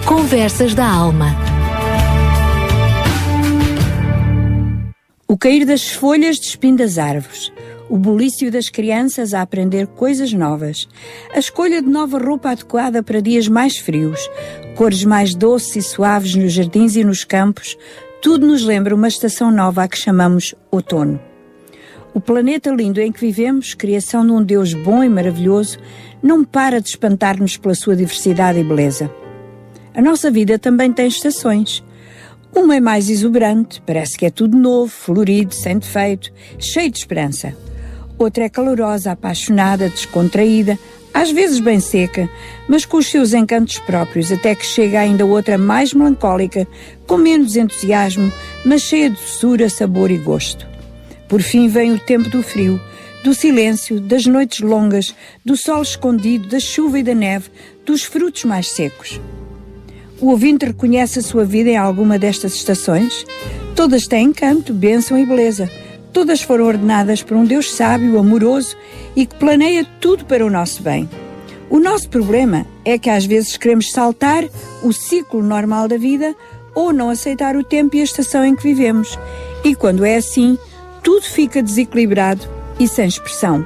[0.08, 1.28] Conversas da Alma.
[5.28, 7.52] O cair das folhas despindo as árvores,
[7.90, 10.88] o bulício das crianças a aprender coisas novas,
[11.34, 14.30] a escolha de nova roupa adequada para dias mais frios,
[14.76, 17.78] cores mais doces e suaves nos jardins e nos campos,
[18.22, 21.20] tudo nos lembra uma estação nova a que chamamos outono.
[22.16, 25.78] O planeta lindo em que vivemos, criação de um Deus bom e maravilhoso,
[26.26, 29.12] não para de espantar-nos pela sua diversidade e beleza.
[29.94, 31.84] A nossa vida também tem estações.
[32.52, 37.56] Uma é mais exuberante, parece que é tudo novo, florido, sem defeito, cheio de esperança.
[38.18, 40.80] Outra é calorosa, apaixonada, descontraída,
[41.14, 42.28] às vezes bem seca,
[42.68, 46.68] mas com os seus encantos próprios, até que chega ainda outra mais melancólica,
[47.06, 48.34] com menos entusiasmo,
[48.66, 50.68] mas cheia de doçura, sabor e gosto.
[51.28, 52.82] Por fim vem o tempo do frio,
[53.26, 57.50] do silêncio, das noites longas, do sol escondido, da chuva e da neve,
[57.84, 59.20] dos frutos mais secos.
[60.22, 63.26] O ouvinte reconhece a sua vida em alguma destas estações?
[63.76, 65.68] Todas têm encanto, bênção e beleza.
[66.14, 68.78] Todas foram ordenadas por um Deus sábio, amoroso
[69.16, 71.10] e que planeia tudo para o nosso bem.
[71.68, 74.46] O nosso problema é que às vezes queremos saltar
[74.84, 76.36] o ciclo normal da vida
[76.76, 79.18] ou não aceitar o tempo e a estação em que vivemos.
[79.64, 80.60] E quando é assim,
[81.02, 83.66] tudo fica desequilibrado e sem expressão.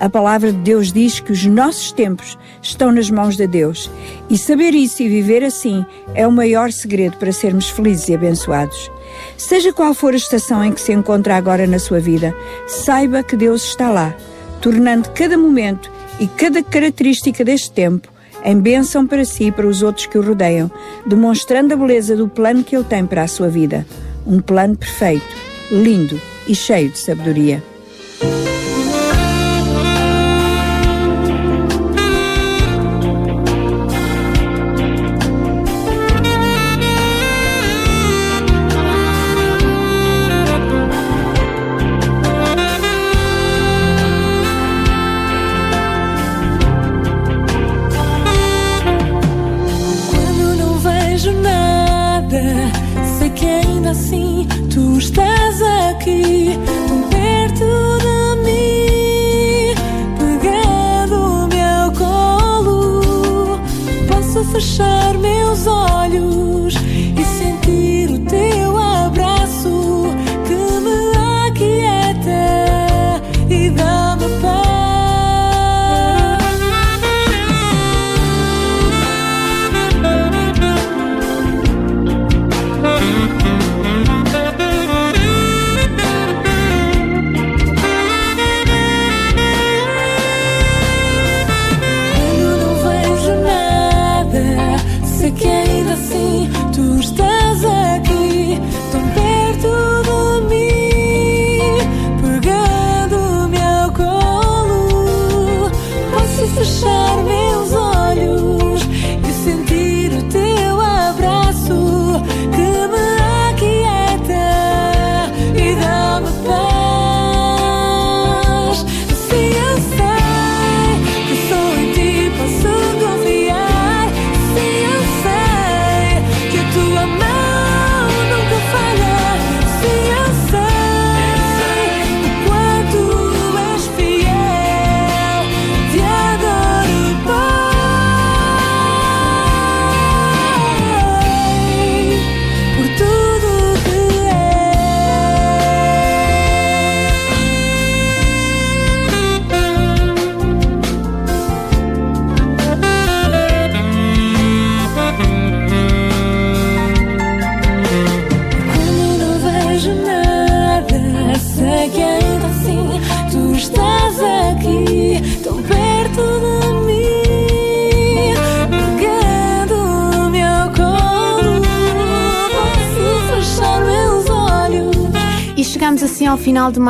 [0.00, 3.90] A palavra de Deus diz que os nossos tempos estão nas mãos de Deus.
[4.30, 8.90] E saber isso e viver assim é o maior segredo para sermos felizes e abençoados.
[9.36, 12.34] Seja qual for a estação em que se encontra agora na sua vida,
[12.66, 14.14] saiba que Deus está lá,
[14.60, 15.90] tornando cada momento
[16.20, 18.08] e cada característica deste tempo
[18.44, 20.70] em bênção para si e para os outros que o rodeiam,
[21.04, 23.86] demonstrando a beleza do plano que Ele tem para a sua vida.
[24.24, 25.26] Um plano perfeito,
[25.70, 27.62] lindo e cheio de sabedoria.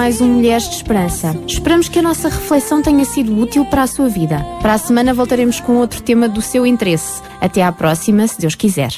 [0.09, 1.39] Mais um Mulheres de Esperança.
[1.47, 4.43] Esperamos que a nossa reflexão tenha sido útil para a sua vida.
[4.63, 7.21] Para a semana voltaremos com outro tema do seu interesse.
[7.43, 8.95] Até à próxima, se Deus quiser.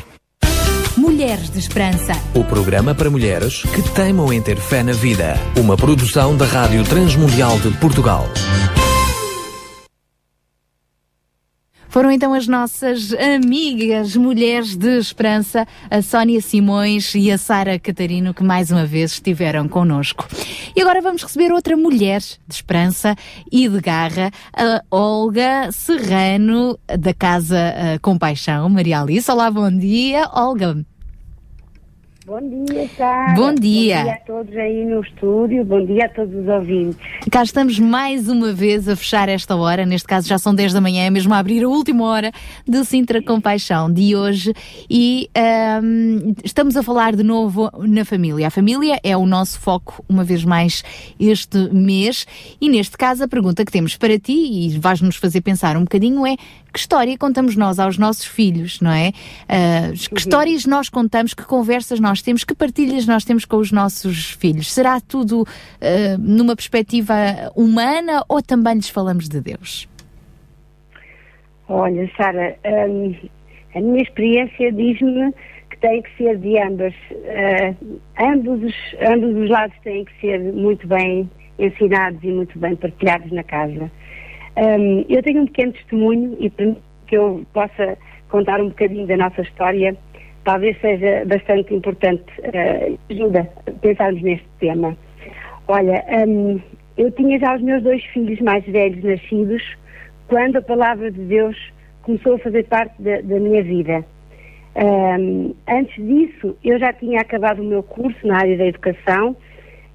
[0.97, 2.13] Mulheres de Esperança.
[2.33, 5.35] O programa para mulheres que teimam em ter fé na vida.
[5.59, 8.29] Uma produção da Rádio Transmundial de Portugal.
[11.91, 18.33] Foram então as nossas amigas, mulheres de esperança, a Sónia Simões e a Sara Catarino,
[18.33, 20.25] que mais uma vez estiveram connosco.
[20.77, 23.17] E agora vamos receber outra mulher de esperança
[23.51, 29.29] e de garra, a Olga Serrano, da Casa eh, Compaixão, Maria Alice.
[29.29, 30.29] Olá, bom dia.
[30.33, 30.87] Olga,
[32.31, 33.35] Bom dia, Sara.
[33.35, 33.97] Bom dia.
[33.97, 35.65] Bom dia a todos aí no estúdio.
[35.65, 37.01] Bom dia a todos os ouvintes.
[37.29, 40.81] Cá estamos mais uma vez a fechar esta hora, neste caso já são 10 da
[40.81, 42.31] manhã, é mesmo a abrir a última hora
[42.65, 44.55] do Sintra Compaixão de hoje
[44.89, 48.47] e ahm, estamos a falar de novo na família.
[48.47, 50.85] A família é o nosso foco, uma vez mais,
[51.19, 52.29] este mês
[52.61, 56.25] e neste caso a pergunta que temos para ti e vais-nos fazer pensar um bocadinho
[56.25, 56.37] é
[56.73, 59.13] que história contamos nós aos nossos filhos, não é?
[59.49, 63.73] Ah, que histórias nós contamos, que conversas nós temos, que partilhas nós temos com os
[63.73, 64.73] nossos filhos?
[64.73, 65.47] Será tudo
[65.81, 67.15] ah, numa perspectiva
[67.55, 69.89] humana ou também lhes falamos de Deus?
[71.69, 72.57] Olha, Sara,
[72.89, 73.15] hum,
[73.75, 75.33] a minha experiência diz-me
[75.71, 76.95] que tem que ser de ambas.
[78.19, 82.75] Ah, ambos, os, ambos os lados têm que ser muito bem ensinados e muito bem
[82.75, 83.91] partilhados na casa.
[84.57, 86.51] Hum, eu tenho um pequeno testemunho e
[87.07, 87.97] que eu possa
[88.29, 89.97] contar um bocadinho da nossa história,
[90.45, 94.97] talvez seja bastante importante, ah, ajuda a pensarmos neste tema.
[95.69, 96.61] Olha, hum,
[96.97, 99.63] eu tinha já os meus dois filhos mais velhos nascidos
[100.29, 101.57] quando a palavra de Deus
[102.03, 104.05] começou a fazer parte da, da minha vida.
[104.77, 109.37] Hum, antes disso, eu já tinha acabado o meu curso na área da educação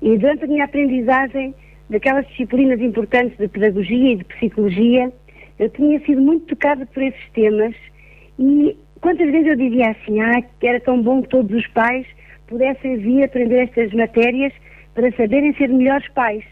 [0.02, 1.54] e durante a minha aprendizagem
[1.90, 5.12] daquelas disciplinas importantes de pedagogia e de psicologia,
[5.60, 7.76] eu tinha sido muito tocada por esses temas
[8.40, 12.06] e quantas vezes eu dizia assim, ah, que era tão bom que todos os pais
[12.48, 14.54] pudessem vir aprender estas matérias
[14.94, 16.44] para saberem ser melhores pais.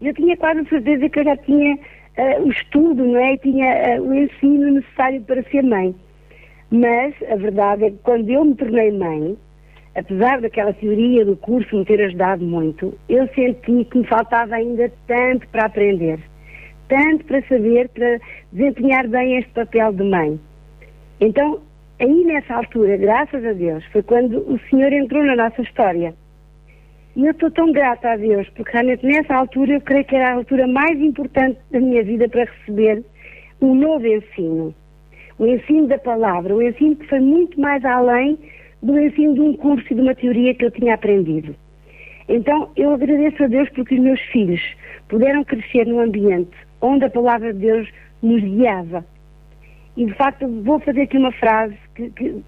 [0.00, 1.78] Eu tinha quase certeza que eu já tinha
[2.16, 3.34] ah, o estudo, não é?
[3.34, 5.94] E tinha ah, o ensino necessário para ser mãe.
[6.70, 9.36] Mas a verdade é que quando eu me tornei mãe,
[9.94, 14.92] apesar daquela teoria do curso me ter ajudado muito, eu senti que me faltava ainda
[15.06, 16.18] tanto para aprender,
[16.88, 18.18] tanto para saber, para
[18.52, 20.40] desempenhar bem este papel de mãe.
[21.20, 21.60] Então,
[22.00, 26.14] aí nessa altura, graças a Deus, foi quando o Senhor entrou na nossa história.
[27.16, 30.32] E eu estou tão grata a Deus, porque realmente nessa altura eu creio que era
[30.32, 33.04] a altura mais importante da minha vida para receber
[33.60, 34.74] um novo ensino.
[35.38, 38.36] O ensino da palavra, o ensino que foi muito mais além
[38.84, 41.56] do ensino de um curso e de uma teoria que eu tinha aprendido.
[42.28, 44.60] Então, eu agradeço a Deus porque os meus filhos
[45.08, 47.88] puderam crescer num ambiente onde a palavra de Deus
[48.22, 49.04] nos guiava.
[49.96, 52.44] E, de facto, vou fazer aqui uma frase que, que,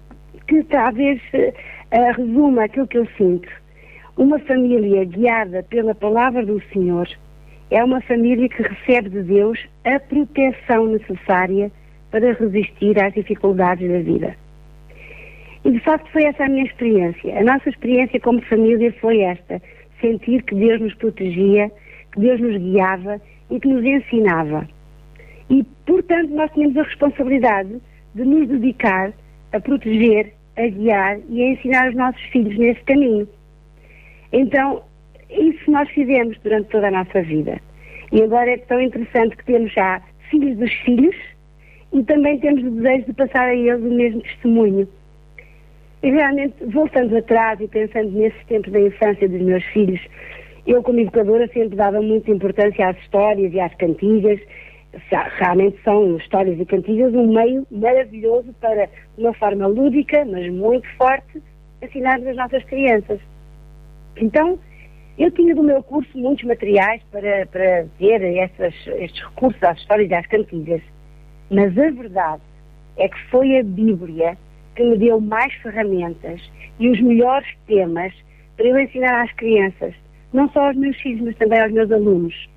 [0.47, 1.53] que talvez eh,
[1.91, 3.49] resuma aquilo que eu sinto.
[4.15, 7.07] Uma família guiada pela palavra do Senhor
[7.71, 11.71] é uma família que recebe de Deus a proteção necessária
[12.11, 14.46] para resistir às dificuldades da vida.
[15.67, 17.37] E de facto foi essa a minha experiência.
[17.37, 19.61] A nossa experiência como família foi esta:
[19.99, 21.69] sentir que Deus nos protegia,
[22.13, 23.19] que Deus nos guiava
[23.51, 24.65] e que nos ensinava.
[25.49, 27.81] E, portanto, nós tínhamos a responsabilidade
[28.15, 29.11] de nos dedicar
[29.51, 33.27] a proteger, a guiar e a ensinar os nossos filhos nesse caminho.
[34.31, 34.83] Então,
[35.29, 37.59] isso nós fizemos durante toda a nossa vida.
[38.13, 41.15] E agora é tão interessante que temos já filhos dos filhos
[41.91, 44.87] e também temos o desejo de passar a eles o mesmo testemunho.
[46.03, 49.99] E realmente, voltando atrás e pensando nesses tempos da infância dos meus filhos,
[50.65, 54.39] eu como educadora sempre dava muita importância às histórias e às cantigas.
[55.39, 60.87] Realmente são histórias e cantigas um meio maravilhoso para, de uma forma lúdica, mas muito
[60.97, 61.41] forte,
[61.81, 63.19] ensinarmos as nossas crianças.
[64.17, 64.59] Então,
[65.17, 70.09] eu tinha do meu curso muitos materiais para, para ver essas, estes recursos às histórias
[70.09, 70.81] e às cantigas.
[71.49, 72.41] Mas a verdade
[72.97, 74.37] é que foi a Bíblia
[74.77, 76.39] que me deu mais ferramentas
[76.79, 78.13] e os melhores temas
[78.55, 79.93] para eu ensinar às crianças,
[80.31, 82.49] não só aos meus filhos, mas também aos meus alunos.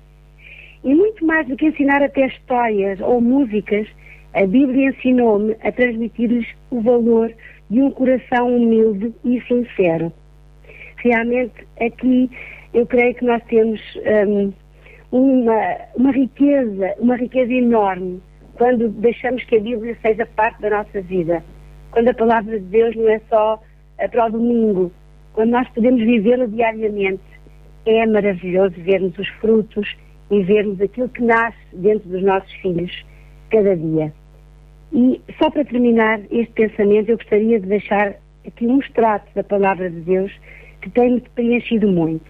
[0.83, 3.87] E muito mais do que ensinar até histórias ou músicas,
[4.33, 7.33] a Bíblia ensinou-me a transmitir-lhes o valor
[7.69, 10.13] de um coração humilde e sincero.
[10.97, 12.29] Realmente, aqui
[12.73, 13.81] eu creio que nós temos
[14.27, 14.53] hum,
[15.11, 18.21] uma, uma riqueza, uma riqueza enorme
[18.55, 21.43] quando deixamos que a Bíblia seja parte da nossa vida.
[21.91, 23.61] Quando a palavra de Deus não é só
[23.97, 24.91] eh, para o domingo,
[25.33, 27.21] quando nós podemos vivê-la diariamente,
[27.85, 29.87] é maravilhoso vermos os frutos
[30.29, 33.05] e vermos aquilo que nasce dentro dos nossos filhos
[33.49, 34.13] cada dia.
[34.93, 38.15] E só para terminar este pensamento, eu gostaria de deixar
[38.45, 40.31] aqui um extrato da palavra de Deus
[40.81, 42.29] que tem-me preenchido muito.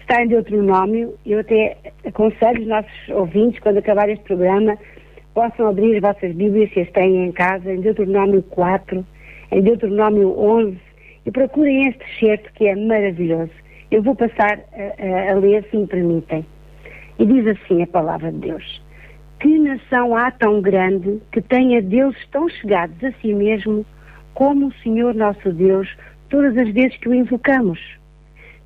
[0.00, 4.76] Está em Deuteronômio, eu até aconselho os nossos ouvintes, quando acabar este programa,
[5.34, 9.04] possam abrir as vossas Bíblias se as têm em casa, em Deuteronômio 4,
[9.52, 10.78] em Deuteronômio 11,
[11.26, 13.52] e procurem este certo que é maravilhoso.
[13.90, 16.44] Eu vou passar a, a, a ler, se me permitem.
[17.18, 18.82] E diz assim a palavra de Deus:
[19.40, 23.84] Que nação há tão grande que tenha deuses tão chegados a si mesmo
[24.34, 25.88] como o Senhor nosso Deus,
[26.28, 27.78] todas as vezes que o invocamos?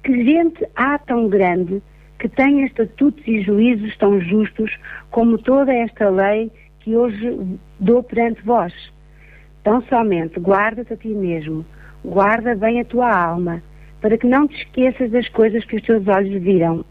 [0.04, 1.82] Que gente há tão grande
[2.24, 4.74] que tenha estatutos e juízos tão justos
[5.10, 8.72] como toda esta lei que hoje dou perante vós?
[9.62, 11.66] Tão somente guarda-te a ti mesmo,
[12.02, 13.62] guarda bem a tua alma,
[14.00, 16.82] para que não te esqueças das coisas que os teus olhos viram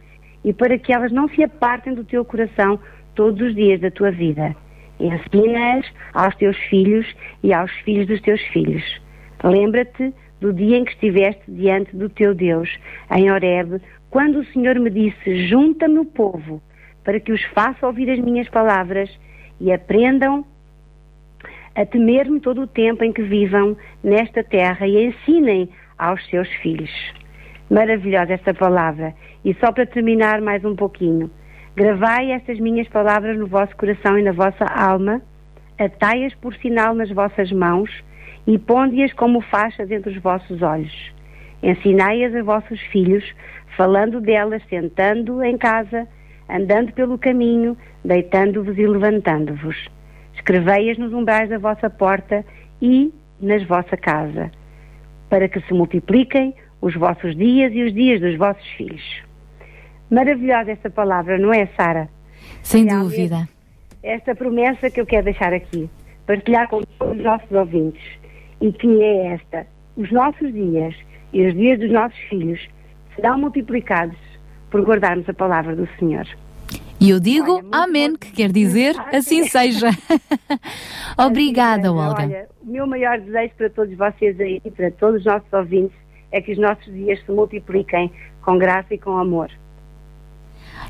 [0.46, 2.80] e para que elas não se apartem do teu coração
[3.16, 4.56] todos os dias da tua vida.
[5.00, 7.08] Ensina-as aos teus filhos
[7.42, 8.84] e aos filhos dos teus filhos.
[9.44, 12.70] Lembra-te do dia em que estiveste diante do teu Deus,
[13.10, 13.82] em Horeb,
[14.14, 16.62] quando o Senhor me disse: Junta-me o povo,
[17.04, 19.10] para que os faça ouvir as minhas palavras
[19.60, 20.46] e aprendam
[21.74, 25.68] a temer-me todo o tempo em que vivam nesta terra e ensinem
[25.98, 26.92] aos seus filhos.
[27.72, 29.16] Maravilhosa esta palavra.
[29.44, 31.32] E só para terminar mais um pouquinho.
[31.76, 35.24] Gravai estas minhas palavras no vosso coração e na vossa alma,
[35.80, 37.90] atai-as por sinal nas vossas mãos
[38.46, 41.12] e ponde-as como faixas entre os vossos olhos.
[41.64, 43.24] Ensinai-as a vossos filhos,
[43.76, 46.08] falando delas, sentando em casa,
[46.50, 49.90] andando pelo caminho, deitando-vos e levantando-vos.
[50.36, 52.46] Escrevei-as nos umbrais da vossa porta
[52.82, 54.52] e nas vossa casa,
[55.30, 59.24] para que se multipliquem os vossos dias e os dias dos vossos filhos.
[60.10, 62.10] Maravilhosa esta palavra, não é, Sara?
[62.62, 63.50] Sem Realmente, dúvida.
[64.02, 65.90] Esta promessa que eu quero deixar aqui,
[66.28, 68.04] partilhar com todos os nossos ouvintes,
[68.60, 70.94] e que é esta: os nossos dias
[71.32, 72.68] e os dias dos nossos filhos
[73.16, 74.18] serão multiplicados
[74.70, 76.28] por guardarmos a palavra do Senhor.
[77.00, 79.90] E eu digo amém, que quer dizer assim seja.
[81.20, 82.24] Obrigada, Olga.
[82.24, 85.98] Olha, o meu maior desejo para todos vocês aí e para todos os nossos ouvintes
[86.32, 88.12] é que os nossos dias se multipliquem
[88.42, 89.52] com graça e com amor.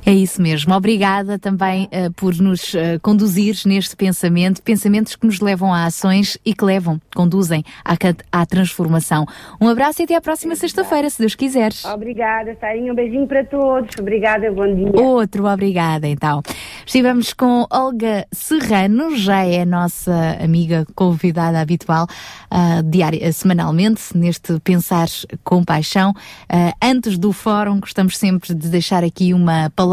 [0.06, 0.74] É isso mesmo.
[0.74, 6.38] Obrigada também uh, por nos uh, conduzir neste pensamento, pensamentos que nos levam a ações
[6.46, 7.96] e que levam, conduzem à,
[8.30, 9.26] à transformação.
[9.62, 11.86] Um abraço e até à próxima sexta-feira, se Deus quiseres.
[11.86, 12.92] Obrigada, Sarinha.
[12.92, 13.96] Um beijinho para todos.
[13.98, 15.02] Obrigada, bom dia.
[15.02, 16.42] Outro, obrigada então.
[16.86, 22.08] Estivemos com Olga Serrano, já é nossa amiga convidada habitual
[22.52, 25.08] uh, diária, semanalmente neste Pensar
[25.46, 26.14] com Paixão.
[26.82, 29.93] antes do fórum, gostamos sempre de deixar aqui uma palavra,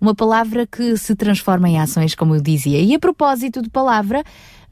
[0.00, 2.80] uma palavra que se transforma em ações, como eu dizia.
[2.80, 4.22] E a propósito de palavra,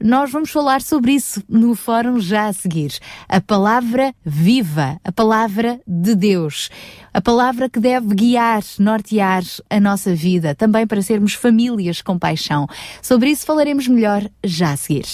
[0.03, 2.93] nós vamos falar sobre isso no fórum já a seguir.
[3.27, 6.69] A palavra viva, a palavra de Deus,
[7.13, 12.67] a palavra que deve guiar, nortear a nossa vida, também para sermos famílias com paixão.
[13.01, 15.05] Sobre isso falaremos melhor já a seguir.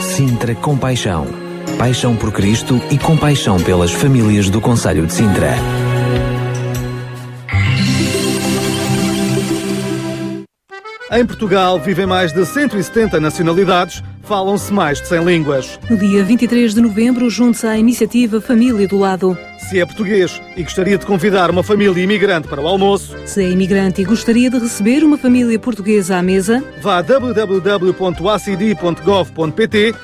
[0.00, 1.26] Sintra Compaixão.
[1.78, 5.85] Paixão por Cristo e compaixão pelas famílias do Conselho de Sintra.
[11.10, 15.78] Em Portugal vivem mais de 170 nacionalidades, falam-se mais de 100 línguas.
[15.88, 19.38] No dia 23 de novembro, junte-se à iniciativa Família do Lado.
[19.68, 23.50] Se é português e gostaria de convidar uma família imigrante para o almoço, Se é
[23.50, 27.94] imigrante e gostaria de receber uma família portuguesa à mesa, vá a www.acd.gov.pt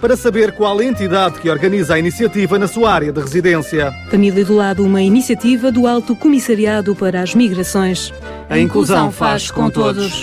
[0.01, 3.93] para saber qual a entidade que organiza a iniciativa na sua área de residência.
[4.11, 8.13] Família do Lado, uma iniciativa do Alto Comissariado para as Migrações.
[8.51, 10.23] A inclusão faz com todos.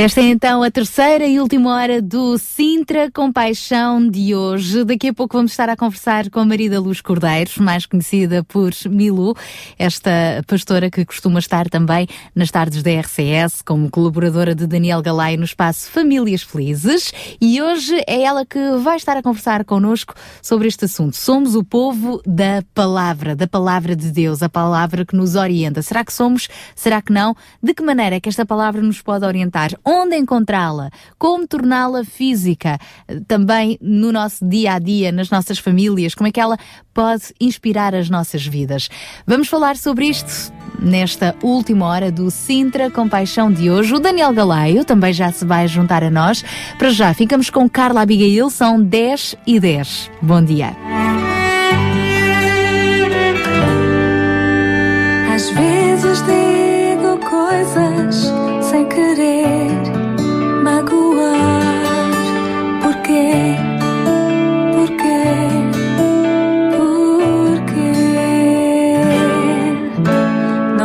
[0.00, 4.84] Esta é então a terceira e última hora do Sintra Compaixão de hoje.
[4.84, 8.70] Daqui a pouco vamos estar a conversar com a Marida Luz Cordeiros, mais conhecida por
[8.88, 9.34] Milu,
[9.76, 15.36] esta pastora que costuma estar também nas tardes da RCS como colaboradora de Daniel Galay
[15.36, 17.12] no espaço Famílias Felizes.
[17.40, 21.16] E hoje é ela que vai estar a conversar connosco sobre este assunto.
[21.16, 25.82] Somos o povo da palavra, da palavra de Deus, a palavra que nos orienta.
[25.82, 26.46] Será que somos?
[26.76, 27.34] Será que não?
[27.60, 29.72] De que maneira é que esta palavra nos pode orientar?
[29.88, 32.78] onde encontrá-la, como torná-la física,
[33.26, 36.58] também no nosso dia a dia, nas nossas famílias, como é que ela
[36.92, 38.90] pode inspirar as nossas vidas.
[39.26, 43.94] Vamos falar sobre isto nesta última hora do Sintra Compaixão de hoje.
[43.94, 46.44] O Daniel Galaio também já se vai juntar a nós.
[46.76, 50.10] Para já, ficamos com Carla Abigail, são 10 e 10.
[50.20, 50.76] Bom dia.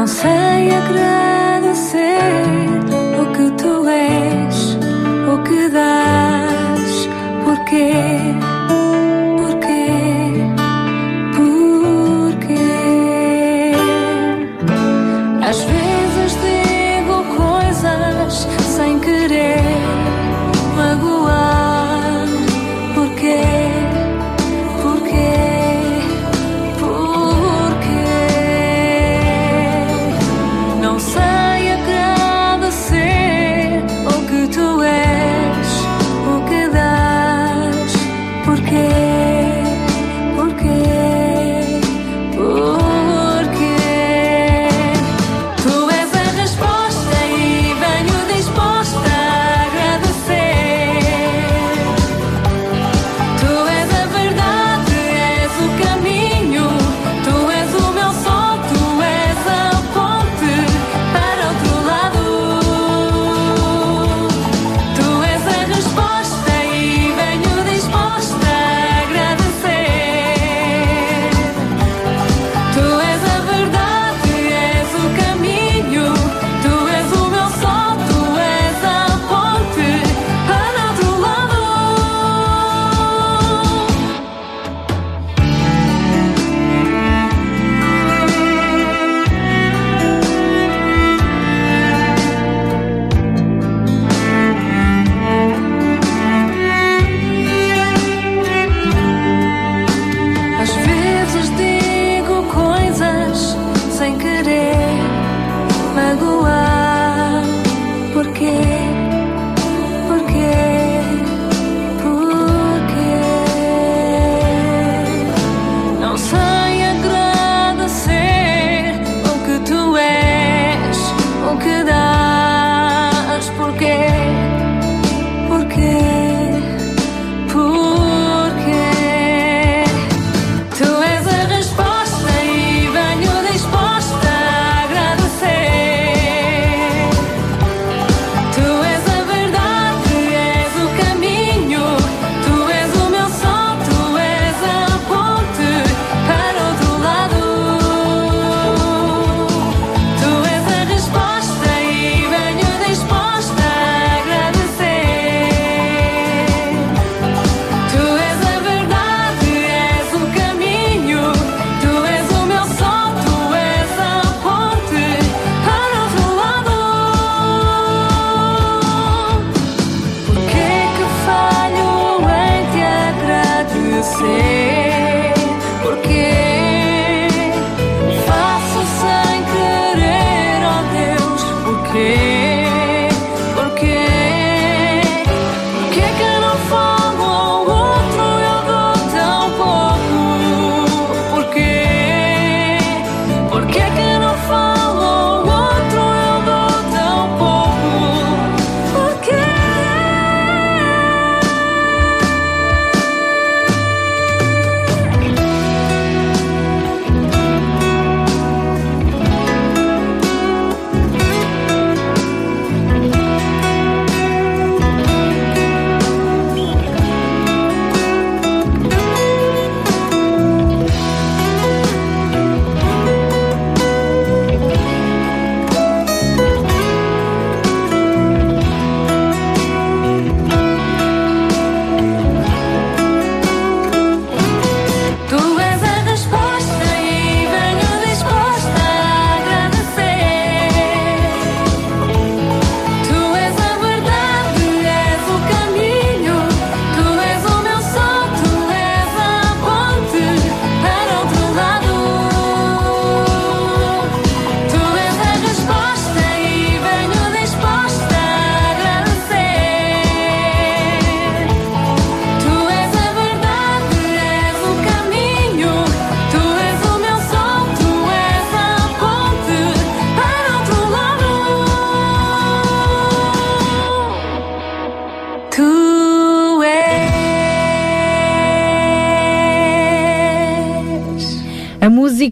[0.03, 2.19] Não sei agradecer
[3.21, 4.77] o que tu és,
[5.31, 7.07] o que dás,
[7.45, 8.12] porquê.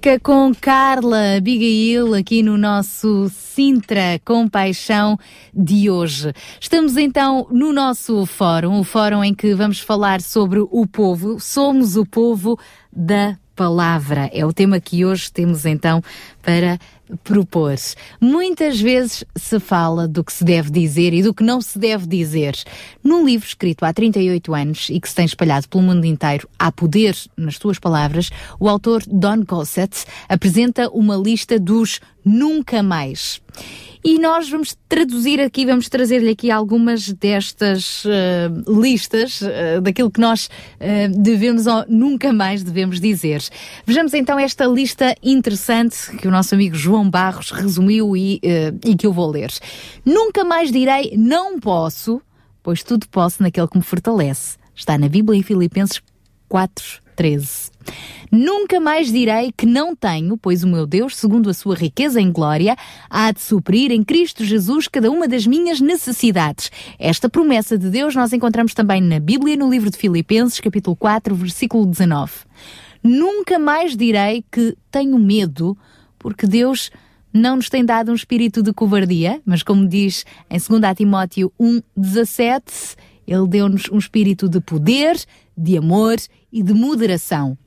[0.02, 5.16] Música com Carla Abigail aqui no nosso Sintra Compaixão
[5.54, 6.34] de hoje.
[6.60, 11.40] Estamos então no nosso fórum, o fórum em que vamos falar sobre o povo.
[11.40, 12.58] Somos o povo
[12.92, 14.28] da palavra.
[14.34, 16.02] É o tema que hoje temos então
[16.42, 16.80] para
[17.24, 17.76] propor.
[18.20, 22.08] Muitas vezes se fala do que se deve dizer e do que não se deve
[22.08, 22.56] dizer.
[23.04, 26.72] Num livro escrito há 38 anos e que se tem espalhado pelo mundo inteiro, Há
[26.72, 33.42] Poder nas Tuas Palavras, o autor Don Gossett apresenta uma lista dos nunca mais.
[34.04, 40.20] E nós vamos traduzir aqui, vamos trazer-lhe aqui algumas destas uh, listas uh, daquilo que
[40.20, 43.44] nós uh, devemos ou nunca mais devemos dizer.
[43.86, 48.42] Vejamos então esta lista interessante que o nosso amigo João Barros resumiu e,
[48.86, 49.52] e que eu vou ler.
[50.04, 52.22] Nunca mais direi não posso,
[52.64, 54.58] pois tudo posso naquele que me fortalece.
[54.76, 56.02] Está na Bíblia em Filipenses
[56.50, 57.71] 4, 13.
[58.32, 62.32] Nunca mais direi que não tenho, pois o meu Deus, segundo a sua riqueza em
[62.32, 62.78] glória,
[63.10, 66.72] há de suprir em Cristo Jesus cada uma das minhas necessidades.
[66.98, 71.36] Esta promessa de Deus nós encontramos também na Bíblia, no livro de Filipenses, capítulo 4,
[71.36, 72.32] versículo 19.
[73.04, 75.78] Nunca mais direi que tenho medo,
[76.18, 76.92] porque Deus
[77.34, 81.82] não nos tem dado um espírito de covardia, mas como diz em 2 Timóteo 1,
[81.96, 82.96] 17,
[83.28, 85.18] ele deu-nos um espírito de poder,
[85.58, 86.18] de amor
[86.52, 87.58] e de moderação.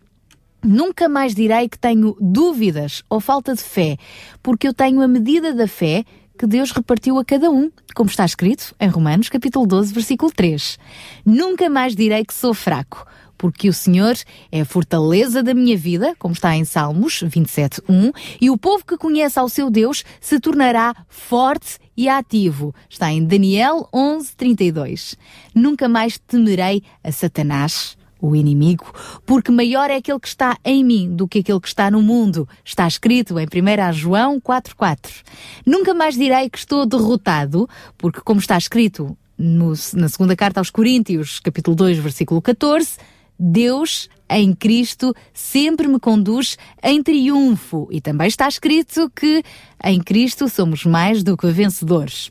[0.65, 3.99] Nunca mais direi que tenho dúvidas ou falta de fé,
[4.43, 6.07] porque eu tenho a medida da fé
[6.39, 10.79] que Deus repartiu a cada um, como está escrito em Romanos capítulo 12, versículo 3.
[11.23, 14.17] Nunca mais direi que sou fraco, porque o Senhor
[14.51, 18.87] é a fortaleza da minha vida, como está em Salmos 27, 1, e o povo
[18.87, 22.75] que conhece ao seu Deus se tornará forte e ativo.
[22.89, 25.15] Está em Daniel 11, 32.
[25.55, 28.91] Nunca mais temerei a Satanás o inimigo,
[29.27, 32.49] porque maior é aquele que está em mim do que aquele que está no mundo.
[32.65, 35.23] Está escrito em 1 João 4,4.
[35.67, 37.69] Nunca mais direi que estou derrotado,
[37.99, 42.97] porque como está escrito no, na segunda carta aos Coríntios, capítulo 2, versículo 14,
[43.39, 47.89] Deus em Cristo sempre me conduz em triunfo.
[47.91, 49.43] E também está escrito que
[49.85, 52.31] em Cristo somos mais do que vencedores.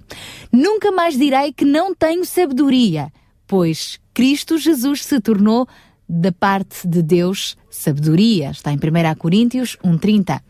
[0.51, 3.11] Nunca mais direi que não tenho sabedoria,
[3.45, 5.67] pois Cristo Jesus se tornou
[6.07, 8.51] da parte de Deus sabedoria.
[8.51, 8.79] Está em 1
[9.17, 10.41] Coríntios 1,30.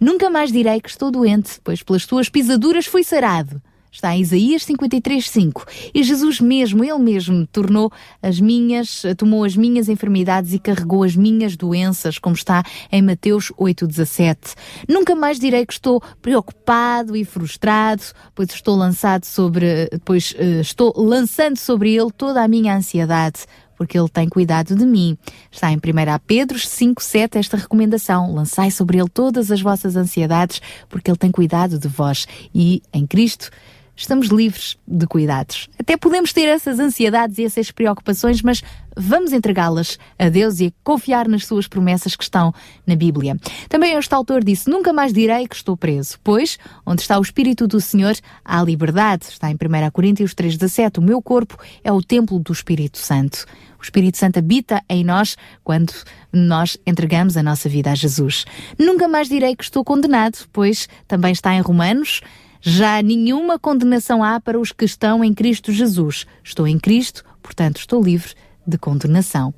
[0.00, 3.60] Nunca mais direi que estou doente, pois pelas tuas pisaduras fui sarado.
[3.92, 5.66] Está em Isaías 53:5.
[5.94, 11.14] E Jesus mesmo, ele mesmo, tornou as minhas, tomou as minhas enfermidades e carregou as
[11.14, 14.54] minhas doenças, como está em Mateus 8:17.
[14.88, 18.02] Nunca mais direi que estou preocupado e frustrado,
[18.34, 23.44] pois estou lançado sobre, pois uh, estou lançando sobre ele toda a minha ansiedade
[23.82, 25.18] porque Ele tem cuidado de mim.
[25.50, 25.80] Está em 1
[26.24, 28.32] Pedro 5, 7 esta recomendação.
[28.32, 32.28] Lançai sobre Ele todas as vossas ansiedades, porque Ele tem cuidado de vós.
[32.54, 33.50] E em Cristo
[33.96, 35.68] estamos livres de cuidados.
[35.78, 38.62] Até podemos ter essas ansiedades e essas preocupações, mas
[38.96, 42.54] vamos entregá-las a Deus e confiar nas suas promessas que estão
[42.86, 43.36] na Bíblia.
[43.68, 47.66] Também este autor disse: Nunca mais direi que estou preso, pois onde está o Espírito
[47.66, 48.14] do Senhor
[48.44, 49.26] há liberdade.
[49.28, 50.98] Está em 1 Coríntios 3,17.
[50.98, 53.44] O meu corpo é o templo do Espírito Santo.
[53.82, 55.92] O Espírito Santo habita em nós quando
[56.32, 58.44] nós entregamos a nossa vida a Jesus.
[58.78, 62.20] Nunca mais direi que estou condenado, pois também está em Romanos
[62.60, 66.24] já nenhuma condenação há para os que estão em Cristo Jesus.
[66.44, 68.34] Estou em Cristo, portanto estou livre
[68.64, 69.52] de condenação.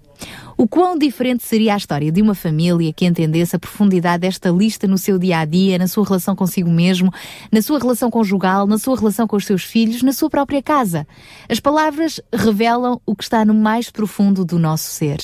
[0.56, 4.86] O quão diferente seria a história de uma família que entendesse a profundidade desta lista
[4.86, 7.12] no seu dia a dia, na sua relação consigo mesmo,
[7.50, 11.06] na sua relação conjugal, na sua relação com os seus filhos, na sua própria casa.
[11.48, 15.18] As palavras revelam o que está no mais profundo do nosso ser.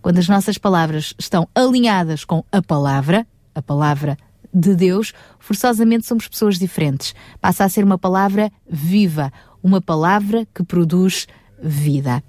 [0.00, 4.16] Quando as nossas palavras estão alinhadas com a palavra, a palavra
[4.52, 7.14] de Deus, forçosamente somos pessoas diferentes.
[7.40, 9.32] Passa a ser uma palavra viva,
[9.62, 11.26] uma palavra que produz
[11.62, 12.22] vida.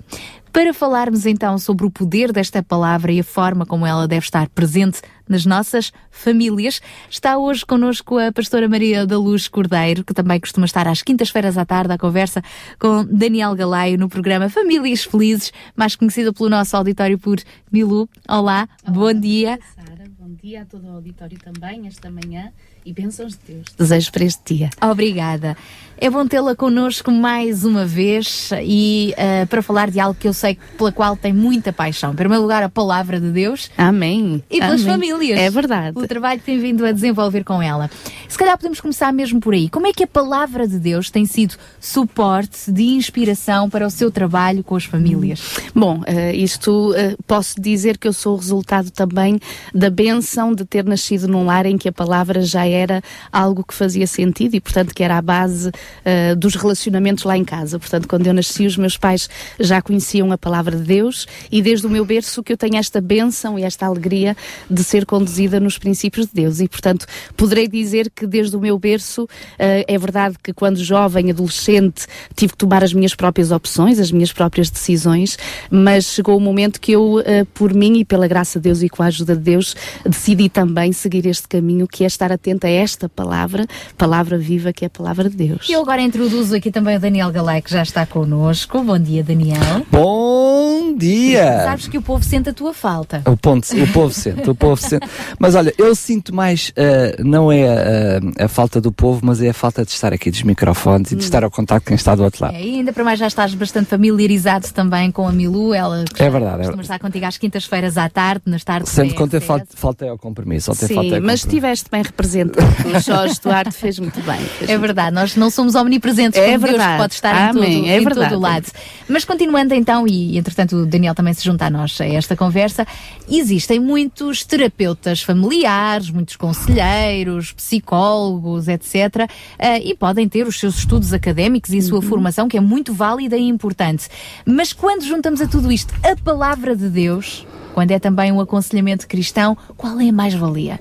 [0.53, 4.47] Para falarmos então sobre o poder desta palavra e a forma como ela deve estar
[4.49, 10.39] presente nas nossas famílias, está hoje connosco a pastora Maria da Luz Cordeiro, que também
[10.39, 12.39] costuma estar às quintas-feiras à tarde à conversa
[12.77, 17.39] com Daniel Galaio no programa Famílias Felizes, mais conhecido pelo nosso auditório por
[17.71, 18.07] Milu.
[18.29, 19.59] Olá, Olá bom dia.
[19.73, 22.51] Sara, bom dia a todo o auditório também esta manhã
[22.85, 23.65] E bênçãos de Deus.
[23.77, 24.69] Desejo para este dia.
[24.81, 25.57] Obrigada.
[26.03, 30.33] É bom tê-la connosco mais uma vez e uh, para falar de algo que eu
[30.33, 32.11] sei pela qual tem muita paixão.
[32.11, 33.71] Em primeiro lugar, a palavra de Deus.
[33.77, 34.43] Amém.
[34.51, 34.85] E pelas Amém.
[34.85, 35.39] famílias.
[35.39, 35.97] É verdade.
[35.97, 37.89] O trabalho que tem vindo a desenvolver com ela.
[38.27, 39.69] Se calhar podemos começar mesmo por aí.
[39.69, 44.11] Como é que a palavra de Deus tem sido suporte de inspiração para o seu
[44.11, 45.55] trabalho com as famílias?
[45.73, 49.39] Bom, uh, isto uh, posso dizer que eu sou o resultado também
[49.73, 53.01] da benção de ter nascido num lar em que a palavra já era
[53.31, 55.71] algo que fazia sentido e, portanto, que era a base
[56.05, 57.79] uh, dos relacionamentos lá em casa.
[57.79, 59.29] Portanto, quando eu nasci, os meus pais
[59.59, 62.99] já conheciam a palavra de Deus e desde o meu berço que eu tenho esta
[63.01, 64.35] benção e esta alegria
[64.69, 66.59] de ser conduzida nos princípios de Deus.
[66.59, 67.05] E, portanto,
[67.35, 69.27] poderei dizer que desde o meu berço, uh,
[69.59, 72.05] é verdade que quando jovem, adolescente,
[72.35, 75.37] tive que tomar as minhas próprias opções, as minhas próprias decisões,
[75.69, 78.89] mas chegou o momento que eu, uh, por mim e pela graça de Deus e
[78.89, 79.75] com a ajuda de Deus,
[80.05, 83.65] decidi também seguir este caminho, que é estar atenta a esta palavra,
[83.97, 85.69] palavra viva que é a palavra de Deus.
[85.69, 88.81] Eu agora introduzo aqui também o Daniel Galé, que já está connosco.
[88.83, 89.85] Bom dia, Daniel.
[89.91, 91.63] Bom dia!
[91.63, 93.21] Sabes que o povo sente a tua falta.
[93.25, 95.05] O, ponto, o povo sente, o povo sente.
[95.37, 99.49] Mas olha, eu sinto mais, uh, não é uh, a falta do povo, mas é
[99.49, 101.25] a falta de estar aqui dos microfones e de Hum.
[101.25, 102.55] estar ao contato quem está do outro lado.
[102.55, 106.29] É, e ainda para mais já estás bastante familiarizado também com a Milu, ela É
[106.29, 109.39] verdade, é costuma estar contigo às quintas-feiras à tarde, nas tardes Sendo da quando eu
[109.39, 109.47] RCS.
[109.47, 110.73] fal- faltei ao compromisso.
[110.73, 111.11] Sim, faltei ao mas
[111.41, 111.47] compromisso.
[111.47, 112.65] estiveste bem representado.
[112.85, 114.39] O Jorge Duarte fez muito bem.
[114.39, 116.91] fez É muito verdade, nós não somos omnipresentes, É Deus verdade.
[116.93, 118.29] que pode estar Amém, em, todo, é em verdade.
[118.29, 118.67] todo o lado.
[119.07, 122.85] Mas continuando então, e entretanto o Daniel também se junta a nós a esta conversa,
[123.29, 129.29] existem muitos terapeutas familiares, muitos conselheiros, psicólogos, etc.
[129.57, 131.87] eh, e podem ter os seus estudos académicos e a Uhum.
[131.87, 134.07] sua formação, que é muito válida e importante.
[134.45, 139.07] Mas quando juntamos a tudo isto a palavra de Deus, quando é também um aconselhamento
[139.07, 140.79] cristão, qual é a mais-valia?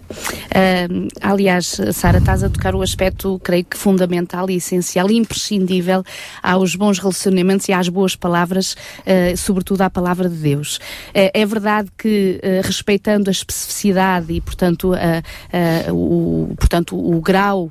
[0.55, 6.05] Ahm, aliás, Sara, estás a tocar o aspecto, creio que fundamental e essencial e imprescindível
[6.43, 10.79] aos bons relacionamentos e às boas palavras, eh, sobretudo à palavra de Deus.
[11.15, 14.93] Eh, é verdade que, eh, respeitando a especificidade e, portanto,
[15.91, 17.71] o, portanto, o grau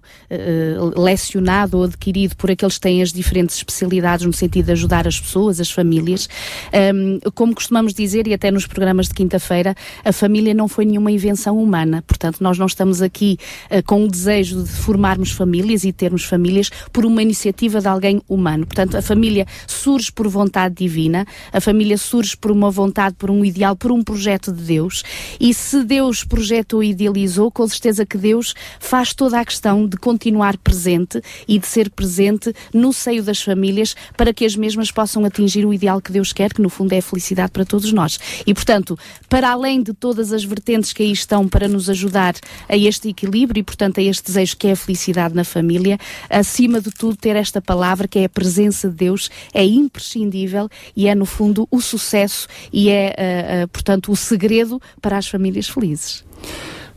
[0.98, 5.20] lecionado ou adquirido por aqueles que têm as diferentes especialidades no sentido de ajudar as
[5.20, 6.28] pessoas, as famílias,
[6.74, 11.12] ahm, como costumamos dizer, e até nos programas de quinta-feira, a família não foi nenhuma
[11.12, 12.04] invenção humana.
[12.08, 13.38] Portanto, nós não estamos aqui
[13.70, 18.22] eh, com o desejo de formarmos famílias e termos famílias por uma iniciativa de alguém
[18.28, 18.66] humano.
[18.66, 23.44] Portanto, a família surge por vontade divina, a família surge por uma vontade, por um
[23.44, 25.04] ideal, por um projeto de Deus.
[25.40, 29.98] E se Deus projetou e idealizou, com certeza que Deus faz toda a questão de
[29.98, 35.26] continuar presente e de ser presente no seio das famílias para que as mesmas possam
[35.26, 38.20] atingir o ideal que Deus quer, que no fundo é a felicidade para todos nós.
[38.46, 38.98] E portanto,
[39.30, 42.36] para além de todas as vertentes que aí estão para nos ajudar
[42.68, 45.98] a este equilíbrio e portanto a este desejo que é a felicidade na família,
[46.30, 51.08] acima de tudo ter esta palavra que é a presença de Deus é imprescindível e
[51.08, 55.68] é no fundo o sucesso e é ah, ah, portanto o segredo para as famílias
[55.68, 56.24] felizes.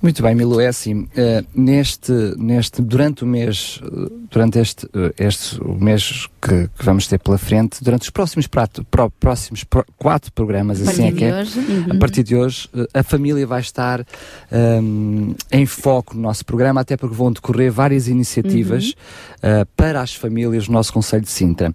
[0.05, 5.15] Muito bem, Milu, é assim, eh, neste, neste, durante o mês, eh, durante este, eh,
[5.17, 9.65] este o mês que, que vamos ter pela frente, durante os próximos, prato, pró- próximos
[9.65, 11.59] pro- quatro programas, A assim é partir que de é, hoje.
[11.59, 11.87] Uhum.
[11.89, 14.05] a partir de hoje, a família vai estar
[14.53, 18.93] ehm, em foco no nosso programa, até porque vão decorrer várias iniciativas Uhum.
[19.43, 21.73] eh, para as famílias do nosso Conselho de Sintra.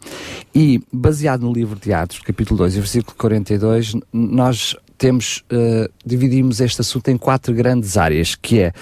[0.53, 5.89] E, baseado no livro de Atos, capítulo 2 e versículo 42, n- nós temos, eh,
[6.05, 8.73] dividimos este assunto em quatro grandes áreas, que é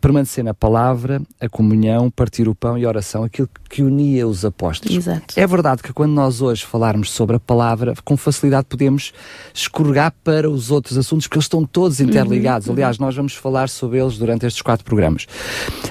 [0.00, 4.42] permanecer na palavra, a comunhão, partir o pão e a oração, aquilo que unia os
[4.42, 4.96] apóstolos.
[4.96, 5.38] Exato.
[5.38, 9.12] É verdade que quando nós hoje falarmos sobre a palavra, com facilidade podemos
[9.52, 12.68] escorregar para os outros assuntos, porque eles estão todos interligados.
[12.68, 12.72] uhum.
[12.72, 15.26] Aliás, nós vamos falar sobre eles durante estes quatro programas.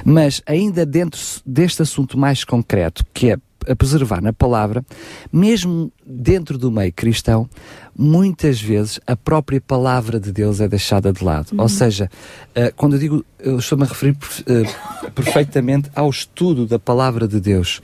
[0.04, 3.38] Mas ainda dentro deste assunto mais concreto, que é
[3.68, 4.84] a preservar na palavra,
[5.32, 7.50] mesmo dentro do meio cristão,
[7.98, 11.52] muitas vezes a própria palavra de Deus é deixada de lado.
[11.54, 11.62] Uhum.
[11.62, 12.10] Ou seja,
[12.54, 14.18] eh, quando eu digo, eu estou-me a referir
[14.48, 17.82] eh, perfeitamente ao estudo da palavra de Deus.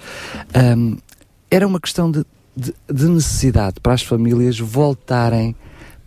[1.49, 2.25] Era uma questão de,
[2.55, 5.55] de- de necessidade para as famílias voltarem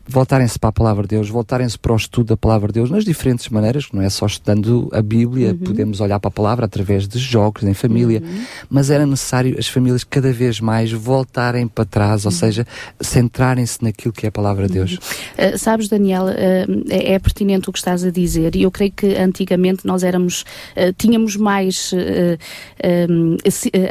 [0.07, 3.05] voltarem-se para a palavra de Deus, voltarem-se para o estudo da palavra de Deus nas
[3.05, 5.59] diferentes maneiras, não é só estudando a Bíblia, Uhum.
[5.59, 8.23] podemos olhar para a palavra através de jogos em família,
[8.69, 12.67] mas era necessário as famílias cada vez mais voltarem para trás, ou seja,
[13.01, 14.95] centrarem-se naquilo que é a palavra de Deus.
[14.95, 18.93] Uh, sabes, Daniel, uh, é, é pertinente o que estás a dizer, e eu creio
[18.93, 20.43] que antigamente nós éramos,
[20.77, 23.37] uh, tínhamos mais, um,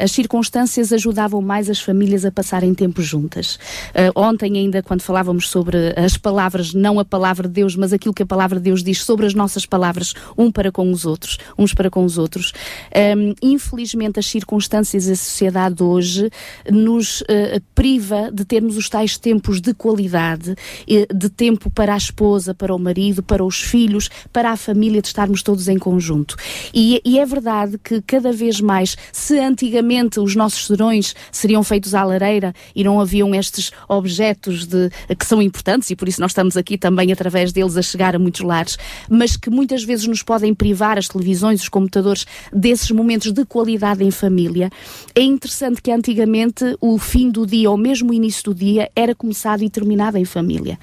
[0.02, 3.58] as circunstâncias ajudavam mais as famílias a passarem tempo juntas.
[4.14, 8.22] Ontem, ainda, quando falávamos sobre as palavras, não a palavra de Deus, mas aquilo que
[8.22, 11.74] a palavra de Deus diz sobre as nossas palavras, um para com os outros, uns
[11.74, 12.52] para com os outros.
[13.16, 16.30] Um, infelizmente, as circunstâncias e a sociedade hoje
[16.70, 17.24] nos uh,
[17.74, 20.54] priva de termos os tais tempos de qualidade,
[20.88, 25.00] eh, de tempo para a esposa, para o marido, para os filhos, para a família,
[25.00, 26.36] de estarmos todos em conjunto.
[26.72, 31.94] E, e é verdade que cada vez mais, se antigamente os nossos serões seriam feitos
[31.94, 36.32] à lareira e não haviam estes objetos de, que são importantes e por isso nós
[36.32, 38.76] estamos aqui também através deles a chegar a muitos lares,
[39.08, 44.02] mas que muitas vezes nos podem privar as televisões, os computadores desses momentos de qualidade
[44.02, 44.70] em família.
[45.14, 49.14] É interessante que antigamente o fim do dia ou mesmo o início do dia era
[49.14, 50.78] começado e terminado em família.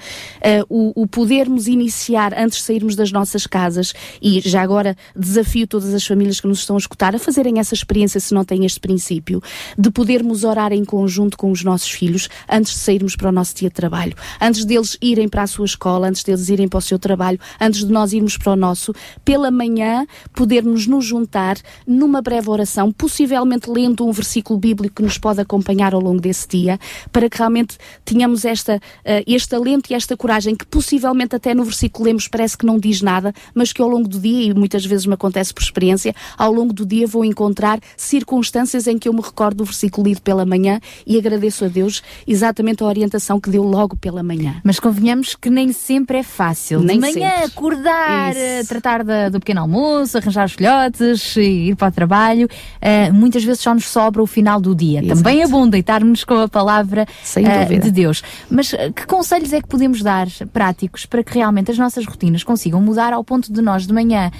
[0.68, 5.66] Uh, o, o podermos iniciar antes de sairmos das nossas casas e já agora desafio
[5.66, 8.64] todas as famílias que nos estão a escutar a fazerem essa experiência se não têm
[8.64, 9.42] este princípio
[9.76, 13.54] de podermos orar em conjunto com os nossos filhos antes de sairmos para o nosso
[13.54, 16.82] dia de trabalho, antes deles irem para a sua escola, antes deles irem para o
[16.82, 21.56] seu trabalho, antes de nós irmos para o nosso, pela manhã podermos nos juntar
[21.86, 26.46] numa breve oração, possivelmente lendo um versículo bíblico que nos pode acompanhar ao longo desse
[26.48, 26.78] dia,
[27.10, 28.80] para que realmente tenhamos esta, uh,
[29.26, 33.02] este alento e esta coragem que possivelmente até no versículo lemos parece que não diz
[33.02, 36.52] nada, mas que ao longo do dia, e muitas vezes me acontece por experiência, ao
[36.52, 40.44] longo do dia vou encontrar circunstâncias em que eu me recordo do versículo lido pela
[40.44, 44.60] manhã e agradeço a Deus exatamente a orientação que deu logo pela manhã.
[44.64, 46.80] Mas convenhamos que nem sempre é fácil.
[46.80, 47.44] Nem de manhã sempre.
[47.46, 48.40] acordar, Isso.
[48.40, 52.48] eh, tratar da- do pequeno almoço, arranjar os filhotes, e ir para o trabalho.
[52.80, 55.02] eh, muitas vezes só nos sobra o final do dia.
[55.06, 57.78] Também é bom deitarmos com a palavra dúvida.
[57.84, 58.22] de Deus.
[58.50, 62.80] Mas que conselhos é que podemos dar práticos para que realmente as nossas rotinas consigam
[62.80, 64.30] mudar ao ponto de nós de manhã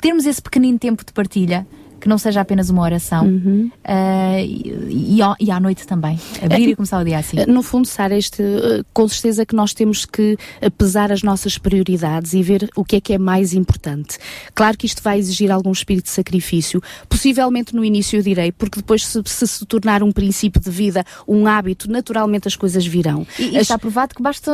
[0.00, 1.66] termos esse pequenino tempo de partilha?
[2.00, 3.70] Que não seja apenas uma oração Uhum.
[3.84, 6.18] eh, e, e à noite também.
[6.42, 7.38] Abrir e começar o dia assim.
[7.40, 10.36] Eh, No fundo, Sara, este, eh, com certeza que nós temos que
[10.76, 14.18] pesar as nossas prioridades e ver o que é que é mais importante.
[14.54, 16.80] Claro que isto vai exigir algum espírito de sacrifício.
[17.08, 21.04] Possivelmente no início eu direi, porque depois se se, se tornar um princípio de vida,
[21.26, 23.26] um hábito, naturalmente as coisas virão.
[23.38, 24.50] E, e está provado que basta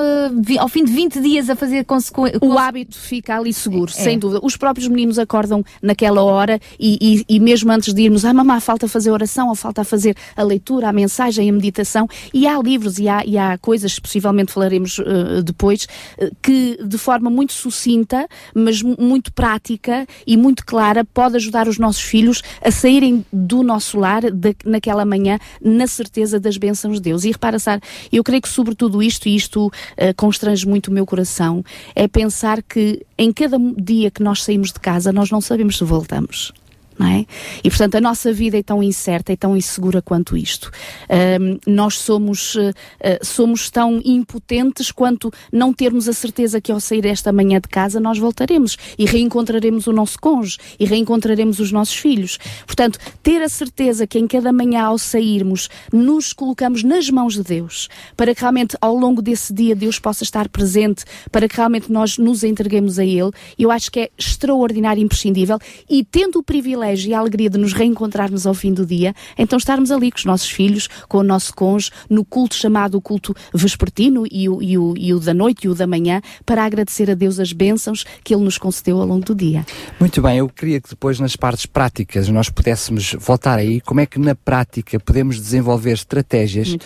[0.59, 2.41] ao fim de 20 dias a fazer consequências.
[2.43, 3.95] O hábito fica ali seguro, É.
[4.03, 4.41] sem dúvida.
[4.43, 8.61] Os próprios meninos acordam naquela hora e, e- e mesmo antes de irmos, ah, mamá,
[8.61, 12.06] falta fazer oração, ou falta fazer a leitura, a mensagem, a meditação.
[12.32, 15.86] E há livros e há, e há coisas, possivelmente falaremos eh, depois,
[16.19, 21.66] eh, que de forma muito sucinta, mas mu- muito prática e muito clara, pode ajudar
[21.66, 26.97] os nossos filhos a saírem do nosso lar da- naquela manhã na certeza das bênçãos
[26.97, 27.24] de Deus.
[27.24, 27.81] E repara, Sara,
[28.12, 32.06] eu creio que sobre tudo isto, e isto eh, constrange muito o meu coração, é
[32.06, 36.52] pensar que em cada dia que nós saímos de casa, nós não sabemos se voltamos.
[36.99, 37.27] Não é?
[37.62, 40.71] E portanto a nossa vida é tão incerta e tão insegura quanto isto.
[41.09, 42.57] Ahm, nós somos,
[43.01, 47.69] eh, somos tão impotentes quanto não termos a certeza que ao sair esta manhã de
[47.69, 52.39] casa nós voltaremos e reencontraremos o nosso cônjuge e reencontraremos os nossos filhos.
[52.66, 57.43] Portanto, ter a certeza que em cada manhã ao sairmos nos colocamos nas mãos de
[57.43, 61.91] Deus para que realmente ao longo desse dia Deus possa estar presente, para que realmente
[61.91, 65.59] nós nos entreguemos a Ele, eu acho que é extraordinário imprescindível
[65.89, 69.56] e tendo o privilégio e a alegria de nos reencontrarmos ao fim do dia, então
[69.56, 73.35] estarmos ali com os nossos filhos, com o nosso cônjuge, no culto chamado o culto
[73.52, 77.11] vespertino e o, e o, e o da noite e o da manhã, para agradecer
[77.11, 79.65] a Deus as bênçãos que Ele nos concedeu ao longo do dia.
[79.98, 84.06] Muito bem, eu queria que depois nas partes práticas nós pudéssemos voltar aí, como é
[84.06, 86.77] que na prática podemos desenvolver estratégias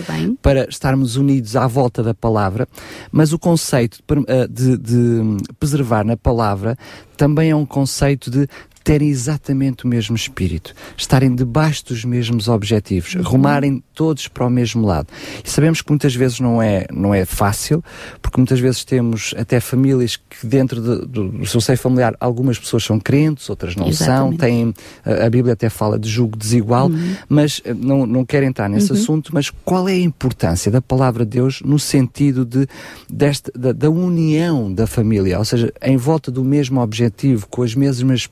[0.42, 2.68] para estarmos unidos à volta da palavra,
[3.10, 6.76] mas o conceito de, eh, de- de preservar na palavra
[7.16, 8.46] também é um conceito de
[8.88, 13.22] terem exatamente o mesmo espírito, estarem debaixo dos mesmos objetivos, Uhum.
[13.22, 15.08] rumarem todos para o mesmo lado.
[15.44, 17.84] E sabemos que muitas vezes não é, não é fácil,
[18.22, 22.58] porque muitas vezes temos até famílias que dentro de- do, do seu seio familiar algumas
[22.58, 24.38] pessoas são crentes, outras não são, Exatamente.
[24.38, 24.74] têm,
[25.04, 27.14] a a Bíblia até fala de julgo desigual, Uhum.
[27.28, 28.98] mas eh, não, não quero entrar nesse Uhum.
[28.98, 32.66] assunto, mas qual é a importância da palavra de Deus no sentido de,
[33.06, 37.74] desta, da, da união da família, ou seja, em volta do mesmo objetivo, com as
[37.74, 38.26] mesmas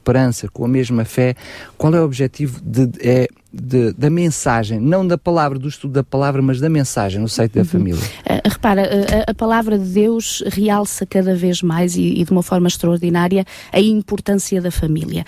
[0.47, 1.35] esperança, com a mesma fé,
[1.77, 6.05] qual é o objetivo de, é, de- da mensagem, não da palavra, do estudo da
[6.05, 8.01] palavra, mas da mensagem no seio da família?
[8.25, 12.31] Uh, repara, uh, a, a palavra de Deus realça cada vez mais e, e de
[12.31, 15.25] uma forma extraordinária a importância da família.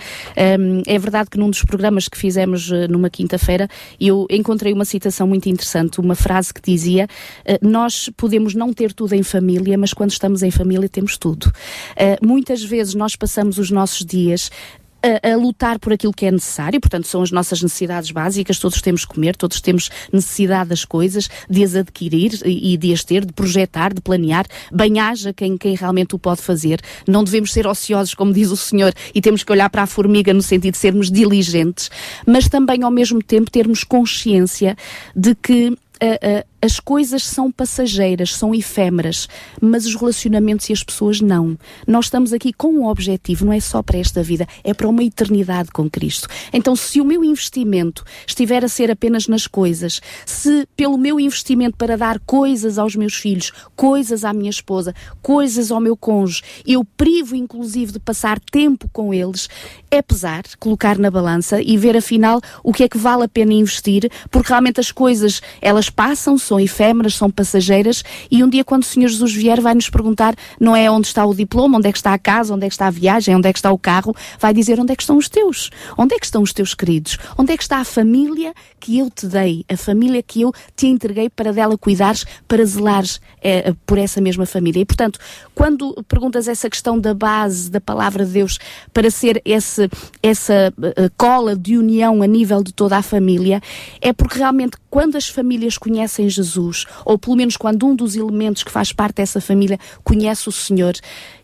[0.59, 3.67] Um, é verdade que num dos programas que fizemos uh, numa quinta-feira,
[3.99, 7.07] eu encontrei uma citação muito interessante, uma frase que dizia:
[7.47, 11.45] uh, Nós podemos não ter tudo em família, mas quando estamos em família temos tudo.
[11.45, 14.51] Uh, muitas vezes nós passamos os nossos dias
[15.01, 18.81] a, a lutar por aquilo que é necessário, portanto, são as nossas necessidades básicas, todos
[18.81, 23.03] temos que comer, todos temos necessidade das coisas, de as adquirir e, e de as
[23.03, 26.81] ter, de projetar, de planear, bem haja quem, quem realmente o pode fazer.
[27.07, 30.33] Não devemos ser ociosos, como diz o Senhor, e temos que olhar para a formiga
[30.33, 31.89] no sentido de sermos diligentes,
[32.25, 34.75] mas também ao mesmo tempo termos consciência
[35.15, 36.05] de que a-
[36.58, 39.27] a- as coisas são passageiras, são efêmeras,
[39.61, 41.57] mas os relacionamentos e as pessoas não.
[41.87, 45.03] Nós estamos aqui com um objetivo, não é só para esta vida, é para uma
[45.03, 46.27] eternidade com Cristo.
[46.51, 51.77] Então, se o meu investimento estiver a ser apenas nas coisas, se pelo meu investimento
[51.77, 56.83] para dar coisas aos meus filhos, coisas à minha esposa, coisas ao meu cônjuge, eu
[56.83, 59.47] privo inclusive de passar tempo com eles,
[59.89, 63.53] é pesar, colocar na balança e ver afinal o que é que vale a pena
[63.53, 68.83] investir, porque realmente as coisas, elas passam, são efêmeras, são passageiras e um dia quando
[68.83, 71.91] o Senhor Jesus vier vai nos perguntar, não é onde está o diploma, onde é
[71.91, 73.77] que está a casa, onde é que está a viagem, onde é que está o
[73.77, 76.73] carro, vai dizer onde é que estão os teus, onde é que estão os teus
[76.73, 80.51] queridos, onde é que está a família que eu te dei, a família que eu
[80.75, 84.81] te entreguei para dela cuidares, para zelares eh, por essa mesma família.
[84.81, 85.19] E portanto,
[85.53, 88.57] quando perguntas essa questão da base da palavra de Deus
[88.91, 89.89] para ser esse,
[90.23, 93.61] essa eh, cola de união a nível de toda a família,
[94.01, 96.38] é porque realmente quando as famílias conhecem Jesus,
[97.05, 100.93] ou pelo menos quando um dos elementos que faz parte dessa família conhece o Senhor,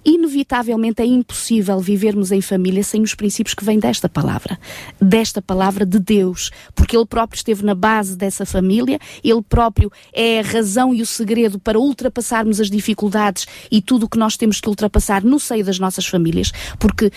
[0.06, 4.60] inevitavelmente é impossível vivermos em família sem os princípios que vêm desta palavra,
[5.02, 10.40] desta palavra de Deus, porque Ele próprio esteve na base dessa família, Ele próprio é
[10.40, 14.62] a razão e o segredo para ultrapassarmos as dificuldades e tudo o que nós temos
[14.62, 17.12] que ultrapassar no seio das nossas famílias, porque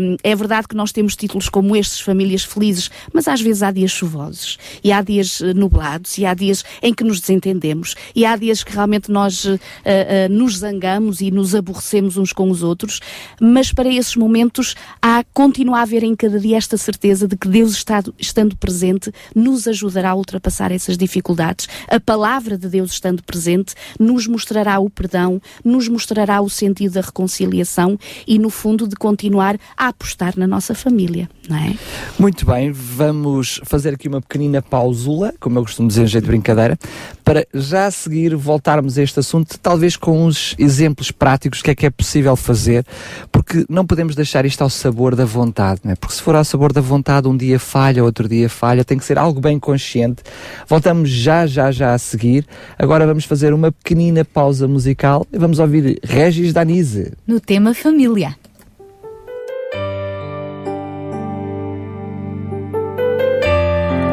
[0.00, 3.70] hum, é verdade que nós temos títulos como estes, famílias felizes, mas às vezes há
[3.70, 8.24] dias chuvosos, e há dias eh, nublados, e há dias em que nos desentendemos, e
[8.24, 12.62] há dias que realmente nós eh, eh, nos zangamos e nos aborrecemos uns com os
[12.62, 13.00] outros,
[13.40, 17.48] mas para esses momentos há continua a haver em cada dia esta certeza de que
[17.48, 21.68] Deus está, estando presente nos ajudará a ultrapassar essas dificuldades.
[21.88, 27.00] A palavra de Deus estando presente nos mostrará o perdão, nos mostrará o sentido da
[27.00, 31.74] reconciliação e no fundo de continuar a apostar na nossa família, não é?
[32.18, 36.30] Muito bem, vamos fazer aqui uma pequenina pausula, como eu costumo dizer em jeito de
[36.30, 36.78] brincadeira,
[37.24, 41.70] para já a seguir voltarmos a este assunto, talvez com uns exemplos práticos do que
[41.70, 42.84] é que é possível fazer,
[43.32, 45.96] porque não podemos deixar isto ao sabor da vontade, não é?
[45.96, 49.04] Porque se for ao sabor da vontade, um dia falha, outro dia falha, tem que
[49.04, 50.22] ser algo bem consciente.
[50.68, 52.46] Voltamos já, já, já a seguir.
[52.78, 57.12] Agora vamos fazer uma pequenina pausa musical e vamos ouvir Regis Danise.
[57.26, 58.36] No tema família.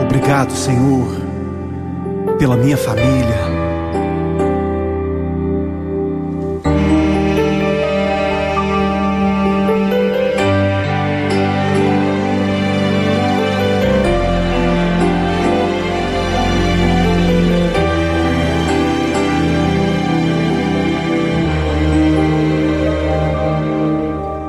[0.01, 1.22] Obrigado, Senhor,
[2.37, 3.53] pela minha família.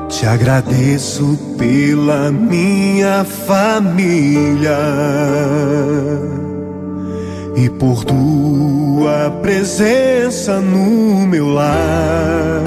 [0.09, 4.77] Te agradeço pela minha família
[7.55, 12.63] e por tua presença no meu lar.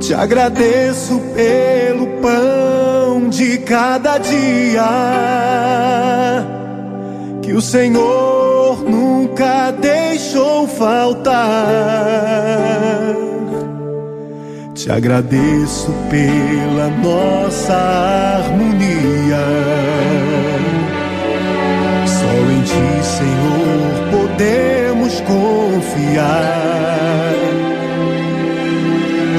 [0.00, 4.84] Te agradeço pelo pão de cada dia
[7.42, 11.36] que o Senhor nunca deixou faltar.
[14.74, 19.97] Te agradeço pela nossa harmonia.
[22.78, 26.54] Ti, Senhor, podemos confiar.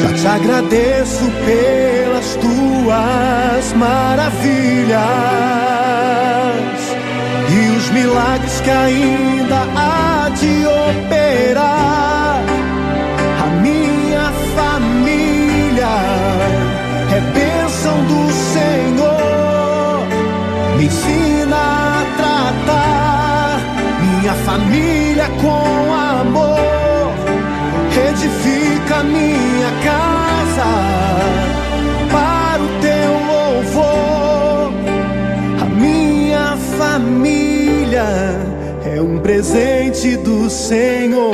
[0.01, 4.99] Já te agradeço pelas Tuas maravilhas
[7.49, 12.43] e os milagres que ainda há de operar.
[13.41, 15.95] A minha família
[17.15, 20.07] é bênção do Senhor.
[20.75, 21.88] Me ensina a
[24.29, 26.59] minha família com amor.
[28.09, 30.69] Edifica minha casa
[32.11, 34.71] para o teu louvor.
[35.61, 38.05] A minha família
[38.85, 41.33] é um presente do Senhor.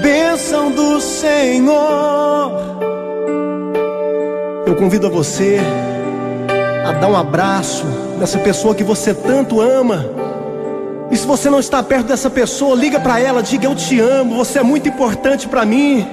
[0.00, 2.52] bênção do Senhor.
[4.66, 5.58] Eu convido a você
[6.86, 7.84] a dar um abraço
[8.18, 10.06] nessa pessoa que você tanto ama.
[11.10, 14.36] E se você não está perto dessa pessoa, liga para ela, diga eu te amo,
[14.36, 16.06] você é muito importante para mim.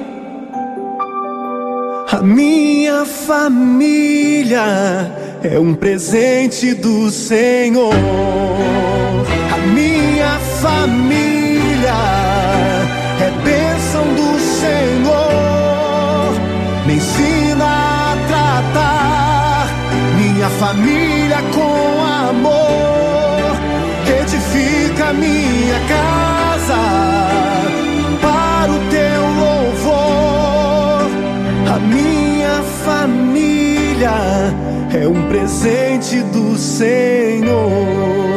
[2.12, 4.64] A minha família
[5.44, 7.94] é um presente do Senhor.
[9.54, 11.27] A minha família
[20.60, 23.56] família com amor.
[24.22, 26.82] Edifica minha casa
[28.22, 31.10] para o teu louvor.
[31.74, 34.18] A minha família
[35.00, 38.37] é um presente do Senhor.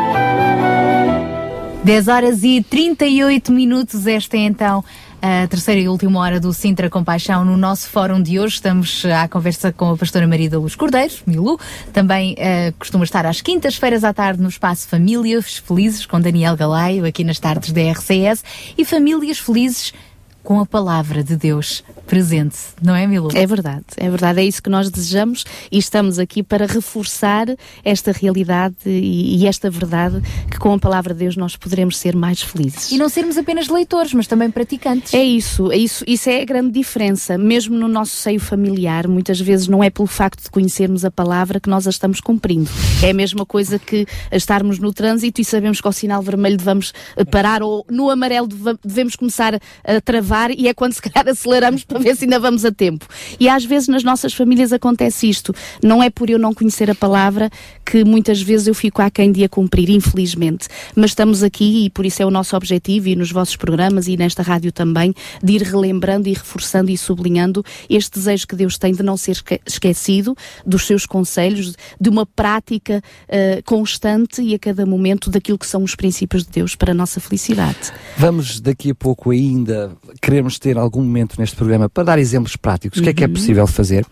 [1.83, 4.05] 10 horas e 38 minutos.
[4.05, 4.83] Esta é então
[5.19, 8.55] a terceira e última hora do Sintra Compaixão no nosso fórum de hoje.
[8.55, 11.59] Estamos à conversa com a pastora Maria da Luz Cordeiro, Milu.
[11.91, 17.03] Também uh, costuma estar às quintas-feiras à tarde no espaço Famílias Felizes com Daniel Galaio,
[17.03, 18.43] aqui nas tardes da RCS.
[18.77, 19.91] E Famílias Felizes
[20.43, 23.29] com a palavra de Deus presente, não é, Milu?
[23.33, 27.47] É verdade, é verdade, é isso que nós desejamos e estamos aqui para reforçar
[27.85, 32.13] esta realidade e, e, esta verdade que com a palavra de Deus nós poderemos ser
[32.13, 32.91] mais felizes.
[32.91, 35.13] E não sermos apenas leitores, mas também praticantes.
[35.13, 37.37] É isso, é isso, isso é a grande diferença.
[37.37, 41.61] Mesmo no nosso seio familiar, muitas vezes não é pelo facto de conhecermos a palavra
[41.61, 42.69] que nós a estamos cumprindo.
[43.01, 46.93] É a mesma coisa que estarmos no trânsito e sabemos que ao sinal vermelho devemos
[47.31, 48.49] parar ou no amarelo
[48.83, 52.65] devemos começar a travar e é quando se calhar aceleramos para ver se ainda vamos
[52.65, 53.05] a tempo.
[53.39, 55.53] E às vezes nas nossas famílias acontece isto.
[55.83, 57.49] Não é por eu não conhecer a palavra
[57.85, 60.67] que muitas vezes eu fico aquém de a cumprir, infelizmente.
[60.95, 64.15] Mas estamos aqui e por isso é o nosso objetivo e nos vossos programas e
[64.15, 65.13] nesta rádio também,
[65.43, 69.41] de ir relembrando e reforçando e sublinhando este desejo que Deus tem de não ser
[69.65, 75.67] esquecido dos seus conselhos, de uma prática uh, constante e a cada momento daquilo que
[75.67, 77.91] são os princípios de Deus para a nossa felicidade.
[78.17, 82.99] Vamos daqui a pouco ainda queremos ter algum momento neste programa para dar exemplos práticos,
[82.99, 84.05] o que é que é possível fazer,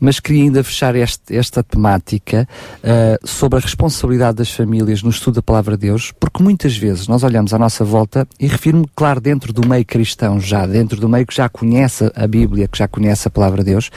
[0.00, 2.48] mas queria ainda fechar este, esta temática
[2.78, 7.08] uh, sobre a responsabilidade das famílias no estudo da palavra de Deus, porque muitas vezes
[7.08, 11.08] nós olhamos à nossa volta e refiro-me, claro, dentro do meio cristão já, dentro do
[11.08, 13.90] meio que já conhece a Bíblia, que já conhece a palavra de Deus,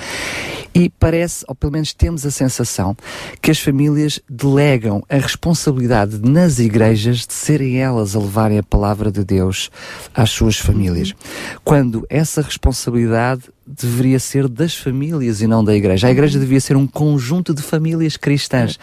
[0.73, 2.95] e parece, ou pelo menos temos a sensação,
[3.41, 9.11] que as famílias delegam a responsabilidade nas igrejas de serem elas a levarem a palavra
[9.11, 9.71] de Deus
[10.13, 11.13] às suas famílias.
[11.63, 16.07] Quando essa responsabilidade verdade deveria ser das famílias e não da igreja.
[16.07, 18.79] A igreja devia ser um conjunto de famílias cristãs.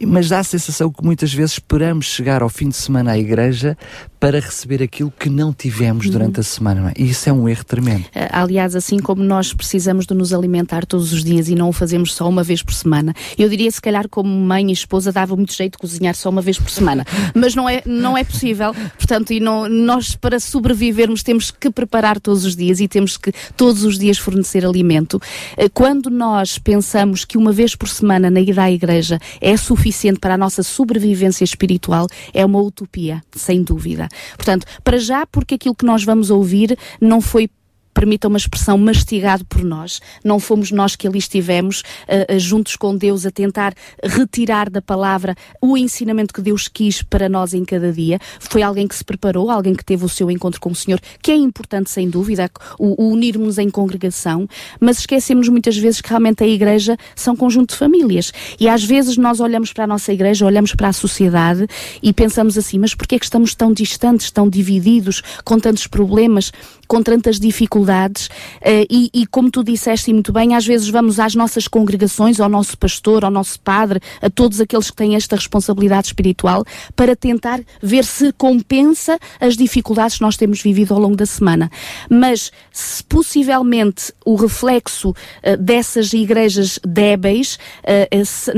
[0.00, 3.76] Mas dá a sensação que muitas vezes esperamos chegar ao fim de semana à igreja
[4.20, 6.12] para receber aquilo que não tivemos Uhum.
[6.12, 6.90] durante a semana.
[6.94, 7.02] é?
[7.02, 8.04] E isso é um erro tremendo.
[8.14, 11.72] Eh, Aliás, assim como nós precisamos de nos alimentar todos os dias e não o
[11.72, 15.34] fazemos só uma vez por semana, eu diria se calhar como mãe e esposa dava
[15.36, 18.74] muito jeito de cozinhar só uma vez por semana, mas não é, não é possível,
[18.96, 23.32] portanto, e não, nós para sobrevivermos temos que preparar todos os dias e temos que
[23.56, 25.20] todos os dias fornecer alimento.
[25.56, 30.18] Eh, Quando nós pensamos que uma vez por semana na ida à igreja é suficiente
[30.20, 34.08] para a nossa sobrevivência espiritual, é uma utopia, sem dúvida.
[34.36, 37.48] Portanto, para já, porque aquilo que nós vamos ouvir não foi
[37.92, 40.00] permita uma expressão, mastigado por nós.
[40.24, 45.34] Não fomos nós que ali estivemos uh, juntos com Deus a tentar retirar da palavra
[45.60, 48.18] o ensinamento que Deus quis para nós em cada dia.
[48.38, 51.30] Foi alguém que se preparou, alguém que teve o seu encontro com o Senhor, que
[51.30, 54.48] é importante sem dúvida, o, o unirmos em congregação,
[54.80, 58.32] mas esquecemos muitas vezes que realmente a igreja são conjunto de famílias.
[58.58, 61.66] E às vezes nós olhamos para a nossa igreja, olhamos para a sociedade
[62.02, 66.52] e pensamos assim, mas porquê é que estamos tão distantes, tão divididos, com tantos problemas,
[66.90, 68.26] com tantas dificuldades?
[68.56, 72.48] Uh, e, e como tu disseste muito bem, às vezes vamos às nossas congregações, ao
[72.48, 76.64] nosso pastor, ao nosso padre, a todos aqueles que têm esta responsabilidade espiritual,
[76.96, 81.70] para tentar ver se compensa as dificuldades que nós temos vivido ao longo da semana.
[82.10, 87.56] Mas se possivelmente o reflexo uh, dessas igrejas débeis,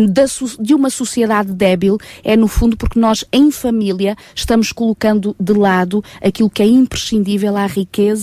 [0.08, 0.24] da,
[0.58, 6.02] de uma sociedade débil, é no fundo porque nós, em família, estamos colocando de lado
[6.22, 8.21] aquilo que é imprescindível à riqueza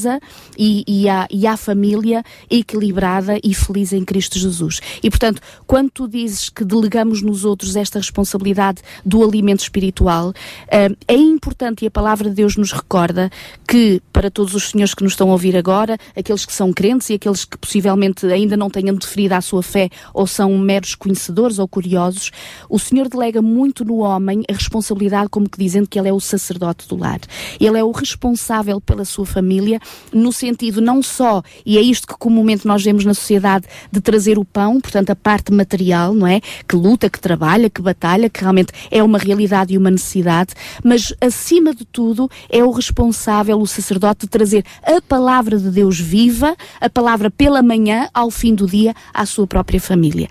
[0.58, 4.80] e, e, à, e à família equilibrada e feliz em Cristo Jesus.
[5.02, 10.98] E, portanto, quando tu dizes que delegamos nos outros esta responsabilidade do alimento espiritual, uh,
[11.08, 13.30] é importante e a palavra de Deus nos recorda
[13.68, 17.10] que, para todos os senhores que nos estão a ouvir agora, aqueles que são crentes
[17.10, 21.60] e aqueles que possivelmente ainda não tenham deferido a sua fé ou são meros conhecedores
[21.60, 22.32] ou curiosos,
[22.70, 26.20] o Senhor delega muito no homem a responsabilidade, como que dizendo que ele é o
[26.20, 27.20] sacerdote do lar.
[27.60, 29.80] Ele é o responsável pela sua família,
[30.12, 34.38] no sentido não só, e é isto que comumente nós vemos na sociedade, de trazer
[34.38, 36.42] o pão, portanto a parte material, não é?
[36.68, 40.54] Que luta, que trabalha, que batalha, que realmente é uma realidade e uma necessidade,
[40.84, 46.00] mas acima de tudo é o responsável, o sacerdote, de trazer a palavra de Deus
[46.00, 50.28] viva, a palavra pela manhã, ao fim do dia, à sua própria família.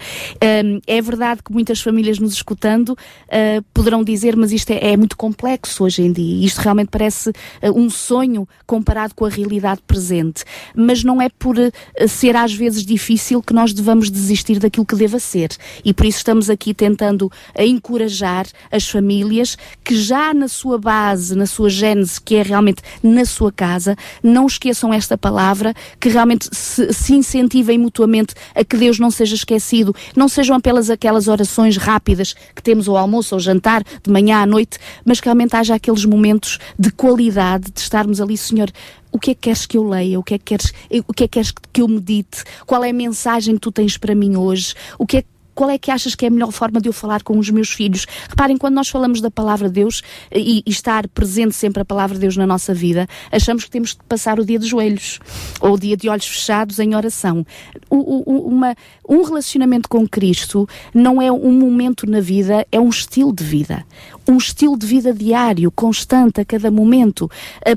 [0.64, 4.96] Um, é verdade que muitas famílias nos escutando uh, poderão dizer, mas isto é, é,
[4.96, 7.34] muito complexo hoje em dia, isto realmente parece uh,
[7.74, 9.47] um sonho comparado com a realidade
[9.86, 10.44] presente,
[10.74, 11.70] mas não é por uh,
[12.08, 15.50] ser às vezes difícil que nós devamos desistir daquilo que deva ser.
[15.84, 21.46] E por isso estamos aqui tentando encorajar as famílias que já na sua base, na
[21.46, 26.92] sua gênese, que é realmente na sua casa, não esqueçam esta palavra, que realmente se,
[26.92, 32.34] se incentivem mutuamente a que Deus não seja esquecido, não sejam apenas aquelas orações rápidas
[32.54, 36.04] que temos ao almoço, ao jantar, de manhã à noite, mas que realmente haja aqueles
[36.04, 38.70] momentos de qualidade, de estarmos ali, Senhor,
[39.12, 40.18] o que é que queres que eu leia?
[40.18, 40.72] O que é que queres,
[41.06, 42.44] o que é que queres que eu medite?
[42.66, 44.74] Qual é a mensagem que tu tens para mim hoje?
[44.98, 45.24] O que é
[45.58, 47.70] qual é que achas que é a melhor forma de eu falar com os meus
[47.70, 48.06] filhos?
[48.28, 52.14] Reparem, quando nós falamos da palavra de Deus e, e, estar presente sempre a palavra
[52.14, 55.18] de Deus na nossa vida, achamos que temos de passar o dia de joelhos
[55.60, 57.44] ou o dia de olhos fechados em oração.
[57.90, 58.76] O, o, uma,
[59.08, 63.84] um relacionamento com Cristo não é um momento na vida, é um estilo de vida.
[64.28, 67.28] Um estilo de vida diário, constante, a cada momento.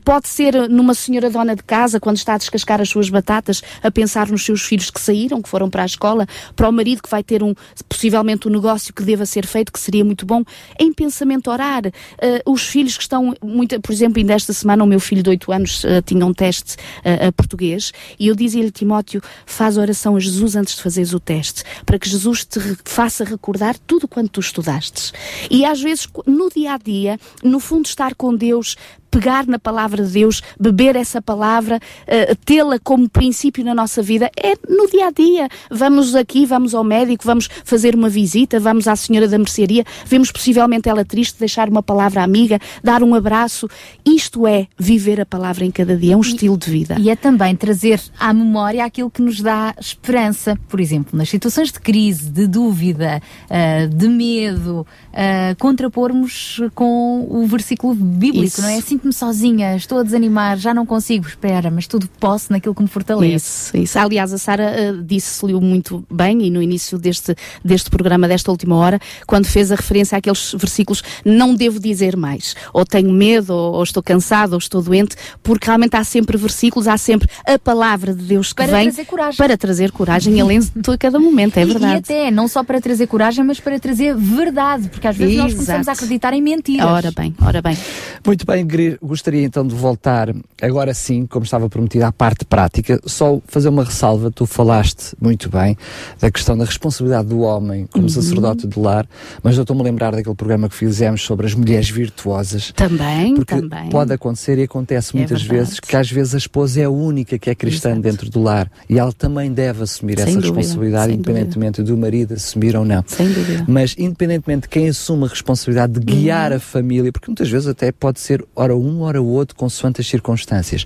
[0.04, 3.90] Pode ser numa senhora dona de casa, quando está a descascar as suas batatas, a
[3.90, 7.10] pensar nos seus filhos que saíram, que foram para a escola, para o marido que
[7.10, 7.56] vai ter um,
[7.88, 10.44] possivelmente um negócio que deva ser feito, que seria muito bom,
[10.80, 11.86] em pensamento orar.
[11.88, 15.30] Uh, os filhos que estão, muito, por exemplo, ainda esta semana o meu filho de
[15.30, 20.20] 8 anos uh, tinha um teste uh, português e eu dizia-lhe, Timóteo, faz oração a
[20.20, 24.40] Jesus antes de fazeres o teste, para que Jesus te faça recordar tudo quanto tu
[24.40, 25.12] estudaste.
[25.50, 28.76] E às vezes, no dia a dia, no fundo, estar com Deus
[29.12, 34.32] pegar na palavra de Deus, beber essa palavra, uh, tê-la como princípio na nossa vida,
[34.42, 35.50] é no dia a dia.
[35.70, 40.32] Vamos aqui, vamos ao médico, vamos fazer uma visita, vamos à senhora da mercearia, vemos
[40.32, 43.68] possivelmente ela triste, deixar uma palavra amiga, dar um abraço.
[44.06, 46.96] Isto é viver a palavra em cada dia, é um estilo de vida.
[46.98, 50.58] E é também trazer à memória aquilo que nos dá esperança.
[50.70, 57.46] Por exemplo, nas situações de crise, de dúvida, uh, de medo, uh, contrapormos com o
[57.46, 58.62] versículo bíblico, Isso.
[58.62, 58.80] não é?
[59.02, 62.88] Sinto-me sozinha, estou a desanimar, já não consigo, espera, mas tudo posso naquilo que me
[62.88, 63.36] fortalece.
[63.36, 63.98] Isso, isso.
[63.98, 68.76] Aliás, a Sara uh, disse-lhe muito bem e no início deste, deste programa, desta última
[68.76, 73.74] hora, quando fez a referência àqueles versículos, não devo dizer mais, ou tenho medo, ou,
[73.74, 78.14] ou estou cansado, ou estou doente, porque realmente há sempre versículos, há sempre a palavra
[78.14, 79.38] de Deus que Para vem trazer coragem.
[79.38, 81.94] para trazer coragem e alento a cada momento, é E- verdade.
[81.96, 85.46] E, até, não só para trazer coragem, mas para trazer verdade, porque às vezes nós
[85.54, 85.56] Exato.
[85.66, 86.86] começamos a acreditar em mentiras.
[86.86, 87.76] Ora bem, ora bem.
[88.24, 93.00] Muito bem, Gri- gostaria então de voltar, agora sim, como estava prometido, à parte prática,
[93.06, 95.78] só fazer uma ressalva, tu falaste muito bem
[96.20, 98.10] da questão da responsabilidade do homem como Uhum.
[98.10, 99.08] sacerdote do lar,
[99.44, 102.72] mas eu estou-me a lembrar daquele programa que fizemos sobre as mulheres virtuosas.
[102.76, 103.90] Também, Porque também.
[103.90, 105.60] pode acontecer e acontece É muitas verdade.
[105.66, 108.70] vezes que às vezes a esposa é a única que é cristã dentro do lar
[108.90, 113.04] e ela também deve assumir Sem essa dúvida, responsabilidade, independentemente do marido assumir ou não.
[113.08, 113.66] Sem dúvida.
[113.68, 116.58] Mas independentemente de quem assume a responsabilidade de guiar Uhum.
[116.58, 120.08] a família, porque muitas vezes até pode ser ora um, ora o outro, consoante as
[120.08, 120.86] circunstâncias,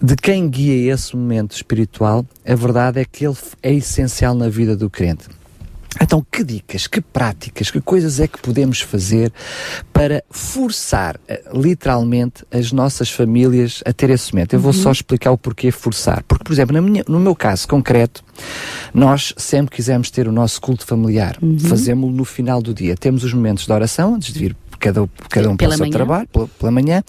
[0.00, 4.76] de quem guia esse momento espiritual, a verdade é que ele é essencial na vida
[4.76, 5.26] do crente.
[5.98, 9.32] Então, que dicas, que práticas, que coisas é que podemos fazer
[9.94, 14.52] para forçar, eh, literalmente, as nossas famílias a ter esse momento?
[14.52, 14.78] Eu vou Uhum.
[14.82, 16.22] só explicar o porquê forçar.
[16.28, 18.22] Porque, por exemplo, minha- no meu caso concreto,
[18.92, 21.38] nós sempre quisemos ter o nosso culto familiar.
[21.40, 21.58] Uhum.
[21.58, 22.94] Fazemos-lo no final do dia.
[22.94, 25.90] Temos os momentos de oração, antes de vir cada, cada um para Pela o seu
[25.90, 27.02] trabalho, pela, pela manhã,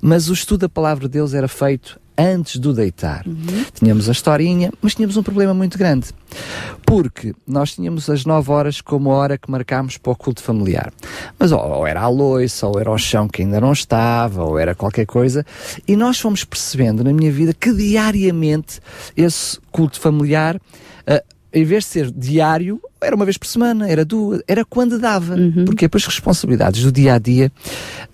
[0.00, 3.26] mas o estudo da palavra de Deus era feito antes do deitar.
[3.26, 3.64] Uhum.
[3.72, 6.08] Tínhamos a historinha, mas tínhamos um problema muito grande.
[6.86, 10.92] Porque nós tínhamos as 9 horas como a hora que marcámos para o culto familiar.
[11.38, 14.74] Mas ou, era a loiça, ou era o chão que ainda não estava, ou era
[14.74, 15.44] qualquer coisa.
[15.86, 18.80] E nós fomos percebendo na minha vida que diariamente
[19.16, 20.60] esse culto familiar,
[21.06, 21.22] ah,
[21.54, 25.36] em vez de ser diário, era uma vez por semana, era duas, era quando dava.
[25.64, 27.52] Porque depois as responsabilidades do dia a dia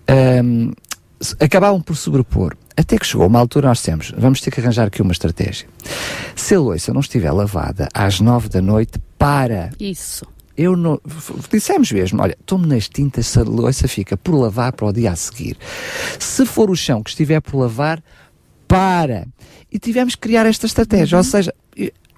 [0.07, 0.71] ahm,
[1.19, 2.55] se- acabavam por sobrepor.
[2.77, 5.67] Até que chegou uma altura nós dissemos, vamos ter que arranjar aqui uma estratégia.
[6.35, 9.71] Se a louça não estiver lavada às nove da noite, para.
[9.79, 10.25] Isso.
[10.57, 10.99] Eu não.
[11.51, 15.11] Dissemos mesmo, olha, tome nas tintas se a louça fica por lavar para o dia
[15.11, 15.57] a seguir.
[16.19, 18.01] Se for o chão que estiver por lavar,
[18.67, 19.27] para.
[19.71, 21.17] E tivemos que criar esta estratégia.
[21.17, 21.53] Ou seja,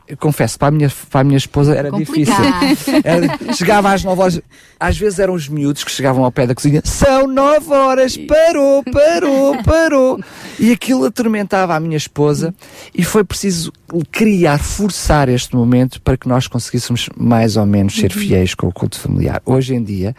[0.07, 2.33] eu, confesso, para a minha, para a minha esposa era difícil.
[2.35, 3.01] Complicado.
[3.05, 4.41] Era- chegava às 9 horas,
[4.79, 8.83] às vezes eram os miúdos que chegavam ao pé da cozinha, são 9 horas, parou,
[8.91, 10.19] parou, parou.
[10.59, 12.53] E aquilo atormentava a minha esposa
[12.93, 13.71] e foi preciso
[14.11, 18.21] criar, forçar este momento para que nós conseguíssemos mais ou menos ser Uhum.
[18.21, 19.41] fiéis com o culto familiar.
[19.45, 20.15] Hoje em dia,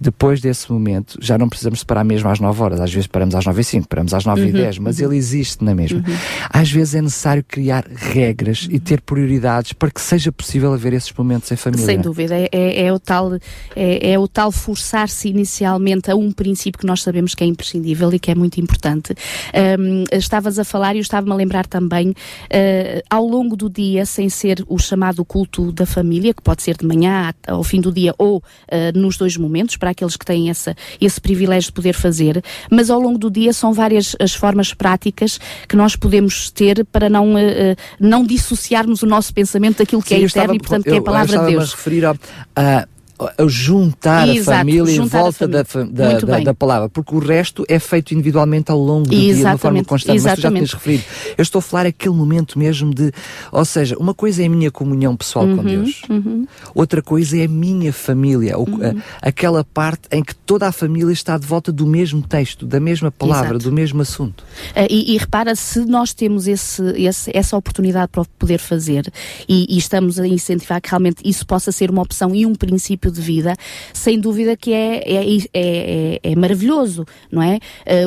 [0.00, 3.44] depois desse momento, já não precisamos separar mesmo às 9 horas, às vezes paramos às
[3.44, 5.06] 9 e 5, paramos às 9 e Uhum, 10, mas uhum.
[5.06, 6.02] ele existe na mesma.
[6.50, 11.12] Às vezes é necessário criar regras e ter prioridades para que seja possível haver esses
[11.12, 11.84] momentos em família.
[11.84, 13.34] Sem dúvida, é, é- é o tal,
[13.76, 18.12] é, é o tal forçar-se inicialmente a um princípio que nós sabemos que é imprescindível
[18.12, 19.14] e que é muito importante.
[19.54, 22.14] Ahm, estavas a falar e eu estava-me a lembrar também,
[22.50, 26.76] ah, ao longo do dia, sem ser o chamado culto da família, que pode ser
[26.76, 30.24] de manhã a- ao fim do dia ou ah, nos dois momentos, para aqueles que
[30.24, 34.32] têm essa, esse privilégio de poder fazer, mas ao longo do dia são várias as
[34.34, 35.38] formas práticas
[35.68, 40.14] que nós podemos ter para não, ah, não dissociarmos o nosso pensamento daquilo que Sim,
[40.14, 41.72] é eu eterno estava- e, portanto, que é eu- a palavra eu de Deus.
[41.72, 42.16] a referir ao-
[42.54, 42.86] a,
[43.18, 47.14] a juntar Exato, a família em juntar a volta da, da, da, da palavra, porque
[47.14, 50.14] o resto é feito individualmente ao longo do dia, de uma forma Exatamente, constante.
[50.14, 50.58] Mas tu já exatamente.
[50.68, 51.04] tinhas referido.
[51.36, 53.12] Eu estou a falar aquele momento mesmo de,
[53.50, 56.46] ou seja, uma coisa é a minha comunhão pessoal com Uhum, Deus, uhum.
[56.74, 58.94] outra coisa é a minha família, o- a-
[59.28, 63.10] aquela parte em que toda a família está de volta do mesmo texto, da mesma
[63.10, 63.64] palavra, Exato.
[63.64, 64.44] do mesmo assunto.
[64.76, 69.10] Ah, e, e repara, se nós temos esse, esse- essa oportunidade para o poder fazer
[69.48, 73.07] e, e estamos a incentivar que realmente isso possa ser uma opção e um princípio
[73.10, 73.54] de vida,
[73.92, 77.58] sem dúvida que é, é, é, é- é maravilhoso, não é?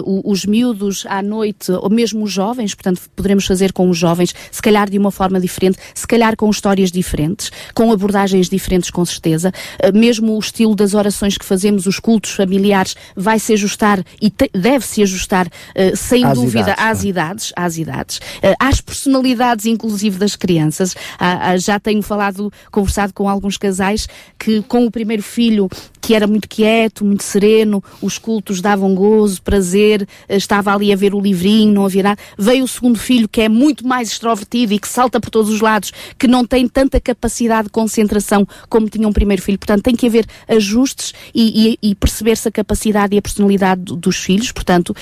[0.04, 4.34] O- os miúdos à noite, ou mesmo os jovens, portanto, poderemos fazer com os jovens,
[4.52, 9.04] se calhar de uma forma diferente, se calhar com histórias diferentes, com abordagens diferentes, com
[9.06, 9.52] certeza.
[9.82, 14.30] Ah, mesmo o estilo das orações que fazemos, os cultos familiares, vai se ajustar e
[14.30, 18.20] te- deve se ajustar, ah, sem Às dúvida, idades, às idades, às idades,
[18.60, 20.96] às personalidades, inclusive das crianças.
[21.20, 24.08] Ah, ah, já tenho falado, conversado com alguns casais
[24.38, 25.70] que com o primeiro filho
[26.02, 30.96] que era muito quieto, muito sereno, os cultos davam gozo, prazer, eh, estava ali a
[30.96, 32.20] ver o livrinho, não havia nada.
[32.38, 35.62] Veio o segundo filho, que é muito mais extrovertido e que salta por todos os
[35.62, 39.60] lados, que não tem tanta capacidade de concentração como tinha um primeiro filho.
[39.60, 43.96] Portanto, tem que haver ajustes e, e, e perceber-se a capacidade e a personalidade do-
[43.96, 44.52] dos filhos.
[44.52, 44.96] Portanto,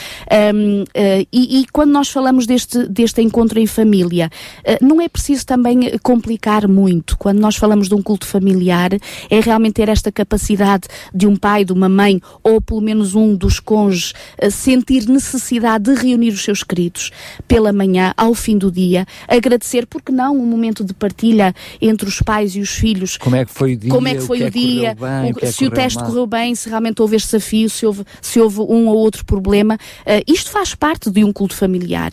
[0.54, 4.30] hum, eh, e, e quando nós falamos deste, deste encontro em família,
[4.64, 7.18] eh, não é preciso também complicar muito.
[7.18, 8.92] Quando nós falamos de um culto familiar,
[9.30, 13.34] é realmente ter esta capacidade de um pai, de uma mãe, ou pelo menos um
[13.34, 17.12] dos cônjuges, eh, sentir necessidade de reunir os seus queridos
[17.48, 22.20] pela manhã, ao fim do dia, agradecer, porque não, um momento de partilha entre os
[22.22, 23.16] pais e os filhos.
[23.16, 23.90] Como é que foi o dia?
[23.90, 24.96] Como é que foi o é correu dia?
[25.00, 26.08] bem, o- o que é que se o teste mal?
[26.08, 29.78] correu bem, se realmente houve este desafio, se houve, se houve um ou outro problema.
[30.06, 32.10] Eh, isto faz parte de um culto familiar.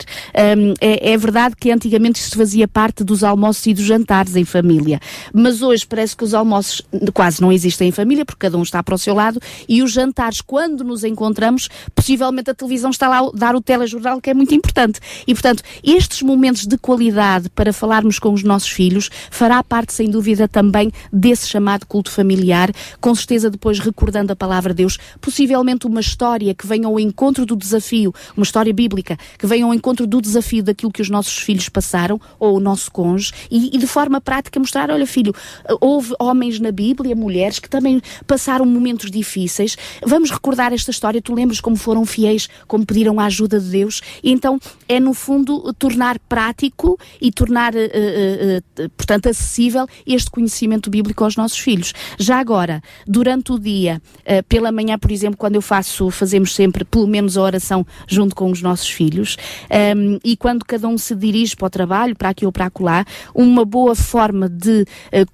[0.57, 4.45] Um, é, é verdade que antigamente isto fazia parte dos almoços e dos jantares em
[4.45, 5.01] família,
[5.33, 6.81] mas hoje parece que os almoços
[7.13, 9.91] quase não existem em família, porque cada um está para o seu lado, e os
[9.91, 14.33] jantares, quando nos encontramos, possivelmente a televisão está lá a dar o telejornal, que é
[14.33, 14.99] muito importante.
[15.25, 20.09] E, portanto, estes momentos de qualidade para falarmos com os nossos filhos fará parte, sem
[20.09, 25.87] dúvida, também desse chamado culto familiar, com certeza depois recordando a palavra de Deus, possivelmente
[25.87, 30.05] uma história que venha ao encontro do desafio, uma história bíblica, que venha ao encontro
[30.05, 33.87] do desafio daquilo que os nossos filhos passaram, ou o nosso cônjuge, e, e de
[33.87, 35.33] forma prática mostrar, olha filho,
[35.81, 41.33] houve homens na Bíblia, mulheres, que também passaram momentos difíceis, vamos recordar esta história, tu
[41.33, 44.59] lembras como foram fiéis, como pediram a ajuda de Deus, então
[44.89, 51.23] é no fundo tornar prático e tornar, eh, eh, eh, portanto, acessível este conhecimento bíblico
[51.23, 51.93] aos nossos filhos.
[52.17, 54.01] Já agora, durante o dia,
[54.49, 58.49] pela manhã, por exemplo, quando eu faço, fazemos sempre pelo menos a oração junto com
[58.49, 59.37] os nossos filhos,
[59.69, 63.05] ehm, e quando cada um se dirige para o trabalho, para aqui ou para acolá,
[63.33, 64.85] uma boa forma de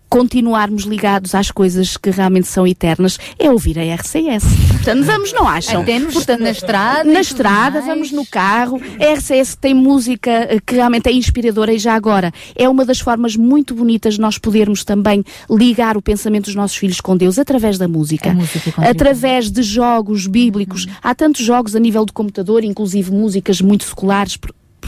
[0.09, 4.43] continuarmos ligados às coisas que realmente são eternas é ouvir a RCS.
[4.71, 5.81] Portanto, vamos, não acham?
[5.81, 8.81] Até nos- Portanto, na estrada Na estrada, vamos no carro.
[8.99, 12.99] A RCS tem música eh, que realmente é inspiradora e já agora é uma das
[12.99, 17.37] formas muito bonitas de nós podermos também ligar o pensamento dos nossos filhos com Deus
[17.39, 18.31] através da música.
[18.31, 20.85] A música através de jogos bíblicos.
[21.01, 24.37] Há tantos jogos a nível do computador, inclusive músicas muito seculares.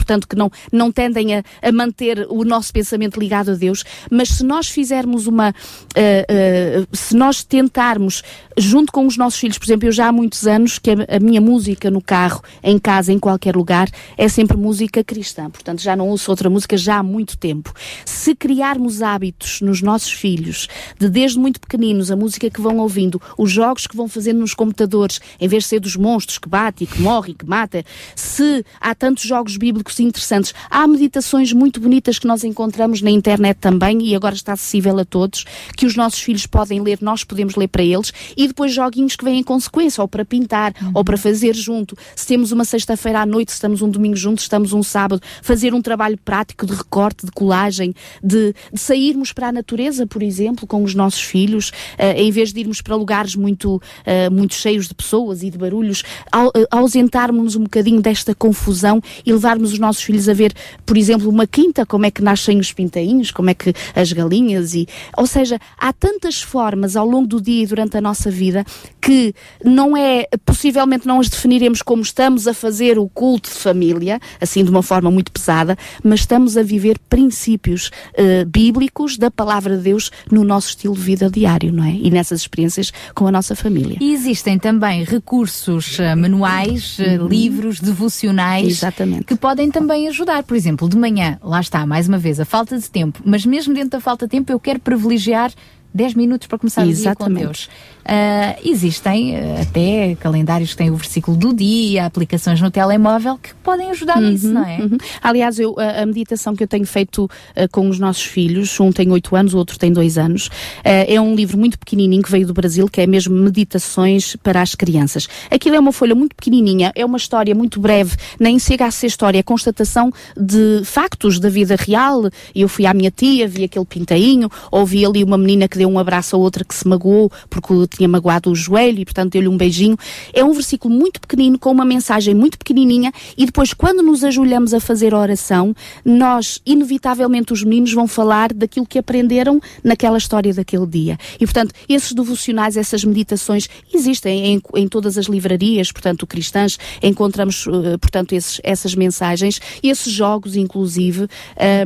[0.06, 3.82] Por- Portanto, que não, não tendem a, a manter o nosso pensamento ligado a Deus,
[4.08, 5.52] mas se nós fizermos uma.
[5.96, 8.22] eh, eh, se nós tentarmos,
[8.56, 11.18] junto com os nossos filhos, por exemplo, eu já há muitos anos que a, a
[11.18, 15.50] minha música no carro, em casa, em qualquer lugar, é sempre música cristã.
[15.50, 17.74] Portanto, já não ouço outra música já há muito tempo.
[18.04, 20.68] Se criarmos hábitos nos nossos filhos,
[21.00, 24.54] de desde muito pequeninos, a música que vão ouvindo, os jogos que vão fazendo nos
[24.54, 27.84] computadores, em vez de ser dos monstros que bate e que morre e que mata,
[28.14, 33.58] se há tantos jogos bíblicos interessantes, há meditações muito bonitas que nós encontramos na internet
[33.58, 35.44] também e agora está acessível a todos,
[35.76, 39.24] que os nossos filhos podem ler, nós podemos ler para eles, e depois joguinhos que
[39.24, 41.96] vêm em consequência, ou para pintar, ou para fazer junto.
[42.14, 45.74] Se temos uma sexta-feira à noite, se estamos um domingo juntos, estamos um sábado, fazer
[45.74, 50.66] um trabalho prático de recorte, de colagem, de, de sairmos para a natureza, por exemplo,
[50.66, 54.88] com os nossos filhos, eh, em vez de irmos para lugares muito, eh, muito cheios
[54.88, 56.02] de pessoas e de barulhos,
[56.34, 60.52] eh, ausentarmos-nos um bocadinho desta confusão e levarmos os nossos filhos a ver,
[60.84, 64.74] por exemplo, uma quinta, como é que nascem os pintainhos, como é que as galinhas
[64.74, 68.64] e, ou seja, há tantas formas ao longo do dia e durante a nossa vida
[69.00, 69.34] que
[69.64, 74.64] não é, possivelmente não as definiremos como estamos a fazer o culto de família, assim
[74.64, 79.82] de uma forma muito pesada, mas estamos a viver princípios eh, bíblicos da palavra de
[79.84, 81.92] Deus no nosso estilo de vida diário, não é?
[81.92, 83.96] E nessas experiências com a nossa família.
[84.00, 88.70] E existem também recursos eh, manuais, eh, livros, devocionais Uhum.
[88.70, 89.24] Exatamente.
[89.24, 90.42] que podem também ajudar.
[90.42, 93.74] Por exemplo, de manhã, lá está, mais uma vez, a falta de tempo, mas mesmo
[93.74, 95.52] dentro da falta de tempo, eu quero privilegiar
[95.92, 97.44] 10 minutos para começar o dia com Exatamente.
[97.44, 97.70] Deus.
[98.08, 103.52] Ah, existem eh, até calendários que têm o versículo do dia, aplicações no telemóvel que
[103.56, 104.78] podem ajudar nisso, Uhum, não é?
[104.78, 104.96] uhum.
[105.20, 108.92] Aliás, eu, a, a meditação que eu tenho feito eh, com os nossos filhos, um
[108.92, 110.48] tem 8 anos, o outro tem 2 anos,
[110.84, 114.62] eh, é um livro muito pequenininho que veio do Brasil, que é mesmo Meditações para
[114.62, 115.26] as Crianças.
[115.50, 119.08] Aquilo é uma folha muito pequenininha, é uma história muito breve, nem chega a ser
[119.08, 122.30] história, é constatação de factos da vida real.
[122.54, 125.98] Eu fui à minha tia, vi aquele pintainho, ouvi ali uma menina que deu um
[125.98, 129.56] abraço a outra que se magoou porque tinha magoado o joelho e, portanto, deu-lhe um
[129.56, 129.96] beijinho.
[130.32, 134.74] É um versículo muito pequenino, com uma mensagem muito pequenininha, e depois, quando nos ajoelhamos
[134.74, 140.86] a fazer oração, nós, inevitavelmente, os meninos vão falar daquilo que aprenderam naquela história daquele
[140.86, 141.18] dia.
[141.40, 147.66] E, portanto, esses devocionais, essas meditações, existem em, em todas as livrarias, portanto, cristãs, encontramos,
[147.66, 151.28] eh, portanto, esses, essas mensagens, esses jogos, inclusive,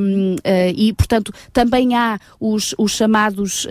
[0.00, 3.68] hum, eh, e, portanto, também há os, os chamados uh,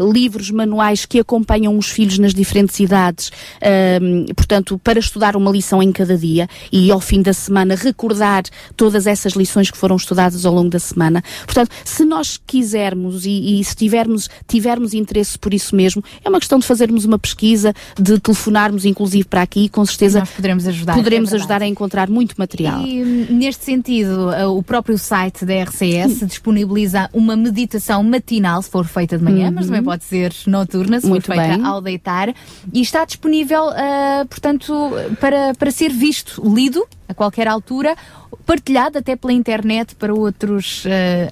[0.00, 5.50] uh, livros, manuais que acompanham os filhos nas diferentes idades, uh, portanto, para estudar uma
[5.50, 8.44] lição em cada dia e ao fim da semana recordar
[8.76, 11.22] todas essas lições que foram estudadas ao longo da semana.
[11.46, 16.38] Portanto, se nós quisermos e, e se tivermos, tivermos interesse por isso mesmo, é uma
[16.38, 20.66] questão de fazermos uma pesquisa, de telefonarmos inclusive para aqui e com certeza nós poderemos
[20.68, 20.94] ajudar.
[20.94, 22.82] Poderemos é ajudar a encontrar muito material.
[22.82, 28.84] E neste sentido, uh, o próprio site da RCS disponibiliza uma meditação matinal, se for
[28.86, 29.54] feita de manhã, Uhum.
[29.54, 31.47] mas também pode ser noturna, se Muito for feita bem.
[31.64, 32.34] Ao deitar.
[32.72, 37.96] E está disponível, uh, portanto, para, para ser visto, lido a qualquer altura,
[38.44, 40.88] partilhado até pela internet para outros uh,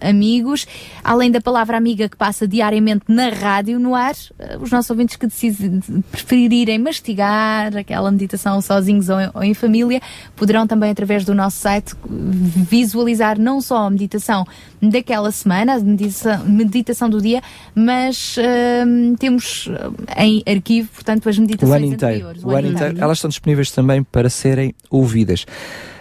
[0.09, 0.67] amigos.
[1.05, 5.17] Além da palavra amiga que passa diariamente na rádio, no ar, uh, os nossos ouvintes
[5.17, 5.81] que decidem,
[6.11, 10.01] preferirem mastigar aquela meditação sozinhos ou em, ou em família,
[10.35, 14.47] poderão também, através do nosso site, visualizar não só a meditação
[14.81, 17.43] daquela semana, a meditação, meditação do dia,
[17.75, 19.69] mas uh, temos
[20.17, 22.15] em arquivo, portanto, as O meditações ano inteiro.
[22.15, 22.45] anteriores.
[22.45, 22.99] O ano inteiro.
[22.99, 25.47] Elas estão disponíveis também para serem ouvidas.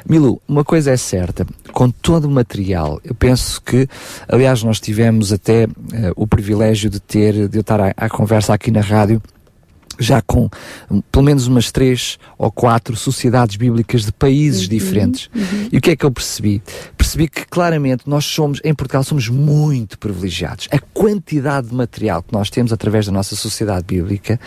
[0.07, 3.87] Milu, uma coisa é certa, com todo o material, eu penso que,
[4.27, 8.53] aliás, nós tivemos até eh, o privilégio de ter, de eu estar à, à conversa
[8.53, 9.19] aqui na rádio,
[9.99, 10.49] já com
[10.91, 15.29] hum, pelo menos umas três ou quatro sociedades bíblicas de países diferentes.
[15.71, 16.61] E o que é que eu percebi?
[16.97, 20.67] Percebi que claramente nós somos, em Portugal, somos muito privilegiados.
[20.71, 24.39] A quantidade de material que nós temos através da nossa sociedade bíblica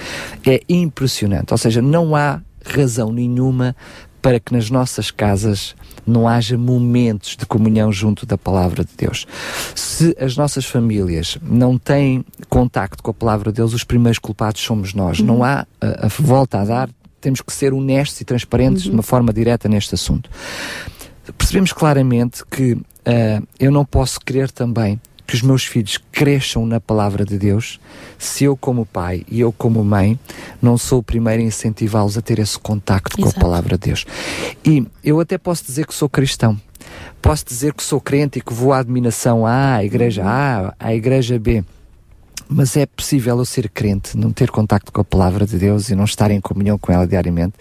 [0.46, 1.52] é impressionante.
[1.52, 3.74] Ou seja, não há razão nenhuma
[4.20, 5.74] para que nas nossas casas
[6.06, 9.26] não haja momentos de comunhão junto da palavra de Deus.
[9.74, 14.62] Se as nossas famílias não têm contacto com a palavra de Deus, os primeiros culpados
[14.62, 15.20] somos nós.
[15.20, 16.90] Não há a, a volta a dar,
[17.20, 20.30] temos que ser honestos e transparentes de uma forma direta neste assunto.
[21.36, 26.80] Percebemos claramente que uh, eu não posso querer também que os meus filhos cresçam na
[26.80, 27.78] palavra de Deus,
[28.16, 30.18] se eu, como pai e eu, como mãe,
[30.60, 33.40] não sou o primeiro a incentivá-los a ter esse contacto com a Exato.
[33.40, 34.06] palavra de Deus.
[34.64, 36.58] E eu até posso dizer que sou cristão,
[37.20, 40.94] posso dizer que sou crente e que vou à admiração A, à igreja A, à
[40.94, 41.62] igreja B.
[42.48, 45.94] Mas é possível eu ser crente, não ter contacto com a palavra de Deus e
[45.94, 47.52] não estar em comunhão com ela diariamente.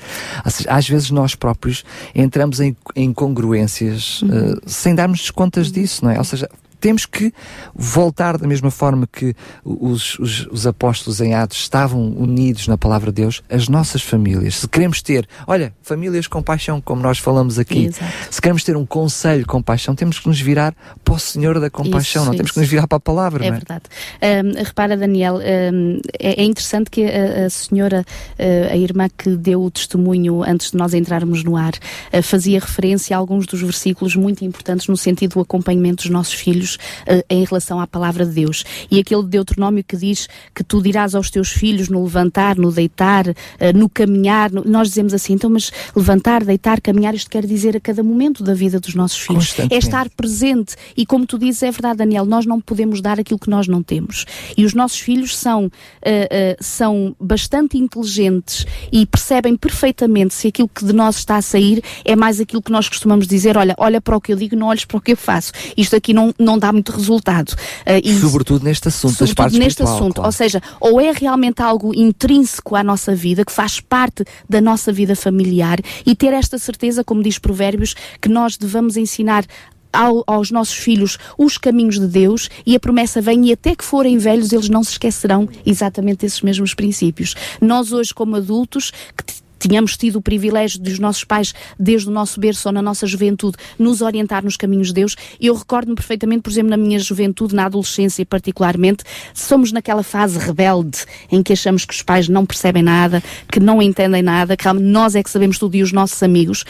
[0.70, 1.84] Às vezes nós próprios
[2.16, 6.18] entramos em, em congruências eh, sem darmos contas disso, não é?
[6.18, 6.50] Ou seja,
[6.80, 7.34] temos que
[7.76, 9.34] voltar da mesma forma que
[9.64, 14.56] os, os, os apóstolos em Atos estavam unidos na palavra de Deus, as nossas famílias.
[14.58, 18.12] Se queremos ter, olha, famílias com paixão, como nós falamos aqui, Exato.
[18.30, 21.70] se queremos ter um conselho com paixão, temos que nos virar para o Senhor da
[21.70, 22.60] compaixão, Isso, não temos que isso.
[22.62, 23.60] nos virar para a palavra, É não é?
[23.60, 23.84] verdade.
[24.22, 28.06] Ahm, repara, Daniel, ahm, é, é interessante que a, a senhora,
[28.38, 31.74] ah, a irmã que deu o testemunho antes de nós entrarmos no ar,
[32.12, 36.34] ah, fazia referência a alguns dos versículos muito importantes no sentido do acompanhamento dos nossos
[36.34, 36.67] filhos
[37.08, 38.64] ah, em relação à palavra de Deus.
[38.92, 42.72] E aquele de Deuteronômio que diz que tu dirás aos teus filhos no levantar, no
[42.72, 43.34] deitar, ah,
[43.74, 48.04] no caminhar, nós dizemos assim, então, mas levantar, deitar, caminhar, isto quer dizer a cada
[48.04, 49.56] momento da vida dos nossos filhos.
[49.70, 50.76] É estar presente.
[50.96, 53.84] E como tu dizes, é verdade, Daniel, nós não podemos dar aquilo que nós não
[53.84, 54.26] temos.
[54.58, 55.72] E os nossos filhos são,
[56.04, 61.42] ah, ah, são bastante inteligentes e percebem perfeitamente se aquilo que de nós está a
[61.42, 64.56] sair é mais aquilo que nós costumamos dizer, olha, olha para o que eu digo,
[64.56, 65.52] não olhes para o que eu faço.
[65.76, 67.53] Isto aqui não, não dá muito resultado.
[67.86, 70.16] Ah, e Sobretudo neste assunto das sobretudo partes neste assunto.
[70.16, 70.27] claro.
[70.27, 74.92] Ou seja, ou é realmente algo intrínseco à nossa vida, que faz parte da nossa
[74.92, 79.45] vida familiar, e ter esta certeza, como diz Provérbios, que nós devamos ensinar
[79.94, 83.84] ao- aos nossos filhos os caminhos de Deus e a promessa vem e até que
[83.84, 87.34] forem velhos eles não se esquecerão exatamente desses mesmos princípios.
[87.61, 89.24] Nós hoje como adultos que
[89.60, 93.06] Tínhamos tido o privilégio de os nossos pais, desde o nosso berço ou na nossa
[93.06, 95.16] juventude, nos orientar nos caminhos de Deus.
[95.40, 99.03] Eu recordo-me perfeitamente, por exemplo, na minha juventude, na adolescência particularmente,
[99.34, 103.82] somos naquela fase rebelde em que achamos que os pais não percebem nada, que não
[103.82, 106.64] entendem nada, que nós é que sabemos tudo e os nossos amigos.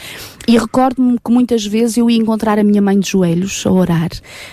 [0.46, 4.10] E recordo-me que muitas vezes eu ia encontrar a minha mãe de joelhos a orar.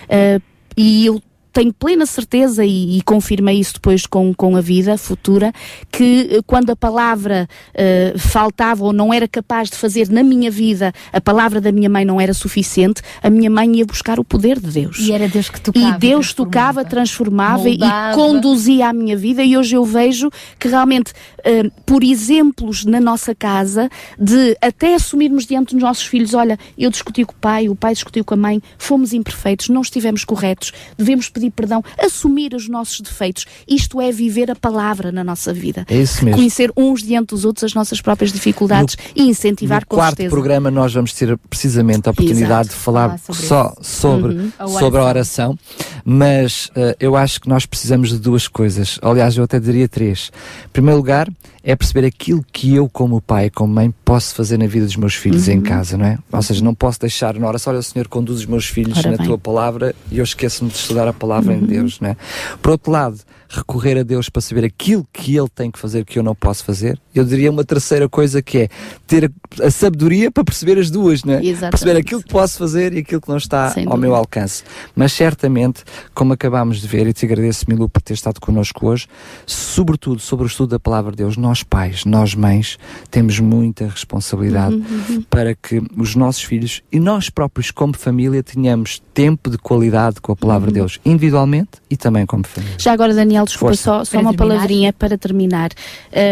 [0.10, 0.42] Ah,
[0.78, 1.22] e eu
[1.56, 5.54] tenho plena certeza e, e confirmei isso depois com, com a vida futura
[5.90, 10.52] que eh, quando a palavra eh, faltava ou não era capaz de fazer na minha
[10.52, 14.24] vida a palavra da minha mãe não era suficiente a minha mãe ia buscar o
[14.26, 15.96] poder de Deus E era Deus que tocava.
[15.96, 18.16] e Deus tocava, transformava e Moldava.
[18.18, 21.14] conduzia a minha vida e hoje eu vejo que realmente,
[21.46, 26.90] eh, por exemplos na nossa casa, de até assumirmos diante dos nossos filhos, olha, eu
[26.90, 30.74] discuti com o pai, o pai discutiu com a mãe, fomos imperfeitos, não estivemos corretos,
[30.98, 33.46] devemos pedir pedir perdão, assumir os nossos defeitos.
[33.68, 35.86] Isto é viver a palavra na nossa vida.
[35.90, 36.38] É isso mesmo.
[36.38, 40.30] Conhecer uns diante dos outros as nossas próprias dificuldades e incentivar no com quarto certeza.
[40.30, 42.70] programa nós vamos ter precisamente a oportunidade Exato.
[42.70, 43.90] de falar Falar sobre só isso.
[44.00, 44.52] sobre, Uhum.
[44.60, 45.58] A sobre a oração,
[46.04, 49.00] mas eh, eu acho que nós precisamos de duas coisas.
[49.02, 50.32] Aliás, eu até diria três.
[50.66, 51.28] Em primeiro lugar,
[51.68, 55.16] é perceber aquilo que eu, como pai, como mãe, posso fazer na vida dos meus
[55.16, 55.64] filhos em Uhum.
[55.64, 56.20] casa, não é?
[56.32, 59.12] Ou seja, não posso deixar na oração, olha, o Senhor conduz os meus filhos Ora
[59.12, 59.26] na bem.
[59.26, 61.66] tua palavra e eu esqueço-me de estudar a palavra em Uhum.
[61.66, 62.18] Deus, não é?
[62.62, 63.18] Por outro lado,
[63.56, 66.64] recorrer a Deus para saber aquilo que Ele tem que fazer que eu não posso
[66.64, 67.00] fazer.
[67.14, 68.70] Eu diria uma terceira coisa que é
[69.08, 71.44] ter a, sabedoria para perceber as duas, é?
[71.44, 71.72] Exatamente.
[71.72, 74.08] Perceber aquilo que posso fazer e aquilo que não está Sem ao dúvida.
[74.08, 74.64] meu alcance.
[74.96, 79.08] Mas certamente, como acabámos de ver, e te agradeço, Milu, por ter estado connosco hoje,
[79.46, 82.78] sobretudo sobre o estudo da palavra de Deus, nós pais, nós mães,
[83.10, 85.22] temos muita responsabilidade Uhum, uhum.
[85.30, 90.32] para que os nossos filhos e nós próprios, como família, tenhamos tempo de qualidade com
[90.32, 90.74] a palavra Uhum.
[90.74, 92.76] de Deus, individualmente e também como família.
[92.80, 93.84] Já agora, Daniel, desculpa, Força.
[93.84, 94.56] só, só Para uma terminar.
[94.56, 95.70] palavrinha para terminar.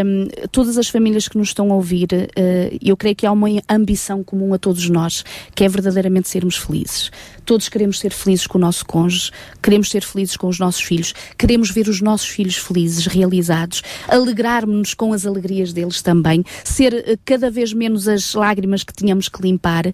[0.06, 3.48] Um, todas as famílias que nos estão a ouvir, uh, eu creio que há uma
[3.70, 5.24] ambição comum a todos nós,
[5.56, 7.12] que é verdadeiramente sermos felizes.
[7.46, 11.14] Todos queremos ser felizes com o nosso cônjuge, queremos ser felizes com os nossos filhos,
[11.38, 17.20] queremos ver os nossos filhos felizes, realizados, alegrar-nos com as alegrias deles também, ser uh,
[17.26, 19.86] cada vez menos as lágrimas que tínhamos que limpar.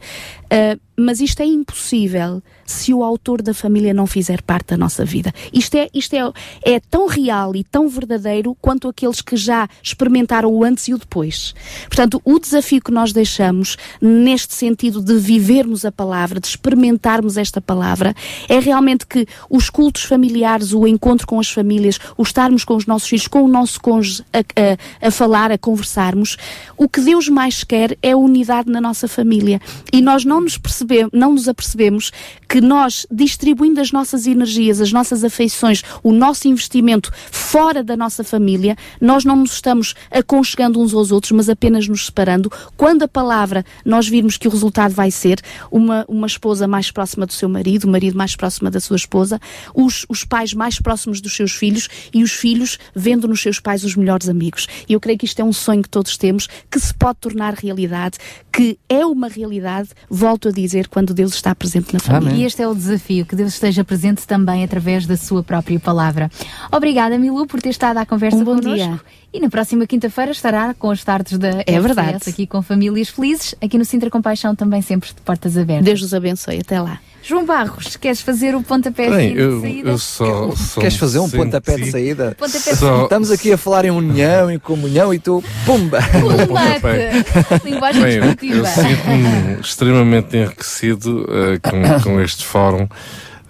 [0.52, 5.06] Uh, mas isto é impossível se o autor da família não fizer parte da nossa
[5.06, 5.34] vida.
[5.52, 6.32] Isto é, isto é,
[6.64, 10.98] é tão real e tão verdadeiro quanto aqueles que já experimentaram o antes e o
[10.98, 11.56] depois.
[11.88, 17.62] Portanto, o desafio que nós deixamos neste sentido de vivermos a palavra, de experimentarmos esta
[17.62, 18.14] palavra,
[18.48, 22.86] é realmente que os cultos familiares, o encontro com as famílias, o estarmos com os
[22.86, 26.38] nossos filhos, com o nosso cônjuge a, a, a falar, a conversarmos,
[26.78, 29.62] o que Deus mais quer é a unidade na nossa família.
[29.92, 32.12] E nós não nos percebemos, não nos apercebemos
[32.48, 38.24] que nós, distribuindo as nossas energias, as nossas afeições, o nosso investimento fora da nossa
[38.24, 42.52] família, nós não nos estamos aconchegando uns aos outros, mas apenas nos separando.
[42.76, 45.40] Quando a palavra nós virmos que o resultado vai ser
[45.72, 49.40] uma, uma esposa mais próxima do seu marido, o marido mais próxima da sua esposa,
[49.74, 53.84] os, os pais mais próximos dos seus filhos e os filhos vendo nos seus pais
[53.84, 54.68] os melhores amigos.
[54.88, 57.54] E eu creio que isto é um sonho que todos temos, que se pode tornar
[57.54, 58.18] realidade,
[58.52, 59.90] que é uma realidade,
[60.30, 62.36] volto a dizer, quando Deus está presente na família.
[62.36, 66.30] E este é o desafio, que Deus esteja presente também através da sua própria palavra.
[66.72, 68.76] Obrigada, Milu, por ter estado à conversa Um bom connosco.
[68.76, 69.02] dia.
[69.34, 72.30] E na próxima quinta-feira estará com as tardes da É RCS, verdade.
[72.30, 75.86] aqui com famílias felizes, aqui no Sintra Compaixão também sempre de portas abertas.
[75.86, 77.00] Deus os abençoe, até lá.
[77.22, 79.90] João Barros, queres fazer o pontapé Bem, de eu, saída?
[79.90, 82.36] eu só, só Queres fazer um senti- pontapé de saída?
[82.38, 86.00] Pontapé de Só- Estamos aqui a falar em união, em comunhão e tu, pumba!
[86.48, 87.12] pontapé.
[87.64, 88.18] Linguagem Bem,
[88.50, 92.88] eu, sinto-me extremamente enriquecido eh, com, com este fórum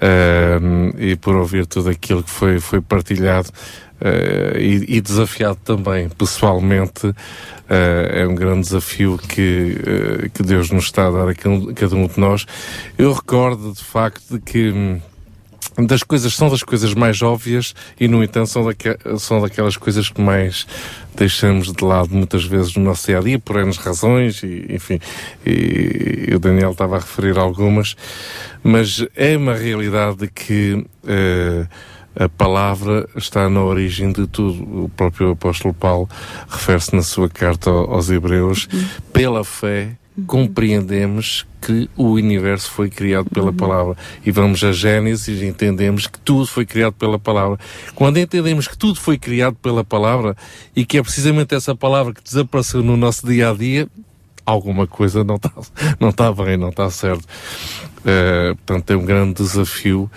[0.02, 0.60] eh,
[0.98, 3.50] e por ouvir tudo aquilo que foi, foi partilhado
[4.58, 7.14] e, e desafiado também pessoalmente.
[7.70, 11.96] eh, é um grande desafio que, eh, que Deus nos está a dar a cada
[11.96, 12.46] um- de nós.
[12.98, 14.72] Eu recordo de facto de que.
[14.72, 15.00] hum,
[15.78, 20.10] das coisas são das coisas mais óbvias e no entanto são, daque, são daquelas coisas
[20.10, 20.68] que mais
[21.16, 25.00] deixamos de lado muitas vezes no nosso dia a dia por N razões e enfim
[25.46, 27.96] e, e o Daniel estava a referir algumas
[28.62, 31.66] mas é uma realidade que eh,
[32.20, 34.84] a palavra está na origem de tudo.
[34.86, 36.08] O próprio apóstolo Paulo
[36.50, 38.68] refere-se na sua carta ao- aos Hebreus,
[39.12, 39.96] pela fé
[40.28, 43.96] compreendemos que o universo foi criado pela palavra.
[44.26, 47.58] E vamos a Gênesis e entendemos que tudo foi criado pela palavra.
[47.96, 50.36] Quando entendemos que tudo foi criado pela palavra
[50.76, 53.88] e que é precisamente essa palavra que desapareceu no nosso dia a dia,
[54.46, 55.52] alguma coisa não está
[56.00, 57.24] não tá bem, não está certo.
[58.06, 60.10] Eh, portanto, é um grande desafio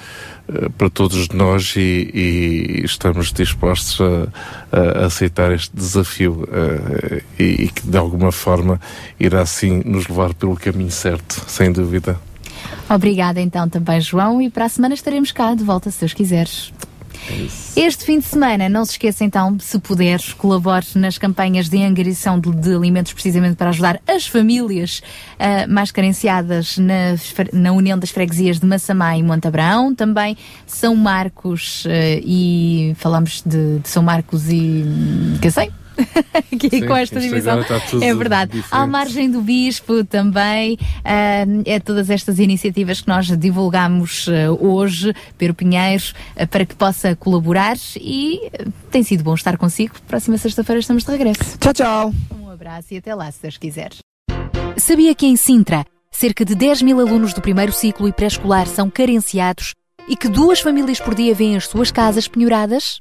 [0.49, 7.45] eh, para todos nós e, e estamos dispostos a, a aceitar este desafio eh, e,
[7.65, 8.81] e que de alguma forma
[9.19, 12.19] irá sim nos levar pelo caminho certo, sem dúvida.
[12.89, 16.73] Obrigada então também, João, e para a semana estaremos cá de volta, se Deus quiseres.
[17.77, 22.39] Este fim de semana, não se esqueça então, se puderes, colabore nas campanhas de angariação
[22.39, 25.03] de, de alimentos precisamente para ajudar as famílias
[25.39, 27.15] ah, mais carenciadas na,
[27.53, 30.37] na União das Freguesias de Massamá e Montabrão, também
[30.67, 34.85] São Marcos ah, e falamos de, de São Marcos e
[35.41, 35.82] Cacém.
[36.53, 38.53] Aqui Sim, com esta está tudo É verdade.
[38.53, 38.75] diferente.
[38.75, 40.79] À margem do Bispo também.
[41.05, 46.75] ah, é todas estas iniciativas que nós divulgamos ah, hoje, Pedro Pinheiros, ah, para que
[46.75, 48.51] possa colaborar e
[48.91, 49.95] tem sido bom estar consigo.
[50.07, 51.59] Próxima sexta-feira estamos de regresso.
[51.59, 52.15] Tchau, tchau.
[52.41, 53.91] Um abraço e até lá, se Deus quiser.
[54.77, 58.91] Sabia que em Sintra, cerca de 10 mil alunos do primeiro ciclo e pré-escolar são
[58.91, 59.75] carenciados
[60.09, 63.01] e que duas famílias por dia veem as suas casas penhoradas?